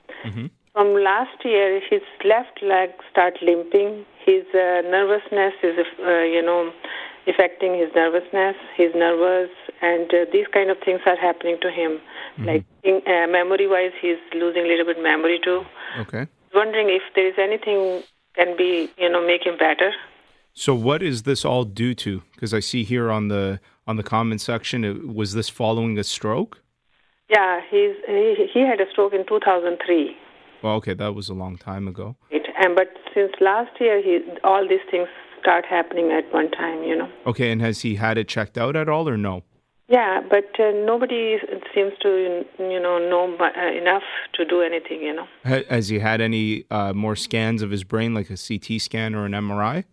From 0.73 0.95
last 0.95 1.45
year, 1.45 1.81
his 1.91 2.01
left 2.25 2.63
leg 2.63 2.91
start 3.11 3.35
limping. 3.43 4.05
His 4.25 4.45
uh, 4.55 4.83
nervousness 4.87 5.55
is, 5.63 5.79
uh, 6.01 6.23
you 6.23 6.43
know, 6.43 6.73
affecting 7.27 7.79
his 7.79 7.91
nervousness. 7.95 8.57
He's 8.77 8.95
nervous, 8.95 9.51
and 9.83 10.13
uh, 10.15 10.27
these 10.33 10.47
kind 10.53 10.71
of 10.71 10.79
things 10.85 11.01
are 11.07 11.17
happening 11.17 11.59
to 11.63 11.71
him. 11.71 12.01
Like 12.39 12.65
in, 12.83 13.03
uh, 13.07 13.27
memory-wise, 13.29 13.93
he's 14.01 14.19
losing 14.33 14.65
a 14.65 14.69
little 14.69 14.87
bit 14.87 15.03
memory 15.03 15.41
too. 15.43 15.65
Okay. 15.99 16.27
Wondering 16.55 16.89
if 16.89 17.03
there 17.15 17.29
is 17.29 17.35
anything 17.39 18.03
can 18.35 18.57
be, 18.57 18.91
you 18.97 19.09
know, 19.09 19.25
make 19.25 19.45
him 19.45 19.57
better. 19.57 19.93
So, 20.53 20.75
what 20.75 21.03
is 21.03 21.23
this 21.23 21.45
all 21.45 21.65
due 21.65 21.95
to? 21.97 22.23
Because 22.33 22.55
I 22.55 22.61
see 22.61 22.85
here 22.85 23.11
on 23.11 23.29
the 23.29 23.61
on 23.87 23.97
the 23.97 24.03
comment 24.03 24.41
section, 24.41 25.15
was 25.15 25.35
this 25.35 25.49
following 25.49 25.99
a 25.99 26.05
stroke? 26.05 26.63
Yeah, 27.29 27.61
he's 27.71 27.97
he, 28.07 28.47
he 28.53 28.61
had 28.61 28.81
a 28.81 28.91
stroke 28.91 29.15
in 29.15 29.27
2003. 29.27 30.17
Well, 30.63 30.75
okay, 30.75 30.95
that 30.95 31.15
was 31.15 31.29
a 31.29 31.35
long 31.35 31.57
time 31.57 31.89
ago. 31.89 32.17
It, 32.31 32.47
and 32.59 32.75
but 32.75 32.89
since 33.15 33.33
last 33.41 33.71
year, 33.81 34.03
he 34.03 34.21
all 34.43 34.67
these 34.69 34.85
things 34.91 35.09
start 35.41 35.65
happening 35.67 36.11
at 36.11 36.33
one 36.33 36.51
time. 36.51 36.83
You 36.83 36.97
know. 36.97 37.09
Okay, 37.27 37.51
and 37.51 37.61
has 37.63 37.81
he 37.81 37.97
had 37.97 38.19
it 38.19 38.29
checked 38.29 38.59
out 38.59 38.77
at 38.77 38.89
all, 38.89 39.09
or 39.09 39.17
no? 39.17 39.43
Yeah, 39.89 40.23
but 40.29 40.59
uh, 40.59 40.71
nobody 40.87 41.37
seems 41.75 41.93
to 42.03 42.45
you 42.59 42.81
know 42.81 42.99
know 42.99 43.37
uh, 43.39 43.77
enough 43.77 44.03
to 44.35 44.45
do 44.45 44.63
anything. 44.63 45.03
You 45.03 45.15
know. 45.15 45.27
Has 45.69 45.89
he 45.89 45.99
had 45.99 46.21
any 46.21 46.65
uh, 46.71 46.93
more 46.93 47.17
scans 47.17 47.63
of 47.63 47.71
his 47.71 47.85
brain, 47.85 48.15
like 48.15 48.31
a 48.31 48.37
CT 48.37 48.81
scan 48.81 49.15
or 49.15 49.25
an 49.25 49.33
MRI? 49.33 49.85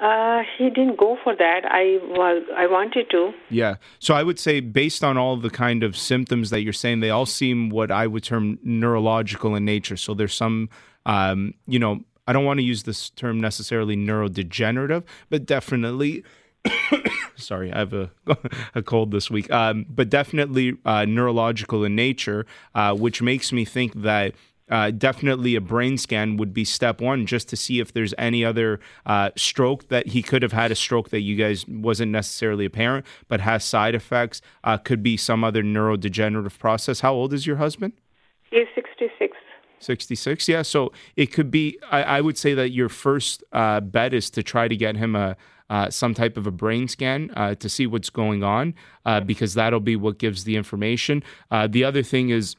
Uh, 0.00 0.42
he 0.56 0.70
didn't 0.70 0.96
go 0.96 1.18
for 1.24 1.34
that. 1.34 1.64
I 1.64 1.98
was 2.02 2.44
I 2.56 2.66
wanted 2.66 3.10
to. 3.10 3.32
Yeah. 3.50 3.76
So 3.98 4.14
I 4.14 4.22
would 4.22 4.38
say, 4.38 4.60
based 4.60 5.02
on 5.02 5.16
all 5.16 5.36
the 5.36 5.50
kind 5.50 5.82
of 5.82 5.96
symptoms 5.96 6.50
that 6.50 6.60
you're 6.62 6.72
saying, 6.72 7.00
they 7.00 7.10
all 7.10 7.26
seem 7.26 7.68
what 7.68 7.90
I 7.90 8.06
would 8.06 8.22
term 8.22 8.58
neurological 8.62 9.56
in 9.56 9.64
nature. 9.64 9.96
So 9.96 10.14
there's 10.14 10.34
some, 10.34 10.68
um, 11.04 11.54
you 11.66 11.80
know, 11.80 12.04
I 12.28 12.32
don't 12.32 12.44
want 12.44 12.58
to 12.58 12.64
use 12.64 12.84
this 12.84 13.10
term 13.10 13.40
necessarily 13.40 13.96
neurodegenerative, 13.96 15.02
but 15.30 15.46
definitely. 15.46 16.22
sorry, 17.36 17.72
I 17.72 17.78
have 17.78 17.92
a, 17.92 18.10
a 18.74 18.82
cold 18.82 19.10
this 19.10 19.30
week. 19.30 19.50
Um, 19.50 19.86
but 19.88 20.10
definitely 20.10 20.76
uh, 20.84 21.06
neurological 21.06 21.84
in 21.84 21.96
nature, 21.96 22.46
uh, 22.74 22.94
which 22.94 23.22
makes 23.22 23.52
me 23.52 23.64
think 23.64 23.94
that 24.02 24.34
uh, 24.70 24.90
definitely 24.90 25.54
a 25.54 25.60
brain 25.60 25.98
scan 25.98 26.36
would 26.36 26.52
be 26.52 26.64
step 26.64 27.00
one 27.00 27.26
just 27.26 27.48
to 27.48 27.56
see 27.56 27.80
if 27.80 27.92
there's 27.92 28.14
any 28.18 28.44
other 28.44 28.80
uh, 29.06 29.30
stroke 29.36 29.88
that 29.88 30.08
he 30.08 30.22
could 30.22 30.42
have 30.42 30.52
had 30.52 30.70
a 30.70 30.74
stroke 30.74 31.10
that 31.10 31.20
you 31.20 31.36
guys 31.36 31.66
wasn't 31.66 32.10
necessarily 32.10 32.64
apparent 32.64 33.06
but 33.28 33.40
has 33.40 33.64
side 33.64 33.94
effects 33.94 34.40
uh, 34.64 34.76
could 34.76 35.02
be 35.02 35.16
some 35.16 35.44
other 35.44 35.62
neurodegenerative 35.62 36.58
process. 36.58 37.00
How 37.00 37.14
old 37.14 37.32
is 37.32 37.46
your 37.46 37.56
husband? 37.56 37.92
He's 38.50 38.66
66. 38.74 39.36
66 39.80 40.48
yeah 40.48 40.62
so 40.62 40.90
it 41.14 41.26
could 41.26 41.52
be 41.52 41.78
i, 41.92 42.02
I 42.02 42.20
would 42.20 42.36
say 42.36 42.52
that 42.52 42.70
your 42.70 42.88
first 42.88 43.44
uh, 43.52 43.78
bet 43.78 44.12
is 44.12 44.28
to 44.30 44.42
try 44.42 44.66
to 44.66 44.74
get 44.74 44.96
him 44.96 45.14
a 45.14 45.36
uh, 45.70 45.90
some 45.90 46.14
type 46.14 46.36
of 46.36 46.46
a 46.46 46.50
brain 46.50 46.88
scan 46.88 47.30
uh, 47.36 47.54
to 47.56 47.68
see 47.68 47.86
what's 47.86 48.10
going 48.10 48.42
on 48.42 48.74
uh, 49.04 49.20
because 49.20 49.54
that'll 49.54 49.80
be 49.80 49.96
what 49.96 50.18
gives 50.18 50.44
the 50.44 50.56
information. 50.56 51.22
Uh, 51.50 51.66
the 51.66 51.84
other 51.84 52.02
thing 52.02 52.30
is 52.30 52.56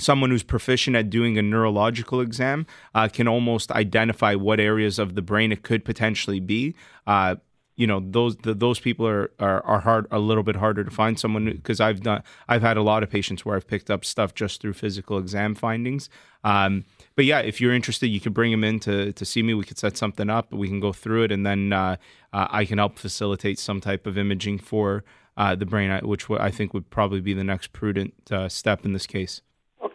someone 0.00 0.30
who's 0.30 0.42
proficient 0.42 0.96
at 0.96 1.10
doing 1.10 1.38
a 1.38 1.42
neurological 1.42 2.20
exam 2.20 2.66
uh, 2.94 3.08
can 3.08 3.28
almost 3.28 3.70
identify 3.72 4.34
what 4.34 4.60
areas 4.60 4.98
of 4.98 5.14
the 5.14 5.22
brain 5.22 5.52
it 5.52 5.62
could 5.62 5.84
potentially 5.84 6.40
be. 6.40 6.74
Uh, 7.06 7.36
you 7.80 7.86
know 7.86 8.02
those 8.04 8.36
the, 8.36 8.52
those 8.52 8.78
people 8.78 9.06
are, 9.06 9.30
are 9.38 9.64
are 9.64 9.80
hard 9.80 10.06
a 10.10 10.18
little 10.18 10.42
bit 10.42 10.56
harder 10.56 10.84
to 10.84 10.90
find 10.90 11.18
someone 11.18 11.46
because 11.46 11.80
I've 11.80 12.02
done 12.02 12.22
I've 12.46 12.60
had 12.60 12.76
a 12.76 12.82
lot 12.82 13.02
of 13.02 13.08
patients 13.08 13.46
where 13.46 13.56
I've 13.56 13.66
picked 13.66 13.90
up 13.90 14.04
stuff 14.04 14.34
just 14.34 14.60
through 14.60 14.74
physical 14.74 15.16
exam 15.16 15.54
findings. 15.54 16.10
Um, 16.44 16.84
but 17.16 17.24
yeah, 17.24 17.38
if 17.38 17.58
you're 17.58 17.72
interested, 17.72 18.08
you 18.08 18.20
could 18.20 18.34
bring 18.34 18.50
them 18.50 18.64
in 18.64 18.80
to 18.80 19.14
to 19.14 19.24
see 19.24 19.42
me. 19.42 19.54
We 19.54 19.64
could 19.64 19.78
set 19.78 19.96
something 19.96 20.28
up. 20.28 20.52
We 20.52 20.68
can 20.68 20.78
go 20.78 20.92
through 20.92 21.24
it, 21.24 21.32
and 21.32 21.46
then 21.46 21.72
uh, 21.72 21.96
uh, 22.34 22.48
I 22.50 22.66
can 22.66 22.76
help 22.76 22.98
facilitate 22.98 23.58
some 23.58 23.80
type 23.80 24.06
of 24.06 24.18
imaging 24.18 24.58
for 24.58 25.02
uh, 25.38 25.54
the 25.54 25.64
brain, 25.64 26.06
which 26.06 26.28
I 26.28 26.50
think 26.50 26.74
would 26.74 26.90
probably 26.90 27.22
be 27.22 27.32
the 27.32 27.44
next 27.44 27.72
prudent 27.72 28.12
uh, 28.30 28.50
step 28.50 28.84
in 28.84 28.92
this 28.92 29.06
case. 29.06 29.40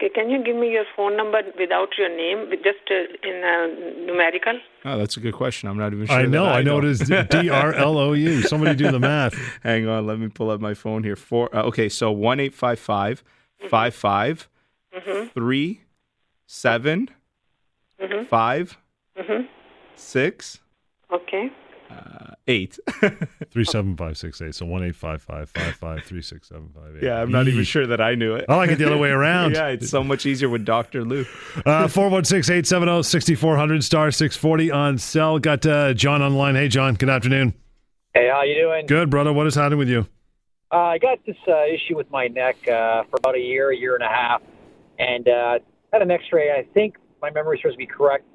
Okay, 0.05 0.13
can 0.13 0.29
you 0.29 0.43
give 0.43 0.55
me 0.55 0.71
your 0.71 0.85
phone 0.95 1.17
number 1.17 1.41
without 1.57 1.89
your 1.97 2.09
name, 2.15 2.51
just 2.63 2.77
uh, 2.91 3.27
in 3.27 3.43
uh, 3.43 4.05
numerical? 4.05 4.53
Oh, 4.85 4.97
that's 4.99 5.17
a 5.17 5.19
good 5.19 5.33
question. 5.33 5.67
I'm 5.67 5.77
not 5.77 5.93
even 5.93 6.05
sure. 6.05 6.15
I 6.15 6.25
know. 6.25 6.45
I, 6.45 6.59
I 6.59 6.61
know. 6.61 6.77
it 6.77 6.85
is 6.85 6.99
D 6.99 7.49
R 7.49 7.73
L 7.73 7.97
O 7.97 8.13
U. 8.13 8.41
Somebody 8.47 8.75
do 8.75 8.91
the 8.91 8.99
math. 8.99 9.33
Hang 9.63 9.87
on. 9.87 10.05
Let 10.05 10.19
me 10.19 10.27
pull 10.27 10.51
up 10.51 10.61
my 10.61 10.75
phone 10.75 11.03
here. 11.03 11.15
Four. 11.15 11.55
Uh, 11.55 11.63
okay, 11.63 11.89
so 11.89 12.11
one 12.11 12.39
eight 12.39 12.53
five 12.53 12.79
five 12.79 13.23
five 13.69 13.95
five 13.95 14.47
Mm-hmm. 14.95 15.27
three 15.33 15.81
seven 16.47 17.09
Mhm. 18.01 18.27
five 18.27 18.77
six 19.95 20.59
Okay. 21.11 21.51
Uh, 21.89 22.33
eight. 22.47 22.77
Three 23.51 23.65
seven 23.65 23.95
five 23.95 24.17
six 24.17 24.41
eight. 24.41 24.55
So 24.55 24.65
one 24.65 24.83
eight 24.83 24.95
five 24.95 25.21
five 25.21 25.49
five 25.49 25.75
five 25.75 26.03
three 26.03 26.21
six 26.21 26.47
seven 26.49 26.69
five 26.75 26.95
eight. 26.97 27.03
yeah, 27.03 27.21
I'm 27.21 27.31
not 27.31 27.47
even 27.47 27.63
sure 27.63 27.85
that 27.87 28.01
I 28.01 28.15
knew 28.15 28.35
it. 28.35 28.45
I 28.49 28.55
like 28.55 28.69
it 28.71 28.77
the 28.77 28.85
other 28.85 28.97
way 28.97 29.09
around. 29.11 29.53
yeah, 29.55 29.67
it's 29.67 29.89
so 29.89 30.03
much 30.03 30.25
easier 30.25 30.49
with 30.49 30.65
Doctor 30.65 31.03
Lou. 31.03 31.21
Uh, 31.65 31.87
416-870-6400 31.87 33.83
star 33.83 34.11
640 34.11 34.71
on 34.71 34.97
cell. 34.97 35.39
Got 35.39 35.65
uh, 35.65 35.93
John 35.93 36.21
on 36.21 36.33
the 36.33 36.37
line. 36.37 36.55
Hey, 36.55 36.67
John. 36.67 36.95
Good 36.95 37.09
afternoon. 37.09 37.53
Hey, 38.13 38.29
how 38.31 38.43
you 38.43 38.55
doing? 38.55 38.85
Good, 38.87 39.09
brother. 39.09 39.33
What 39.33 39.47
is 39.47 39.55
happening 39.55 39.79
with 39.79 39.89
you? 39.89 40.07
Uh, 40.71 40.77
I 40.77 40.97
got 40.97 41.19
this 41.25 41.35
uh, 41.47 41.65
issue 41.65 41.95
with 41.95 42.09
my 42.11 42.27
neck 42.27 42.55
uh, 42.67 43.03
for 43.03 43.17
about 43.17 43.35
a 43.35 43.39
year, 43.39 43.71
a 43.71 43.77
year 43.77 43.93
and 43.95 44.03
a 44.03 44.07
half, 44.07 44.41
and 44.97 45.27
uh, 45.27 45.59
had 45.93 46.01
an 46.01 46.11
X-ray. 46.11 46.51
I 46.51 46.63
think 46.73 46.95
my 47.21 47.29
memory 47.31 47.57
is 47.57 47.61
supposed 47.61 47.75
to 47.75 47.77
be 47.77 47.85
correct. 47.85 48.25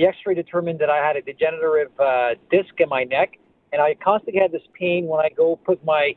The 0.00 0.06
X-ray 0.06 0.34
determined 0.34 0.78
that 0.78 0.88
I 0.88 1.06
had 1.06 1.16
a 1.16 1.20
degenerative 1.20 1.92
uh, 2.00 2.30
disc 2.50 2.72
in 2.78 2.88
my 2.88 3.04
neck, 3.04 3.32
and 3.70 3.82
I 3.82 3.94
constantly 4.02 4.40
had 4.40 4.50
this 4.50 4.66
pain 4.72 5.06
when 5.06 5.20
I 5.20 5.28
go 5.28 5.56
put 5.56 5.84
my 5.84 6.14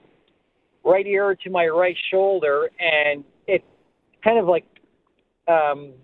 right 0.86 1.06
ear 1.06 1.36
to 1.44 1.50
my 1.50 1.68
right 1.68 1.98
shoulder, 2.10 2.70
and 2.80 3.26
it 3.46 3.62
kind 4.24 4.40
of 4.40 4.46
like 4.46 4.64
um, 5.50 5.96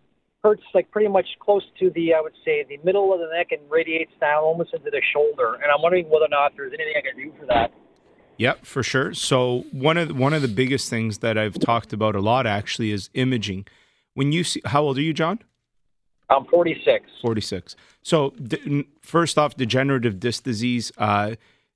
hurts 0.44 0.64
like 0.74 0.92
pretty 0.92 1.08
much 1.08 1.26
close 1.40 1.64
to 1.80 1.90
the 1.92 2.14
I 2.14 2.20
would 2.20 2.34
say 2.44 2.66
the 2.68 2.80
middle 2.84 3.14
of 3.14 3.22
the 3.22 3.30
neck 3.34 3.54
and 3.54 3.62
radiates 3.72 4.12
down 4.20 4.44
almost 4.44 4.74
into 4.74 4.90
the 4.92 5.02
shoulder. 5.14 5.54
And 5.54 5.72
I'm 5.74 5.82
wondering 5.82 6.10
whether 6.10 6.26
or 6.26 6.28
not 6.28 6.52
there's 6.58 6.74
anything 6.74 6.96
I 6.98 7.02
can 7.02 7.16
do 7.16 7.32
for 7.40 7.46
that. 7.46 7.72
Yep, 8.40 8.66
for 8.66 8.84
sure. 8.84 9.14
So 9.14 9.64
one 9.72 9.98
of 9.98 10.10
the, 10.10 10.14
one 10.16 10.34
of 10.34 10.42
the 10.42 10.50
biggest 10.50 10.90
things 10.90 11.20
that 11.20 11.38
I've 11.38 11.58
talked 11.58 11.94
about 11.94 12.14
a 12.14 12.20
lot 12.20 12.46
actually 12.46 12.92
is 12.92 13.10
imaging. 13.14 13.68
When 14.16 14.34
you 14.34 14.44
see, 14.44 14.62
how 14.66 14.84
old 14.84 14.98
are 14.98 15.02
you, 15.02 15.14
John? 15.14 15.40
I'm 16.30 16.46
46. 16.46 17.06
46. 17.22 17.76
So, 18.04 18.32
d- 18.42 18.60
n- 18.66 18.86
first 19.02 19.38
off, 19.38 19.56
degenerative 19.56 20.20
disc 20.20 20.44
disease, 20.44 20.92
uh, 20.98 21.36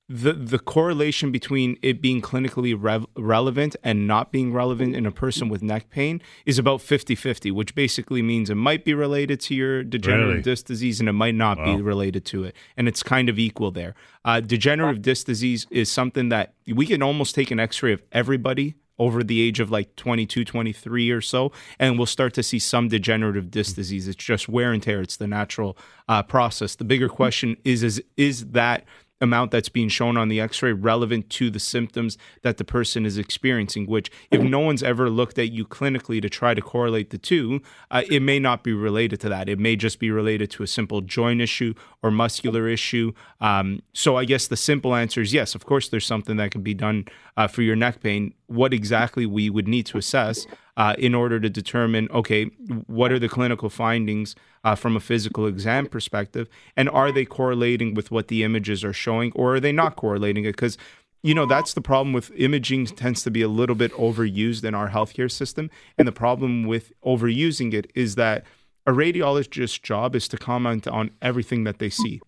the, 0.10 0.34
the 0.34 0.60
correlation 0.60 1.32
between 1.32 1.78
it 1.82 2.02
being 2.02 2.22
clinically 2.22 2.76
rev- 2.78 3.08
relevant 3.16 3.76
and 3.84 4.06
not 4.06 4.32
being 4.34 4.52
relevant 4.54 4.96
in 4.96 5.06
a 5.06 5.12
person 5.12 5.48
with 5.48 5.64
neck 5.64 5.90
pain 5.90 6.22
is 6.46 6.60
about 6.60 6.82
50 6.82 7.16
50, 7.16 7.52
which 7.52 7.74
basically 7.74 8.22
means 8.22 8.50
it 8.50 8.56
might 8.56 8.84
be 8.84 8.94
related 8.94 9.40
to 9.42 9.56
your 9.56 9.82
degenerative 9.82 10.30
Really? 10.30 10.42
disc 10.44 10.66
disease 10.66 11.00
and 11.00 11.08
it 11.08 11.14
might 11.14 11.36
not 11.36 11.58
Wow. 11.58 11.78
be 11.78 11.82
related 11.82 12.26
to 12.26 12.44
it. 12.44 12.54
And 12.76 12.88
it's 12.90 13.02
kind 13.02 13.30
of 13.30 13.40
equal 13.40 13.72
there. 13.72 13.96
Uh, 14.26 14.42
degenerative 14.42 15.02
disc 15.02 15.26
disease 15.26 15.66
is 15.72 15.90
something 15.90 16.30
that 16.30 16.54
we 16.68 16.86
can 16.86 17.02
almost 17.02 17.34
take 17.34 17.50
an 17.50 17.60
x 17.60 17.82
ray 17.82 17.94
of 17.94 18.04
everybody 18.12 18.76
over 19.00 19.24
the 19.24 19.42
age 19.42 19.60
of 19.60 19.72
like 19.72 19.96
22, 19.96 20.46
23 20.46 21.12
or 21.12 21.22
so, 21.22 21.52
and 21.80 21.98
we'll 21.98 22.06
start 22.06 22.34
to 22.34 22.44
see 22.44 22.60
some 22.60 22.88
degenerative 22.88 23.52
disc 23.52 23.76
disease. 23.76 24.08
It's 24.08 24.24
just 24.24 24.48
wear 24.48 24.72
and 24.72 24.82
tear. 24.82 25.02
It's 25.02 25.18
the 25.18 25.28
natural 25.28 25.78
uh, 26.08 26.24
process. 26.24 26.76
The 26.76 26.84
bigger 26.84 27.10
question 27.10 27.58
is, 27.64 27.84
is, 27.84 28.04
is 28.18 28.48
that 28.48 28.86
amount 29.24 29.52
that's 29.52 29.70
being 29.70 29.90
shown 29.90 30.18
on 30.18 30.28
the 30.28 30.40
x-ray 30.40 30.74
relevant 30.74 31.30
to 31.30 31.50
the 31.50 31.60
symptoms 31.60 32.18
that 32.42 32.58
the 32.58 32.66
person 32.66 33.06
is 33.06 33.18
experiencing 33.18 33.88
which 33.88 34.12
if 34.30 34.42
no 34.42 34.60
one's 34.60 34.84
ever 34.84 35.10
looked 35.10 35.40
at 35.40 35.52
you 35.52 35.66
clinically 35.66 36.22
to 36.22 36.30
try 36.30 36.54
to 36.54 36.62
correlate 36.62 37.10
the 37.10 37.18
two 37.18 37.62
uh, 37.90 38.04
it 38.12 38.22
may 38.22 38.38
not 38.38 38.64
be 38.64 38.74
related 38.74 39.20
to 39.20 39.30
that 39.30 39.48
it 39.48 39.58
may 39.58 39.76
just 39.76 39.98
be 39.98 40.12
related 40.12 40.52
to 40.52 40.62
a 40.62 40.68
simple 40.68 41.02
joint 41.02 41.42
issue 41.42 41.74
or 42.04 42.12
muscular 42.12 42.68
issue 42.68 43.12
um, 43.40 43.82
so 43.94 44.18
i 44.18 44.26
guess 44.26 44.48
the 44.48 44.58
simple 44.58 44.94
answer 44.94 45.22
is 45.22 45.34
yes 45.34 45.56
of 45.56 45.66
course 45.66 45.90
there's 45.90 46.06
something 46.06 46.36
that 46.36 46.52
can 46.52 46.62
be 46.62 46.74
done 46.74 47.06
uh, 47.38 47.48
for 47.48 47.62
your 47.62 47.76
neck 47.76 48.02
pain 48.02 48.34
what 48.48 48.74
exactly 48.74 49.26
we 49.26 49.50
would 49.50 49.68
need 49.68 49.86
to 49.86 49.98
assess 49.98 50.46
uh, 50.78 50.96
in 50.98 51.14
order 51.14 51.40
to 51.40 51.50
determine 51.50 52.08
okay 52.12 52.46
what 52.88 53.12
are 53.12 53.20
the 53.20 53.30
clinical 53.30 53.70
findings 53.70 54.36
uh, 54.64 54.76
from 54.76 54.96
a 54.96 55.00
physical 55.00 55.46
exam 55.46 55.86
perspective 55.86 56.48
and 56.76 56.90
are 56.90 57.12
they 57.12 57.26
correlating 57.26 57.94
with 57.94 58.12
what 58.12 58.28
the 58.28 58.44
images 58.44 58.84
are 58.84 58.94
showing 58.94 59.32
or 59.34 59.56
are 59.56 59.60
they 59.60 59.72
not 59.72 59.96
correlating 59.96 60.46
it? 60.46 60.54
Because 60.54 60.78
you 61.22 61.34
know 61.34 61.46
that's 61.46 61.74
the 61.74 61.82
problem 61.82 62.14
with 62.14 62.32
imaging 62.36 62.86
tends 62.86 63.24
to 63.24 63.32
be 63.32 63.42
a 63.42 63.48
little 63.48 63.76
bit 63.76 63.92
overused 63.94 64.64
in 64.64 64.76
our 64.76 64.90
healthcare 64.90 65.32
system 65.32 65.70
and 65.98 66.08
the 66.08 66.12
problem 66.12 66.66
with 66.66 66.92
overusing 67.04 67.74
it 67.74 67.90
is 67.96 68.16
that 68.16 68.44
a 68.86 68.92
radiologist's 68.92 69.80
job 69.80 70.16
is 70.16 70.28
to 70.28 70.38
comment 70.38 70.88
on 70.88 71.12
everything 71.22 71.64
that 71.64 71.80
they 71.80 71.90
see 71.90 72.22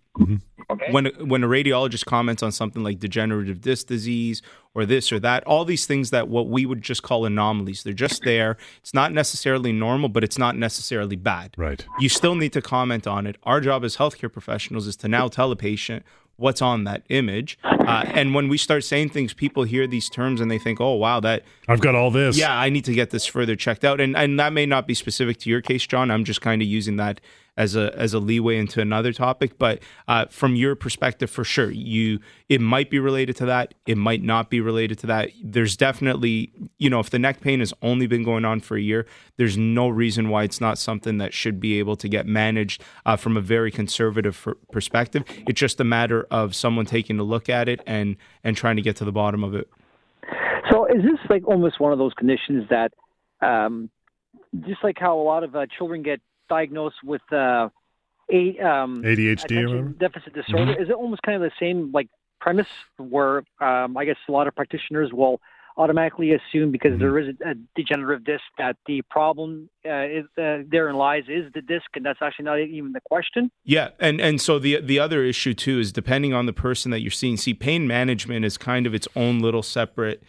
Okay. 0.85 0.91
when 0.93 1.05
when 1.27 1.43
a 1.43 1.47
radiologist 1.47 2.05
comments 2.05 2.41
on 2.41 2.51
something 2.51 2.83
like 2.83 2.99
degenerative 2.99 3.61
disc 3.61 3.87
disease 3.87 4.41
or 4.73 4.85
this 4.85 5.11
or 5.11 5.19
that, 5.19 5.43
all 5.45 5.65
these 5.65 5.85
things 5.85 6.09
that 6.11 6.27
what 6.27 6.47
we 6.47 6.65
would 6.65 6.81
just 6.81 7.03
call 7.03 7.25
anomalies, 7.25 7.83
they're 7.83 7.93
just 7.93 8.23
there. 8.23 8.57
It's 8.79 8.93
not 8.93 9.11
necessarily 9.11 9.71
normal, 9.71 10.09
but 10.09 10.23
it's 10.23 10.37
not 10.37 10.55
necessarily 10.57 11.15
bad. 11.15 11.53
Right. 11.57 11.85
You 11.99 12.09
still 12.09 12.35
need 12.35 12.53
to 12.53 12.61
comment 12.61 13.07
on 13.07 13.25
it. 13.27 13.37
Our 13.43 13.61
job 13.61 13.83
as 13.83 13.97
healthcare 13.97 14.31
professionals 14.31 14.87
is 14.87 14.95
to 14.97 15.07
now 15.07 15.27
tell 15.27 15.51
a 15.51 15.55
patient 15.55 16.05
what's 16.37 16.61
on 16.61 16.83
that 16.83 17.03
image. 17.09 17.57
Uh, 17.63 18.03
and 18.13 18.35
when 18.35 18.49
we 18.49 18.57
start 18.57 18.83
saying 18.83 19.09
things, 19.09 19.33
people 19.33 19.63
hear 19.63 19.87
these 19.87 20.09
terms 20.09 20.41
and 20.41 20.51
they 20.51 20.57
think, 20.59 20.81
"Oh, 20.81 20.95
wow, 20.95 21.19
that 21.21 21.43
I've 21.67 21.79
got 21.79 21.95
all 21.95 22.11
this. 22.11 22.37
yeah, 22.37 22.57
I 22.57 22.69
need 22.69 22.85
to 22.85 22.93
get 22.93 23.11
this 23.11 23.25
further 23.25 23.55
checked 23.55 23.85
out." 23.85 24.01
And 24.01 24.17
and 24.17 24.39
that 24.39 24.51
may 24.53 24.65
not 24.65 24.87
be 24.87 24.93
specific 24.93 25.37
to 25.39 25.49
your 25.49 25.61
case, 25.61 25.85
John. 25.87 26.11
I'm 26.11 26.25
just 26.25 26.41
kind 26.41 26.61
of 26.61 26.67
using 26.67 26.97
that 26.97 27.21
as 27.57 27.75
a 27.75 27.93
as 27.97 28.13
a 28.13 28.19
leeway 28.19 28.57
into 28.57 28.81
another 28.81 29.13
topic. 29.13 29.57
But 29.57 29.79
uh, 30.07 30.25
from 30.25 30.55
your 30.55 30.75
perspective, 30.75 31.29
for 31.29 31.43
sure, 31.43 31.71
you 31.71 32.19
it 32.49 32.61
might 32.61 32.89
be 32.89 32.99
related 32.99 33.35
to 33.37 33.45
that. 33.45 33.73
It 33.85 33.97
might 33.97 34.23
not 34.23 34.49
be 34.49 34.59
related 34.59 34.99
to 34.99 35.07
that. 35.07 35.31
There's 35.43 35.77
definitely, 35.77 36.51
you 36.77 36.89
know, 36.89 36.99
if 36.99 37.09
the 37.09 37.19
neck 37.19 37.41
pain 37.41 37.59
has 37.59 37.73
only 37.81 38.07
been 38.07 38.23
going 38.23 38.45
on 38.45 38.59
for 38.59 38.77
a 38.77 38.81
year, 38.81 39.05
there's 39.37 39.57
no 39.57 39.87
reason 39.87 40.29
why 40.29 40.43
it's 40.43 40.61
not 40.61 40.77
something 40.77 41.17
that 41.17 41.33
should 41.33 41.59
be 41.59 41.79
able 41.79 41.95
to 41.97 42.09
get 42.09 42.25
managed 42.25 42.83
uh, 43.05 43.15
from 43.15 43.37
a 43.37 43.41
very 43.41 43.71
conservative 43.71 44.39
per- 44.41 44.55
perspective. 44.71 45.23
It's 45.47 45.59
just 45.59 45.79
a 45.79 45.85
matter 45.85 46.27
of 46.31 46.55
someone 46.55 46.85
taking 46.85 47.19
a 47.19 47.23
look 47.23 47.49
at 47.49 47.69
it 47.69 47.81
and 47.85 48.17
and 48.43 48.55
trying 48.55 48.75
to 48.75 48.81
get 48.81 48.95
to 48.97 49.05
the 49.05 49.11
bottom 49.11 49.43
of 49.43 49.55
it. 49.55 49.69
So 50.69 50.85
is 50.85 51.03
this 51.03 51.19
like 51.29 51.47
almost 51.47 51.79
one 51.79 51.91
of 51.91 51.99
those 51.99 52.13
conditions 52.13 52.67
that, 52.69 52.91
um, 53.41 53.89
just 54.67 54.83
like 54.83 54.97
how 54.99 55.17
a 55.19 55.21
lot 55.21 55.43
of 55.43 55.55
uh, 55.55 55.65
children 55.77 56.01
get 56.01 56.19
diagnosed 56.49 56.97
with 57.03 57.21
uh, 57.31 57.69
a, 58.31 58.59
um, 58.59 59.03
ADHD 59.03 59.27
or 59.27 59.31
attention 59.31 59.67
whatever. 59.67 59.89
deficit 59.99 60.33
disorder? 60.33 60.81
Is 60.81 60.89
it 60.89 60.93
almost 60.93 61.21
kind 61.21 61.41
of 61.41 61.49
the 61.49 61.55
same 61.59 61.91
like 61.91 62.09
premise 62.39 62.67
where 62.97 63.43
um, 63.59 63.97
I 63.97 64.05
guess 64.05 64.17
a 64.27 64.31
lot 64.31 64.47
of 64.47 64.55
practitioners 64.55 65.11
will 65.13 65.39
automatically 65.77 66.31
assume 66.31 66.71
because 66.71 66.97
there 66.99 67.19
is 67.19 67.35
a, 67.45 67.51
a 67.51 67.53
degenerative 67.75 68.23
disc 68.23 68.43
that 68.57 68.77
the 68.85 69.01
problem 69.09 69.69
uh, 69.85 70.05
is, 70.05 70.25
uh, 70.37 70.59
therein 70.69 70.95
lies 70.95 71.23
is 71.27 71.51
the 71.53 71.61
disc, 71.61 71.85
and 71.95 72.05
that's 72.05 72.19
actually 72.21 72.45
not 72.45 72.59
even 72.59 72.93
the 72.93 73.01
question. 73.01 73.51
Yeah, 73.63 73.89
and 73.99 74.21
and 74.21 74.41
so 74.41 74.57
the 74.57 74.79
the 74.79 74.99
other 74.99 75.23
issue 75.23 75.53
too 75.53 75.79
is 75.79 75.91
depending 75.91 76.33
on 76.33 76.45
the 76.45 76.53
person 76.53 76.91
that 76.91 77.01
you're 77.01 77.11
seeing. 77.11 77.37
See, 77.37 77.53
pain 77.53 77.87
management 77.87 78.45
is 78.45 78.57
kind 78.57 78.87
of 78.87 78.93
its 78.93 79.07
own 79.15 79.39
little 79.39 79.63
separate 79.63 80.23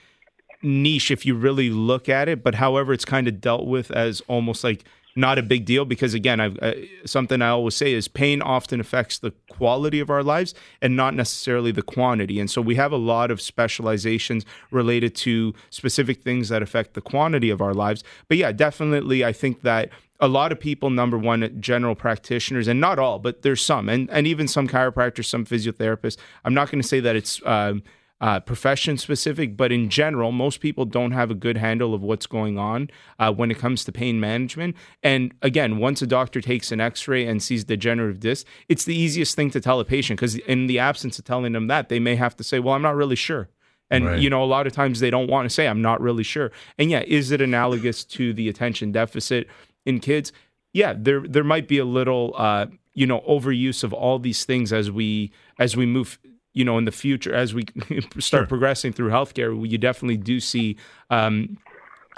niche 0.62 1.10
if 1.10 1.24
you 1.24 1.34
really 1.34 1.70
look 1.70 2.08
at 2.08 2.28
it. 2.28 2.42
But 2.42 2.56
however, 2.56 2.92
it's 2.92 3.04
kind 3.04 3.28
of 3.28 3.40
dealt 3.40 3.66
with 3.66 3.90
as 3.90 4.22
almost 4.22 4.64
like 4.64 4.84
not 5.16 5.38
a 5.38 5.42
big 5.42 5.64
deal 5.64 5.84
because 5.84 6.14
again, 6.14 6.40
I've, 6.40 6.58
uh, 6.60 6.74
something 7.04 7.40
I 7.40 7.48
always 7.48 7.74
say 7.74 7.94
is 7.94 8.06
pain 8.06 8.42
often 8.42 8.80
affects 8.80 9.18
the 9.18 9.32
quality 9.50 9.98
of 9.98 10.10
our 10.10 10.22
lives 10.22 10.54
and 10.82 10.94
not 10.94 11.14
necessarily 11.14 11.72
the 11.72 11.82
quantity. 11.82 12.38
And 12.38 12.50
so 12.50 12.60
we 12.60 12.74
have 12.74 12.92
a 12.92 12.96
lot 12.96 13.30
of 13.30 13.40
specializations 13.40 14.44
related 14.70 15.14
to 15.16 15.54
specific 15.70 16.22
things 16.22 16.50
that 16.50 16.62
affect 16.62 16.94
the 16.94 17.00
quantity 17.00 17.50
of 17.50 17.60
our 17.60 17.74
lives. 17.74 18.04
But 18.28 18.36
yeah, 18.36 18.52
definitely, 18.52 19.24
I 19.24 19.32
think 19.32 19.62
that 19.62 19.90
a 20.20 20.28
lot 20.28 20.52
of 20.52 20.60
people, 20.60 20.90
number 20.90 21.18
one, 21.18 21.60
general 21.60 21.94
practitioners, 21.94 22.68
and 22.68 22.80
not 22.80 22.98
all, 22.98 23.18
but 23.18 23.42
there's 23.42 23.62
some, 23.62 23.88
and, 23.88 24.08
and 24.10 24.26
even 24.26 24.48
some 24.48 24.68
chiropractors, 24.68 25.26
some 25.26 25.44
physiotherapists. 25.44 26.16
I'm 26.44 26.54
not 26.54 26.70
going 26.70 26.80
to 26.80 26.88
say 26.88 27.00
that 27.00 27.16
it's 27.16 27.40
um, 27.44 27.82
uh, 28.20 28.40
profession 28.40 28.96
specific, 28.96 29.56
but 29.56 29.70
in 29.70 29.90
general, 29.90 30.32
most 30.32 30.60
people 30.60 30.84
don't 30.86 31.12
have 31.12 31.30
a 31.30 31.34
good 31.34 31.56
handle 31.58 31.92
of 31.94 32.02
what's 32.02 32.26
going 32.26 32.58
on 32.58 32.88
uh, 33.18 33.32
when 33.32 33.50
it 33.50 33.58
comes 33.58 33.84
to 33.84 33.92
pain 33.92 34.18
management. 34.18 34.74
And 35.02 35.34
again, 35.42 35.78
once 35.78 36.00
a 36.00 36.06
doctor 36.06 36.40
takes 36.40 36.72
an 36.72 36.80
x 36.80 37.06
ray 37.08 37.26
and 37.26 37.42
sees 37.42 37.64
degenerative 37.64 38.20
disc, 38.20 38.46
it's 38.68 38.84
the 38.86 38.96
easiest 38.96 39.36
thing 39.36 39.50
to 39.50 39.60
tell 39.60 39.80
a 39.80 39.84
patient 39.84 40.18
because, 40.18 40.36
in 40.36 40.66
the 40.66 40.78
absence 40.78 41.18
of 41.18 41.24
telling 41.26 41.52
them 41.52 41.66
that, 41.66 41.88
they 41.88 41.98
may 42.00 42.16
have 42.16 42.34
to 42.36 42.44
say, 42.44 42.58
Well, 42.58 42.74
I'm 42.74 42.82
not 42.82 42.96
really 42.96 43.16
sure. 43.16 43.48
And 43.90 44.06
Right. 44.06 44.18
you 44.18 44.30
know, 44.30 44.42
a 44.42 44.46
lot 44.46 44.66
of 44.66 44.72
times 44.72 45.00
they 45.00 45.10
don't 45.10 45.30
want 45.30 45.48
to 45.48 45.54
say, 45.54 45.68
"I'm 45.68 45.80
not 45.80 46.00
really 46.00 46.24
sure." 46.24 46.50
And 46.76 46.90
yeah, 46.90 47.04
is 47.06 47.30
it 47.30 47.40
analogous 47.40 48.02
to 48.06 48.32
the 48.32 48.48
attention 48.48 48.90
deficit 48.90 49.46
in 49.84 50.00
kids? 50.00 50.32
Yeah, 50.72 50.94
there 50.96 51.20
there 51.20 51.44
might 51.44 51.68
be 51.68 51.78
a 51.78 51.84
little, 51.84 52.34
uh, 52.36 52.66
you 52.94 53.06
know, 53.06 53.20
overuse 53.28 53.84
of 53.84 53.92
all 53.92 54.18
these 54.18 54.44
things 54.44 54.72
as 54.72 54.90
we 54.90 55.30
as 55.60 55.76
we 55.76 55.86
move, 55.86 56.18
you 56.56 56.64
know, 56.64 56.76
in 56.78 56.84
the 56.86 56.92
future 56.92 57.32
as 57.34 57.54
we 57.54 57.64
start 58.18 58.22
Sure. 58.24 58.46
progressing 58.46 58.92
through 58.92 59.10
healthcare. 59.10 59.50
You 59.70 59.78
definitely 59.78 60.16
do 60.16 60.40
see. 60.40 60.76
Um, 61.10 61.58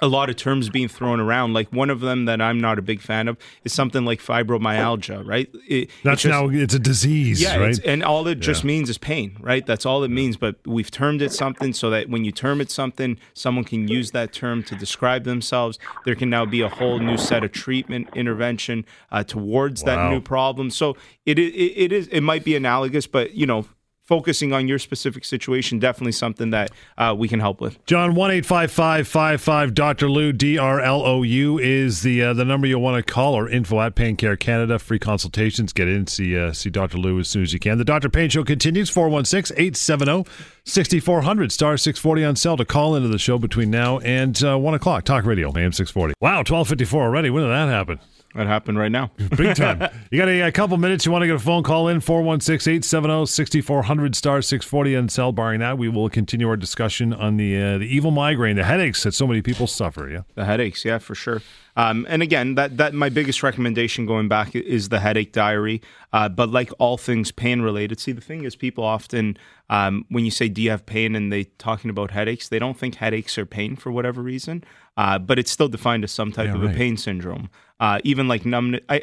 a 0.01 0.07
lot 0.07 0.31
of 0.31 0.37
terms 0.37 0.71
being 0.71 0.87
thrown 0.87 1.19
around. 1.19 1.55
Like 1.55 1.73
one 1.73 1.91
of 1.91 1.99
them 1.99 2.27
that 2.27 2.41
I'm 2.41 2.61
not 2.61 2.79
a 2.79 2.83
big 2.83 3.01
fan 3.01 3.27
of 3.27 3.37
is 3.65 3.73
something 3.73 4.05
like 4.05 4.21
fibromyalgia, 4.21 5.27
right? 5.27 5.49
It- 5.69 5.91
That's 6.05 6.15
it's 6.15 6.23
just- 6.23 6.31
now 6.31 6.49
it's 6.49 6.73
a 6.75 6.79
disease, 6.79 7.43
yeah, 7.43 7.57
right? 7.57 7.77
and 7.85 8.05
all 8.05 8.29
it 8.29 8.39
just 8.39 8.63
Yeah. 8.63 8.69
means 8.69 8.91
is 8.91 8.97
pain, 8.97 9.37
right? 9.41 9.67
That's 9.67 9.85
all 9.85 10.05
it 10.05 10.11
means. 10.13 10.37
But 10.37 10.55
we've 10.65 10.89
termed 10.93 11.21
it 11.21 11.33
something 11.33 11.73
so 11.73 11.91
that 11.91 12.09
when 12.09 12.25
you 12.25 12.31
term 12.31 12.61
it 12.61 12.71
something, 12.71 13.19
someone 13.35 13.65
can 13.65 13.89
use 13.89 14.13
that 14.13 14.33
term 14.33 14.63
to 14.71 14.77
describe 14.77 15.25
themselves. 15.25 15.81
There 16.05 16.15
can 16.15 16.31
now 16.31 16.47
be 16.47 16.61
a 16.61 16.69
whole 16.69 17.01
new 17.01 17.17
set 17.17 17.43
of 17.43 17.51
treatment 17.51 18.07
intervention 18.15 18.85
uh, 19.11 19.25
towards 19.25 19.83
Wow. 19.83 19.97
that 19.97 20.11
new 20.13 20.21
problem. 20.21 20.71
So 20.71 20.97
it, 21.27 21.41
it 21.41 21.53
it 21.85 21.93
is 21.93 22.07
it 22.09 22.21
might 22.21 22.45
be 22.45 22.55
analogous, 22.55 23.09
but 23.09 23.35
you 23.35 23.47
know. 23.47 23.67
Focusing 24.09 24.53
on 24.55 24.67
your 24.67 24.79
specific 24.79 25.23
situation, 25.23 25.79
definitely 25.79 26.13
something 26.13 26.49
that 26.49 26.71
uh, 26.97 27.15
we 27.17 27.29
can 27.29 27.41
help 27.41 27.61
with. 27.61 27.85
John 27.85 28.15
one 28.15 28.31
eight 28.31 28.47
five 28.47 28.73
five 28.73 29.07
five 29.07 29.43
five 29.43 29.75
Dr. 29.75 30.09
Lou 30.09 30.33
D 30.33 30.57
R 30.57 30.81
L 30.81 31.03
O 31.05 31.23
U 31.23 31.59
is 31.59 32.01
the 32.01 32.23
uh, 32.23 32.33
the 32.33 32.47
number 32.47 32.67
you'll 32.67 32.81
want 32.81 32.97
to 32.97 33.03
call 33.13 33.35
or 33.35 33.51
info 33.51 33.79
at 33.83 33.95
Pain 33.95 34.17
Care 34.17 34.35
Canada 34.35 34.79
free 34.79 34.99
consultations 34.99 35.75
get 35.75 35.89
in 35.89 36.07
see 36.07 36.39
uh, 36.39 36.55
see 36.55 36.71
Dr. 36.71 36.97
Lou 36.97 37.21
as 37.21 37.29
soon 37.29 37.43
as 37.43 37.53
you 37.53 37.59
can. 37.59 37.77
The 37.77 37.85
Dr. 37.85 38.09
Pain 38.09 38.31
Show 38.31 38.45
continues 38.45 38.91
416-870-6400 38.91 41.53
star 41.53 41.77
640 41.77 42.25
on 42.25 42.37
sale 42.37 42.57
to 42.57 42.65
call 42.65 42.97
into 42.97 43.09
the 43.09 43.19
show 43.19 43.37
between 43.37 43.71
now 43.71 43.99
and 43.99 44.43
uh, 44.43 44.57
1 44.57 44.73
o'clock. 44.73 45.05
Talk 45.05 45.27
Radio 45.27 45.49
AM 45.49 45.73
640. 45.73 46.15
Wow, 46.23 46.39
1254 46.39 47.03
already. 47.03 47.29
When 47.29 47.43
did 47.43 47.51
that 47.51 47.69
happen? 47.69 47.99
That 48.35 48.47
happened 48.47 48.79
right 48.79 48.93
now. 48.93 49.11
Big 49.37 49.57
time. 49.57 49.89
you 50.11 50.19
got 50.19 50.29
a, 50.29 50.43
a 50.43 50.53
couple 50.53 50.77
minutes. 50.77 51.07
You 51.07 51.13
want 51.13 51.23
to 51.23 51.27
get 51.27 51.37
a 51.37 51.41
phone 51.41 51.63
call 51.63 51.89
in 51.89 52.01
416 52.01 52.71
870 52.75 53.25
6400 53.27 54.15
star 54.15 54.43
640 54.43 54.97
on 54.97 55.09
cell. 55.09 55.33
Barring 55.33 55.61
that, 55.61 55.79
we 55.79 55.89
will 55.89 56.11
continue 56.11 56.47
our 56.49 56.57
discussion 56.57 57.13
on 57.15 57.39
the 57.39 57.57
uh, 57.61 57.79
the 57.79 57.87
evil 57.87 58.11
migraine, 58.11 58.57
the 58.57 58.65
headaches 58.65 59.03
that 59.05 59.13
so 59.15 59.27
many 59.27 59.41
people 59.41 59.67
suffer. 59.67 60.09
Yeah. 60.11 60.21
The 60.35 60.45
headaches, 60.45 60.85
yeah, 60.85 60.99
for 60.99 61.15
sure. 61.15 61.41
Um, 61.75 62.07
and 62.09 62.23
again, 62.23 62.55
that 62.57 62.77
that 62.77 62.93
my 62.93 63.09
biggest 63.09 63.43
recommendation 63.43 64.05
going 64.05 64.29
back 64.29 64.55
is 64.55 64.91
the 64.91 65.01
headache 65.01 65.33
diary. 65.33 65.81
Uh, 66.13 66.29
but 66.29 66.51
like 66.51 66.71
all 66.79 66.99
things 66.99 67.33
pain 67.33 67.63
related, 67.63 67.99
see 67.99 68.13
the 68.13 68.21
thing 68.21 68.45
is, 68.45 68.57
people 68.57 68.85
often 68.85 69.39
um, 69.71 70.05
when 70.11 70.25
you 70.25 70.31
say, 70.31 70.49
"Do 70.49 70.61
you 70.61 70.71
have 70.71 70.85
pain?" 70.85 71.15
and 71.17 71.33
they 71.33 71.45
talking 71.45 71.89
about 71.89 72.11
headaches, 72.11 72.49
they 72.49 72.59
don't 72.59 72.77
think 72.77 72.97
headaches 72.97 73.39
are 73.39 73.47
pain 73.47 73.75
for 73.75 73.91
whatever 73.91 74.21
reason. 74.23 74.65
Uh, 74.99 75.17
but 75.19 75.39
it's 75.39 75.51
still 75.51 75.69
defined 75.69 76.03
as 76.05 76.11
some 76.11 76.33
type 76.33 76.47
Yeah, 76.49 76.57
of 76.57 76.63
right. 76.63 76.75
a 76.75 76.77
pain 76.77 76.97
syndrome. 76.97 77.49
Uh, 77.81 78.01
even 78.05 78.29
like 78.29 78.45
numbness. 78.45 78.81
I, 78.89 79.03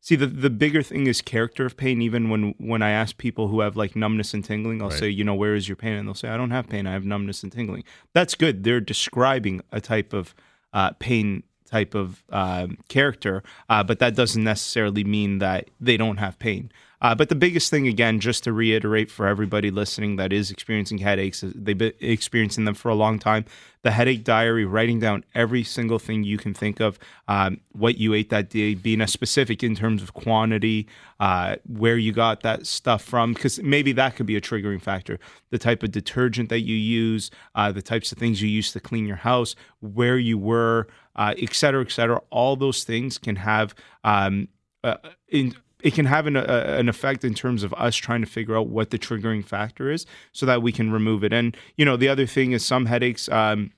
See 0.00 0.14
the 0.14 0.26
the 0.28 0.48
bigger 0.48 0.80
thing 0.82 1.06
is 1.08 1.20
character 1.20 1.66
of 1.66 1.76
pain. 1.76 2.00
Even 2.00 2.30
when 2.30 2.54
when 2.58 2.82
I 2.82 2.90
ask 2.90 3.18
people 3.18 3.48
who 3.48 3.60
have 3.60 3.76
like 3.76 3.96
numbness 3.96 4.32
and 4.32 4.44
tingling, 4.44 4.80
I'll 4.80 4.90
Right. 4.90 4.98
say, 4.98 5.08
you 5.08 5.24
know, 5.24 5.34
where 5.34 5.54
is 5.56 5.68
your 5.68 5.76
pain? 5.76 5.94
And 5.94 6.06
they'll 6.06 6.14
say, 6.14 6.28
I 6.28 6.36
don't 6.36 6.52
have 6.52 6.68
pain. 6.68 6.86
I 6.86 6.92
have 6.92 7.04
numbness 7.04 7.42
and 7.42 7.50
tingling. 7.52 7.82
That's 8.14 8.34
good. 8.36 8.62
They're 8.62 8.80
describing 8.80 9.60
a 9.72 9.80
type 9.80 10.12
of 10.12 10.34
uh, 10.72 10.92
pain 11.00 11.42
type 11.66 11.94
of 11.96 12.22
um 12.30 12.78
character, 12.88 13.42
uh, 13.68 13.82
but 13.82 13.98
that 13.98 14.14
doesn't 14.14 14.44
necessarily 14.44 15.02
mean 15.02 15.40
that 15.40 15.68
they 15.80 15.96
don't 15.96 16.18
have 16.18 16.38
pain. 16.38 16.70
Uh, 17.00 17.14
but 17.14 17.28
the 17.28 17.34
biggest 17.34 17.70
thing, 17.70 17.86
again, 17.86 18.18
just 18.18 18.42
to 18.42 18.52
reiterate 18.52 19.08
for 19.08 19.28
everybody 19.28 19.70
listening 19.70 20.16
that 20.16 20.32
is 20.32 20.50
experiencing 20.50 20.98
headaches, 20.98 21.44
they've 21.54 21.78
been 21.78 21.92
experiencing 22.00 22.64
them 22.64 22.74
for 22.74 22.88
a 22.88 22.94
long 22.94 23.20
time. 23.20 23.44
The 23.82 23.92
headache 23.92 24.24
diary, 24.24 24.64
writing 24.64 24.98
down 24.98 25.24
every 25.32 25.62
single 25.62 26.00
thing 26.00 26.24
you 26.24 26.38
can 26.38 26.54
think 26.54 26.80
of, 26.80 26.98
um, 27.28 27.60
what 27.70 27.98
you 27.98 28.14
ate 28.14 28.30
that 28.30 28.50
day, 28.50 28.74
being 28.74 29.00
as 29.00 29.12
specific 29.12 29.62
in 29.62 29.76
terms 29.76 30.02
of 30.02 30.12
quantity, 30.14 30.88
uh, 31.20 31.56
where 31.68 31.96
you 31.96 32.12
got 32.12 32.42
that 32.42 32.66
stuff 32.66 33.02
from, 33.02 33.32
because 33.32 33.62
maybe 33.62 33.92
that 33.92 34.16
could 34.16 34.26
be 34.26 34.36
a 34.36 34.40
triggering 34.40 34.82
factor. 34.82 35.20
The 35.50 35.58
type 35.58 35.84
of 35.84 35.92
detergent 35.92 36.48
that 36.48 36.62
you 36.62 36.74
use, 36.74 37.30
uh, 37.54 37.70
the 37.70 37.82
types 37.82 38.10
of 38.10 38.18
things 38.18 38.42
you 38.42 38.48
use 38.48 38.72
to 38.72 38.80
clean 38.80 39.06
your 39.06 39.16
house, 39.18 39.54
where 39.80 40.18
you 40.18 40.36
were, 40.36 40.88
uh, 41.14 41.34
et 41.38 41.54
cetera, 41.54 41.82
et 41.82 41.92
cetera. 41.92 42.20
All 42.30 42.56
those 42.56 42.82
things 42.82 43.18
can 43.18 43.36
have 43.36 43.72
um, 44.02 44.48
uh, 44.82 44.96
in 45.28 45.54
it 45.82 45.94
can 45.94 46.06
have 46.06 46.26
an, 46.26 46.36
uh, 46.36 46.64
an 46.78 46.88
effect 46.88 47.24
in 47.24 47.34
terms 47.34 47.62
of 47.62 47.72
us 47.74 47.96
trying 47.96 48.20
to 48.20 48.26
figure 48.26 48.56
out 48.56 48.68
what 48.68 48.90
the 48.90 48.98
triggering 48.98 49.44
factor 49.44 49.90
is 49.90 50.06
so 50.32 50.44
that 50.46 50.62
we 50.62 50.72
can 50.72 50.90
remove 50.90 51.22
it. 51.24 51.32
And, 51.32 51.56
you 51.76 51.84
know, 51.84 51.96
the 51.96 52.08
other 52.08 52.26
thing 52.26 52.52
is 52.52 52.64
some 52.64 52.86
headaches, 52.86 53.28
um, 53.28 53.70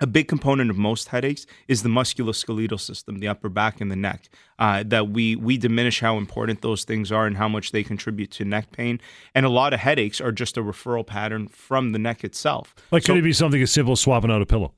a 0.00 0.06
big 0.06 0.28
component 0.28 0.70
of 0.70 0.76
most 0.78 1.08
headaches 1.08 1.44
is 1.66 1.82
the 1.82 1.88
musculoskeletal 1.88 2.78
system, 2.78 3.18
the 3.18 3.26
upper 3.26 3.48
back 3.48 3.80
and 3.80 3.90
the 3.90 3.96
neck. 3.96 4.28
Uh, 4.58 4.84
that 4.86 5.08
we 5.10 5.34
we 5.34 5.58
diminish 5.58 5.98
how 6.00 6.16
important 6.16 6.62
those 6.62 6.84
things 6.84 7.10
are 7.10 7.26
and 7.26 7.36
how 7.36 7.48
much 7.48 7.72
they 7.72 7.82
contribute 7.82 8.30
to 8.30 8.44
neck 8.44 8.70
pain. 8.70 9.00
And 9.34 9.44
a 9.44 9.48
lot 9.48 9.72
of 9.72 9.80
headaches 9.80 10.20
are 10.20 10.30
just 10.30 10.56
a 10.56 10.62
referral 10.62 11.04
pattern 11.04 11.48
from 11.48 11.90
the 11.92 11.98
neck 11.98 12.22
itself. 12.22 12.74
Like, 12.92 13.02
So- 13.02 13.12
could 13.12 13.18
it 13.18 13.22
be 13.22 13.32
something 13.32 13.60
as 13.60 13.72
simple 13.72 13.92
as 13.92 14.00
swapping 14.00 14.30
out 14.30 14.40
a 14.40 14.46
pillow? 14.46 14.72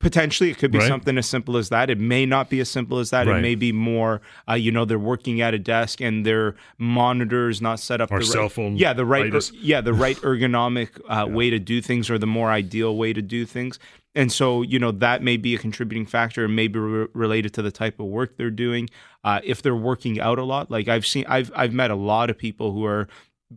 Potentially, 0.00 0.50
it 0.50 0.56
could 0.56 0.70
be 0.70 0.78
Right. 0.78 0.88
something 0.88 1.18
as 1.18 1.26
simple 1.28 1.58
as 1.58 1.68
that. 1.68 1.90
It 1.90 1.98
may 2.00 2.24
not 2.24 2.48
be 2.48 2.58
as 2.60 2.70
simple 2.70 2.98
as 2.98 3.10
that. 3.10 3.26
Right. 3.26 3.38
It 3.38 3.42
may 3.42 3.54
be 3.54 3.70
more, 3.70 4.22
uh, 4.48 4.54
you 4.54 4.72
know, 4.72 4.86
they're 4.86 4.98
working 4.98 5.42
at 5.42 5.52
a 5.52 5.58
desk 5.58 6.00
and 6.00 6.24
their 6.24 6.54
monitor 6.78 7.50
is 7.50 7.60
not 7.60 7.80
set 7.80 8.00
up. 8.00 8.10
Or 8.10 8.20
the 8.20 8.24
cell 8.24 8.42
right, 8.44 8.52
phone 8.52 8.76
Yeah, 8.78 8.94
the 8.94 9.04
right. 9.04 9.26
itis. 9.26 9.52
yeah, 9.52 9.82
the 9.82 9.92
right 9.92 10.16
ergonomic 10.22 10.88
uh, 11.06 11.26
way 11.28 11.50
to 11.50 11.58
do 11.58 11.82
things, 11.82 12.08
or 12.08 12.16
the 12.18 12.26
more 12.26 12.50
ideal 12.50 12.96
way 12.96 13.12
to 13.12 13.20
do 13.20 13.44
things. 13.44 13.78
And 14.14 14.32
so, 14.32 14.62
you 14.62 14.78
know, 14.78 14.90
that 14.90 15.22
may 15.22 15.36
be 15.36 15.54
a 15.54 15.58
contributing 15.58 16.06
factor, 16.06 16.46
and 16.46 16.56
maybe 16.56 16.78
re- 16.80 17.06
related 17.12 17.52
to 17.54 17.62
the 17.62 17.70
type 17.70 18.00
of 18.00 18.06
work 18.06 18.36
they're 18.38 18.50
doing. 18.50 18.88
Uh, 19.22 19.40
if 19.44 19.60
they're 19.60 19.76
working 19.76 20.18
out 20.18 20.38
a 20.38 20.44
lot, 20.44 20.70
like 20.70 20.88
I've 20.88 21.06
seen, 21.06 21.24
I've 21.28 21.52
I've 21.54 21.72
met 21.74 21.90
a 21.90 21.94
lot 21.94 22.30
of 22.30 22.38
people 22.38 22.72
who 22.72 22.84
are 22.86 23.06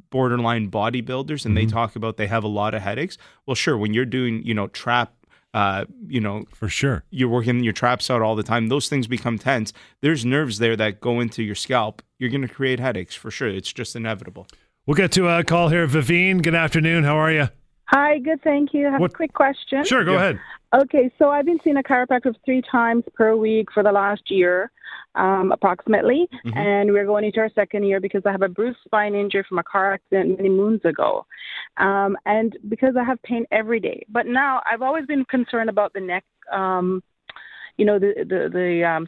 borderline 0.10 0.70
bodybuilders, 0.70 1.46
and 1.46 1.56
they 1.56 1.66
talk 1.66 1.96
about 1.96 2.18
they 2.18 2.28
have 2.28 2.44
a 2.44 2.48
lot 2.50 2.74
of 2.74 2.82
headaches. 2.82 3.18
Well, 3.46 3.56
sure, 3.56 3.78
when 3.78 3.94
you're 3.94 4.06
doing, 4.06 4.44
you 4.46 4.54
know, 4.54 4.68
trap. 4.68 5.14
Uh, 5.54 5.86
you 6.08 6.20
know, 6.20 6.46
For 6.54 6.68
sure. 6.68 7.04
you're 7.12 7.30
working 7.30 7.64
your 7.64 7.74
traps 7.74 8.10
out 8.10 8.22
all 8.24 8.36
the 8.36 8.42
time, 8.44 8.70
those 8.70 8.90
things 8.90 9.06
become 9.08 9.38
tense. 9.38 9.72
There's 10.02 10.26
nerves 10.26 10.58
there 10.58 10.76
that 10.78 11.00
go 11.00 11.20
into 11.20 11.44
your 11.44 11.54
scalp. 11.56 12.02
You're 12.18 12.32
going 12.32 12.42
to 12.42 12.48
create 12.48 12.80
headaches 12.80 13.14
for 13.16 13.30
sure. 13.30 13.50
It's 13.50 13.72
just 13.72 13.96
inevitable. 13.96 14.48
We'll 14.88 14.96
get 14.96 15.12
to 15.14 15.28
a 15.30 15.44
call 15.44 15.70
here. 15.70 15.86
Vivine, 15.88 16.42
good 16.42 16.56
afternoon. 16.56 17.04
How 17.04 17.18
are 17.18 17.32
you? 17.32 17.50
Hi, 17.88 18.20
good, 18.20 18.42
thank 18.44 18.74
you. 18.74 18.88
I 18.88 18.92
have 18.92 19.02
What- 19.02 19.12
a 19.12 19.16
quick 19.16 19.34
question. 19.34 19.84
Sure, 19.84 20.04
go 20.04 20.14
Yeah. 20.14 20.18
ahead. 20.18 20.40
Okay, 20.74 21.12
so 21.20 21.30
I've 21.30 21.46
been 21.46 21.60
seeing 21.64 21.78
a 21.78 21.84
chiropractor 21.84 22.34
three 22.46 22.62
times 22.62 23.04
per 23.14 23.36
week 23.36 23.72
for 23.72 23.84
the 23.84 23.92
last 23.92 24.32
year, 24.32 24.72
um, 25.16 25.52
approximately, 25.52 26.28
Mhm. 26.46 26.56
and 26.56 26.92
we're 26.92 27.06
going 27.06 27.26
into 27.26 27.40
our 27.42 27.50
second 27.50 27.84
year 27.84 28.00
because 28.00 28.26
I 28.26 28.32
have 28.32 28.42
a 28.42 28.48
bruised 28.50 28.80
spine 28.84 29.14
injury 29.14 29.44
from 29.44 29.60
a 29.60 29.64
car 29.64 29.94
accident 29.94 30.38
many 30.38 30.50
moons 30.50 30.84
ago, 30.86 31.28
um, 31.78 32.18
and 32.26 32.58
because 32.70 32.96
I 32.98 33.04
have 33.04 33.22
pain 33.22 33.46
every 33.52 33.80
day. 33.80 34.04
But 34.10 34.26
now 34.26 34.64
I've 34.66 34.82
always 34.82 35.06
been 35.06 35.26
concerned 35.26 35.70
about 35.70 35.94
the 35.94 36.02
neck, 36.02 36.24
um, 36.52 37.04
you 37.78 37.86
know, 37.86 38.00
the 38.00 38.26
the 38.28 38.50
the 38.50 38.84
um, 38.84 39.08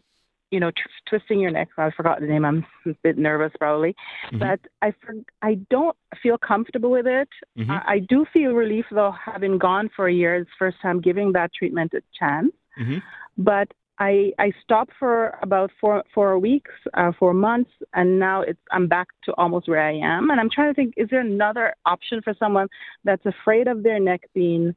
you 0.51 0.59
know, 0.59 0.71
tw- 0.71 1.09
twisting 1.09 1.39
your 1.39 1.51
neck. 1.51 1.69
I 1.77 1.91
forgot 1.91 2.19
the 2.19 2.27
name. 2.27 2.45
I'm 2.45 2.65
a 2.85 2.93
bit 3.03 3.17
nervous, 3.17 3.51
probably, 3.59 3.95
Mhm. 4.31 4.39
but 4.39 4.59
I 4.81 4.91
for, 4.91 5.15
I 5.41 5.55
don't 5.69 5.97
feel 6.21 6.37
comfortable 6.37 6.91
with 6.91 7.07
it. 7.07 7.29
Mhm. 7.57 7.69
I, 7.69 7.93
I 7.95 7.99
do 7.99 8.25
feel 8.33 8.53
relief 8.53 8.85
though, 8.91 9.11
having 9.11 9.57
gone 9.57 9.89
for 9.95 10.07
a 10.07 10.13
year. 10.13 10.35
It's 10.35 10.49
first 10.57 10.79
time 10.81 11.01
giving 11.01 11.31
that 11.33 11.53
treatment 11.53 11.93
a 11.93 12.01
chance. 12.19 12.53
Mhm. 12.79 13.01
But 13.37 13.69
I 13.97 14.33
I 14.39 14.51
stopped 14.61 14.91
for 14.99 15.37
about 15.41 15.71
four 15.79 16.03
four 16.13 16.37
weeks, 16.37 16.71
uh, 16.95 17.11
four 17.13 17.33
months, 17.33 17.71
and 17.93 18.19
now 18.19 18.41
it's 18.41 18.59
I'm 18.71 18.87
back 18.87 19.07
to 19.23 19.33
almost 19.37 19.67
where 19.67 19.81
I 19.81 19.93
am. 19.93 20.29
And 20.29 20.39
I'm 20.39 20.49
trying 20.49 20.69
to 20.69 20.73
think: 20.73 20.93
is 20.97 21.09
there 21.09 21.21
another 21.21 21.73
option 21.85 22.21
for 22.21 22.33
someone 22.33 22.67
that's 23.03 23.25
afraid 23.25 23.67
of 23.67 23.83
their 23.83 23.99
neck 23.99 24.21
being 24.33 24.75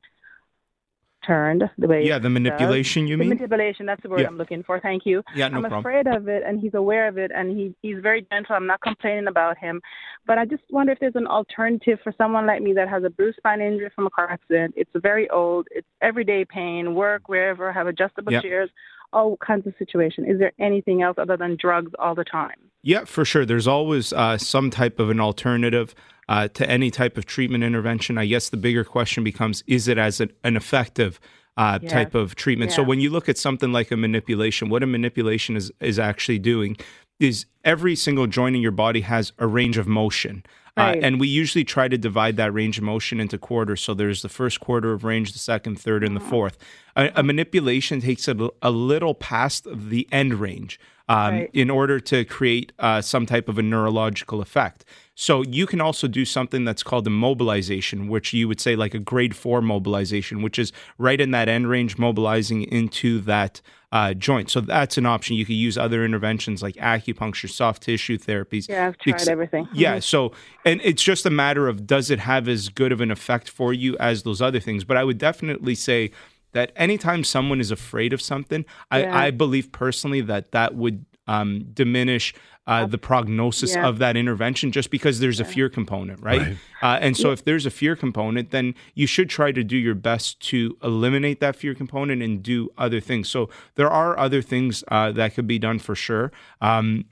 turned 1.27 1.69
the 1.79 1.87
way? 1.87 2.05
Yeah, 2.07 2.19
the 2.19 2.29
does? 2.29 2.33
manipulation, 2.33 3.07
you 3.07 3.17
The 3.17 3.21
mean? 3.21 3.29
manipulation. 3.31 3.87
That's 3.87 4.03
the 4.03 4.09
word 4.09 4.21
Yeah. 4.21 4.29
I'm 4.29 4.39
looking 4.39 4.63
for. 4.63 4.81
Thank 4.81 5.05
you. 5.07 5.23
Yeah, 5.35 5.49
no 5.49 5.57
I'm 5.57 5.63
problem. 5.63 5.81
afraid 5.81 6.07
of 6.07 6.29
it, 6.29 6.43
and 6.47 6.61
he's 6.61 6.75
aware 6.75 7.09
of 7.09 7.19
it, 7.19 7.31
and 7.35 7.51
he 7.51 7.75
he's 7.83 7.99
very 8.03 8.27
gentle. 8.31 8.55
I'm 8.57 8.67
not 8.67 8.81
complaining 8.81 9.27
about 9.29 9.59
him, 9.59 9.81
but 10.27 10.39
I 10.39 10.45
just 10.45 10.63
wonder 10.71 10.93
if 10.93 11.01
there's 11.01 11.17
an 11.17 11.27
alternative 11.27 11.99
for 12.03 12.13
someone 12.17 12.47
like 12.47 12.63
me 12.63 12.73
that 12.75 12.89
has 12.89 13.05
a 13.05 13.11
bruised 13.11 13.37
spine 13.39 13.61
injury 13.61 13.91
from 13.95 14.07
a 14.07 14.11
car 14.11 14.31
accident. 14.31 14.75
It's 14.77 14.91
very 14.97 15.29
old. 15.31 15.67
It's 15.71 15.87
everyday 16.03 16.45
pain. 16.45 16.95
Work 16.95 17.29
wherever, 17.29 17.73
have 17.73 17.87
adjustable 17.87 18.33
Yeah. 18.33 18.41
chairs, 18.43 18.71
all 19.13 19.37
kinds 19.39 19.67
of 19.67 19.75
situation. 19.79 20.25
Is 20.25 20.39
there 20.39 20.53
anything 20.59 21.03
else 21.03 21.17
other 21.19 21.37
than 21.37 21.57
drugs 21.57 21.93
all 21.99 22.15
the 22.15 22.25
time? 22.25 22.68
Yeah, 22.83 23.05
for 23.05 23.25
sure. 23.25 23.45
There's 23.45 23.67
always 23.67 24.13
uh, 24.13 24.39
some 24.39 24.71
type 24.71 24.99
of 24.99 25.11
an 25.11 25.21
alternative. 25.21 25.95
uh, 26.31 26.47
to 26.47 26.69
any 26.69 26.91
type 26.91 27.17
of 27.17 27.25
treatment 27.25 27.65
intervention. 27.65 28.19
I 28.19 28.27
guess 28.27 28.51
the 28.51 28.59
bigger 28.59 28.85
question 28.85 29.25
becomes: 29.25 29.65
Is 29.67 29.89
it 29.89 29.97
as 29.97 30.21
an, 30.21 30.31
an 30.45 30.57
effective 30.57 31.19
uh, 31.57 31.79
Yeah. 31.81 31.89
type 31.89 32.15
of 32.15 32.35
treatment? 32.35 32.71
So 32.71 32.83
when 32.83 33.01
you 33.01 33.09
look 33.09 33.31
at 33.31 33.39
something 33.39 33.73
like 33.73 33.91
a 33.91 33.97
manipulation, 33.97 34.69
what 34.69 34.83
a 34.83 34.87
manipulation 34.87 35.57
is 35.57 35.73
is 35.81 35.99
actually 35.99 36.39
doing 36.39 36.77
is 37.19 37.47
every 37.65 37.97
single 37.97 38.27
joint 38.27 38.55
in 38.57 38.61
your 38.63 38.73
body 38.73 39.01
has 39.01 39.33
a 39.39 39.47
range 39.47 39.79
of 39.79 39.87
motion. 39.89 40.45
Uh, 40.77 40.83
Right. 40.83 41.03
and 41.03 41.19
we 41.19 41.27
usually 41.29 41.65
try 41.65 41.89
to 41.89 41.97
divide 41.99 42.37
that 42.37 42.53
range 42.53 42.77
of 42.79 42.85
motion 42.85 43.19
into 43.21 43.39
quarters. 43.39 43.81
So 43.81 43.95
there's 43.95 44.21
the 44.23 44.29
first 44.29 44.61
quarter 44.61 44.93
of 44.93 45.03
range, 45.03 45.33
the 45.33 45.39
second, 45.41 45.81
third, 45.81 46.05
and 46.05 46.15
the 46.15 46.21
Uh-huh. 46.21 46.31
fourth. 46.31 46.59
A, 46.95 47.11
a 47.17 47.23
manipulation 47.23 48.01
takes 48.03 48.29
a, 48.29 48.37
a 48.63 48.71
little 48.71 49.15
past 49.15 49.67
the 49.73 50.07
end 50.13 50.35
range 50.35 50.79
um, 51.09 51.35
Right. 51.35 51.51
in 51.53 51.71
order 51.71 51.99
to 52.01 52.25
create 52.25 52.73
uh, 52.79 53.01
some 53.01 53.27
type 53.27 53.49
of 53.49 53.59
a 53.59 53.63
neurological 53.63 54.41
effect. 54.41 54.85
So 55.15 55.43
you 55.43 55.67
can 55.67 55.81
also 55.81 56.07
do 56.07 56.25
something 56.25 56.65
that's 56.65 56.83
called 56.83 57.07
immobilization, 57.09 58.09
which 58.09 58.33
you 58.33 58.47
would 58.47 58.61
say 58.61 58.77
like 58.77 58.95
a 58.95 58.99
grade 58.99 59.35
four 59.35 59.61
mobilization, 59.61 60.43
which 60.43 60.59
is 60.59 60.73
right 60.97 61.21
in 61.21 61.31
that 61.33 61.49
end 61.49 61.69
range, 61.69 61.99
mobilizing 61.99 62.63
into 62.63 63.21
that 63.23 63.61
uh, 63.91 64.15
joint. 64.15 64.51
So 64.51 64.61
that's 64.61 64.99
an 64.99 65.07
option. 65.07 65.35
You 65.35 65.47
could 65.47 65.57
use 65.57 65.79
other 65.79 66.05
interventions 66.05 66.63
like 66.63 66.75
acupuncture, 66.77 67.51
soft 67.51 67.83
tissue 67.83 68.19
therapies. 68.19 68.69
Yeah, 68.69 68.89
I've 68.89 68.99
tried 68.99 69.15
Ex- 69.15 69.29
everything. 69.29 69.67
Yeah. 69.73 69.99
So, 69.99 70.33
and 70.65 70.81
it's 70.85 71.03
just 71.03 71.25
a 71.27 71.31
matter 71.31 71.67
of 71.69 71.87
does 71.87 72.11
it 72.11 72.21
have 72.21 72.49
as 72.49 72.69
good 72.69 72.93
of 72.93 73.01
an 73.01 73.11
effect 73.11 73.49
for 73.49 73.73
you 73.73 73.97
as 73.99 74.23
those 74.25 74.43
other 74.43 74.61
things? 74.61 74.85
But 74.85 74.99
I 74.99 75.05
would 75.05 75.19
definitely 75.19 75.75
say 75.75 76.11
that 76.53 76.73
anytime 76.77 77.25
someone 77.25 77.61
is 77.61 77.71
afraid 77.71 78.13
of 78.13 78.21
something, 78.23 78.65
Yeah. 78.93 79.15
I, 79.17 79.27
I 79.27 79.31
believe 79.31 79.73
personally 79.73 80.21
that 80.23 80.53
that 80.53 80.75
would 80.75 81.05
um, 81.27 81.63
diminish 81.75 82.35
uh, 82.67 82.87
the 82.87 82.99
prognosis 82.99 83.75
Yeah. 83.75 83.87
of 83.87 83.99
that 83.99 84.17
intervention 84.17 84.73
just 84.73 84.91
because 84.91 85.21
there's 85.21 85.41
a 85.41 85.45
fear 85.45 85.69
component, 85.69 86.23
right? 86.23 86.57
Uh, 86.83 86.99
and 87.01 87.17
so 87.17 87.31
if 87.33 87.45
there's 87.45 87.67
a 87.67 87.71
fear 87.71 87.97
component, 87.97 88.51
then 88.51 88.75
you 88.95 89.07
should 89.07 89.29
try 89.31 89.53
to 89.53 89.65
do 89.65 89.77
your 89.77 89.95
best 89.95 90.41
to 90.49 90.77
eliminate 90.83 91.41
that 91.41 91.57
fear 91.57 91.75
component 91.75 92.23
and 92.23 92.43
do 92.43 92.69
other 92.79 93.01
things. 93.01 93.29
So 93.29 93.49
there 93.75 93.91
are 93.91 94.19
other 94.19 94.43
things 94.43 94.85
uh, 94.89 95.13
that 95.13 95.35
could 95.35 95.47
be 95.47 95.59
done 95.59 95.79
for 95.79 95.95
sure. 95.95 96.31
Um, 96.61 97.05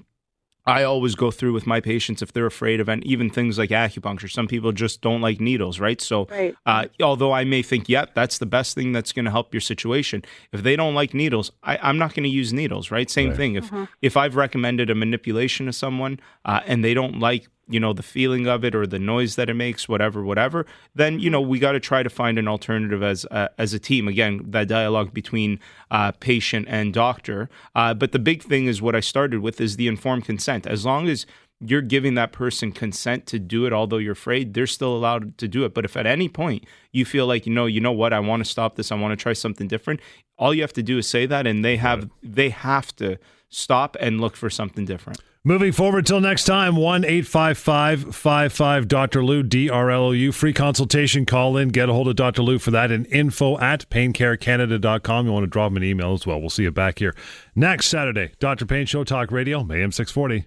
I 0.66 0.82
always 0.82 1.14
go 1.14 1.30
through 1.30 1.52
with 1.52 1.66
my 1.66 1.80
patients 1.80 2.22
if 2.22 2.32
they're 2.32 2.46
afraid 2.46 2.80
of, 2.80 2.88
and 2.88 3.04
even 3.06 3.30
things 3.30 3.56
like 3.58 3.70
acupuncture. 3.70 4.30
Some 4.30 4.46
people 4.48 4.72
just 4.72 5.00
don't 5.00 5.20
like 5.20 5.40
needles, 5.40 5.78
right? 5.78 6.00
So, 6.00 6.26
Right. 6.30 6.54
uh, 6.66 6.86
although 7.00 7.32
I 7.32 7.44
may 7.44 7.62
think, 7.62 7.88
yeah, 7.88 8.06
that's 8.14 8.38
the 8.38 8.46
best 8.46 8.74
thing 8.74 8.92
that's 8.92 9.12
going 9.12 9.26
to 9.26 9.30
help 9.30 9.54
your 9.54 9.60
situation. 9.60 10.24
If 10.52 10.62
they 10.62 10.74
don't 10.76 10.94
like 10.94 11.14
needles, 11.14 11.52
I, 11.62 11.78
I'm 11.80 11.98
not 11.98 12.14
going 12.14 12.24
to 12.24 12.28
use 12.30 12.52
needles, 12.52 12.90
right? 12.90 13.08
Same 13.10 13.32
thing. 13.32 13.54
If 13.54 13.70
if 14.02 14.16
I've 14.16 14.34
recommended 14.34 14.90
a 14.90 14.94
manipulation 14.94 15.66
to 15.66 15.72
someone 15.72 16.18
uh, 16.44 16.60
and 16.66 16.84
they 16.84 16.94
don't 16.94 17.20
like 17.20 17.48
you 17.68 17.80
know 17.80 17.92
the 17.92 18.02
feeling 18.02 18.46
of 18.46 18.64
it 18.64 18.74
or 18.74 18.86
the 18.86 18.98
noise 18.98 19.36
that 19.36 19.50
it 19.50 19.54
makes 19.54 19.88
whatever 19.88 20.22
whatever 20.22 20.66
then 20.94 21.18
you 21.18 21.28
know 21.28 21.40
we 21.40 21.58
got 21.58 21.72
to 21.72 21.80
try 21.80 22.02
to 22.02 22.10
find 22.10 22.38
an 22.38 22.48
alternative 22.48 23.02
as 23.02 23.24
uh, 23.30 23.48
as 23.58 23.72
a 23.74 23.78
team. 23.78 24.08
Again 24.08 24.42
that 24.46 24.68
dialogue 24.68 25.12
between 25.12 25.58
uh, 25.90 26.12
patient 26.12 26.66
and 26.68 26.92
doctor. 26.94 27.48
Uh, 27.74 27.94
but 27.94 28.12
the 28.12 28.18
big 28.18 28.42
thing 28.42 28.66
is 28.66 28.80
what 28.80 28.94
i 28.94 29.00
started 29.00 29.40
with 29.40 29.60
is 29.60 29.76
the 29.76 29.88
informed 29.88 30.24
consent. 30.24 30.66
As 30.66 30.84
long 30.84 31.08
as 31.08 31.26
you're 31.60 31.80
giving 31.80 32.14
that 32.14 32.32
person 32.32 32.70
consent 32.70 33.24
to 33.24 33.38
do 33.38 33.64
it 33.64 33.72
although 33.72 33.96
you're 33.96 34.12
afraid 34.12 34.52
they're 34.52 34.66
still 34.66 34.94
allowed 34.94 35.36
to 35.38 35.48
do 35.48 35.64
it. 35.64 35.74
But 35.74 35.84
if 35.84 35.96
at 35.96 36.06
any 36.06 36.28
point 36.28 36.64
you 36.92 37.04
feel 37.04 37.26
like 37.26 37.46
you 37.46 37.52
know 37.52 37.66
you 37.66 37.80
know 37.80 37.92
what? 37.92 38.12
I 38.12 38.20
want 38.20 38.44
to 38.44 38.50
stop 38.50 38.76
this. 38.76 38.92
I 38.92 38.94
want 38.94 39.12
to 39.12 39.22
try 39.22 39.32
something 39.32 39.68
different 39.68 40.00
all 40.38 40.54
you 40.54 40.62
have 40.62 40.72
to 40.74 40.82
do 40.82 40.98
is 40.98 41.08
say 41.08 41.26
that 41.26 41.46
and 41.46 41.64
they 41.64 41.76
have 41.76 42.10
they 42.22 42.50
have 42.50 42.94
to 42.96 43.18
stop 43.48 43.96
and 44.00 44.20
look 44.20 44.36
for 44.36 44.50
something 44.50 44.84
different 44.84 45.20
Moving 45.46 45.70
forward 45.70 46.06
till 46.06 46.20
next 46.20 46.42
time, 46.42 46.74
1 46.74 47.04
855 47.04 48.16
55 48.16 48.88
Dr. 48.88 49.24
Lou, 49.24 49.44
D 49.44 49.70
R 49.70 49.92
L 49.92 50.06
O 50.06 50.10
U. 50.10 50.32
Free 50.32 50.52
consultation. 50.52 51.24
Call 51.24 51.56
in, 51.56 51.68
get 51.68 51.88
a 51.88 51.92
hold 51.92 52.08
of 52.08 52.16
Dr. 52.16 52.42
Lou 52.42 52.58
for 52.58 52.72
that, 52.72 52.90
and 52.90 53.06
info 53.12 53.56
at 53.60 53.88
paincarecanada.com. 53.88 55.24
You 55.24 55.32
want 55.32 55.44
to 55.44 55.46
drop 55.46 55.70
him 55.70 55.76
an 55.76 55.84
email 55.84 56.14
as 56.14 56.26
well. 56.26 56.40
We'll 56.40 56.50
see 56.50 56.64
you 56.64 56.72
back 56.72 56.98
here 56.98 57.14
next 57.54 57.86
Saturday. 57.86 58.32
Dr. 58.40 58.66
Pain 58.66 58.86
Show 58.86 59.04
Talk 59.04 59.30
Radio, 59.30 59.60
AM 59.60 59.92
640. 59.92 60.46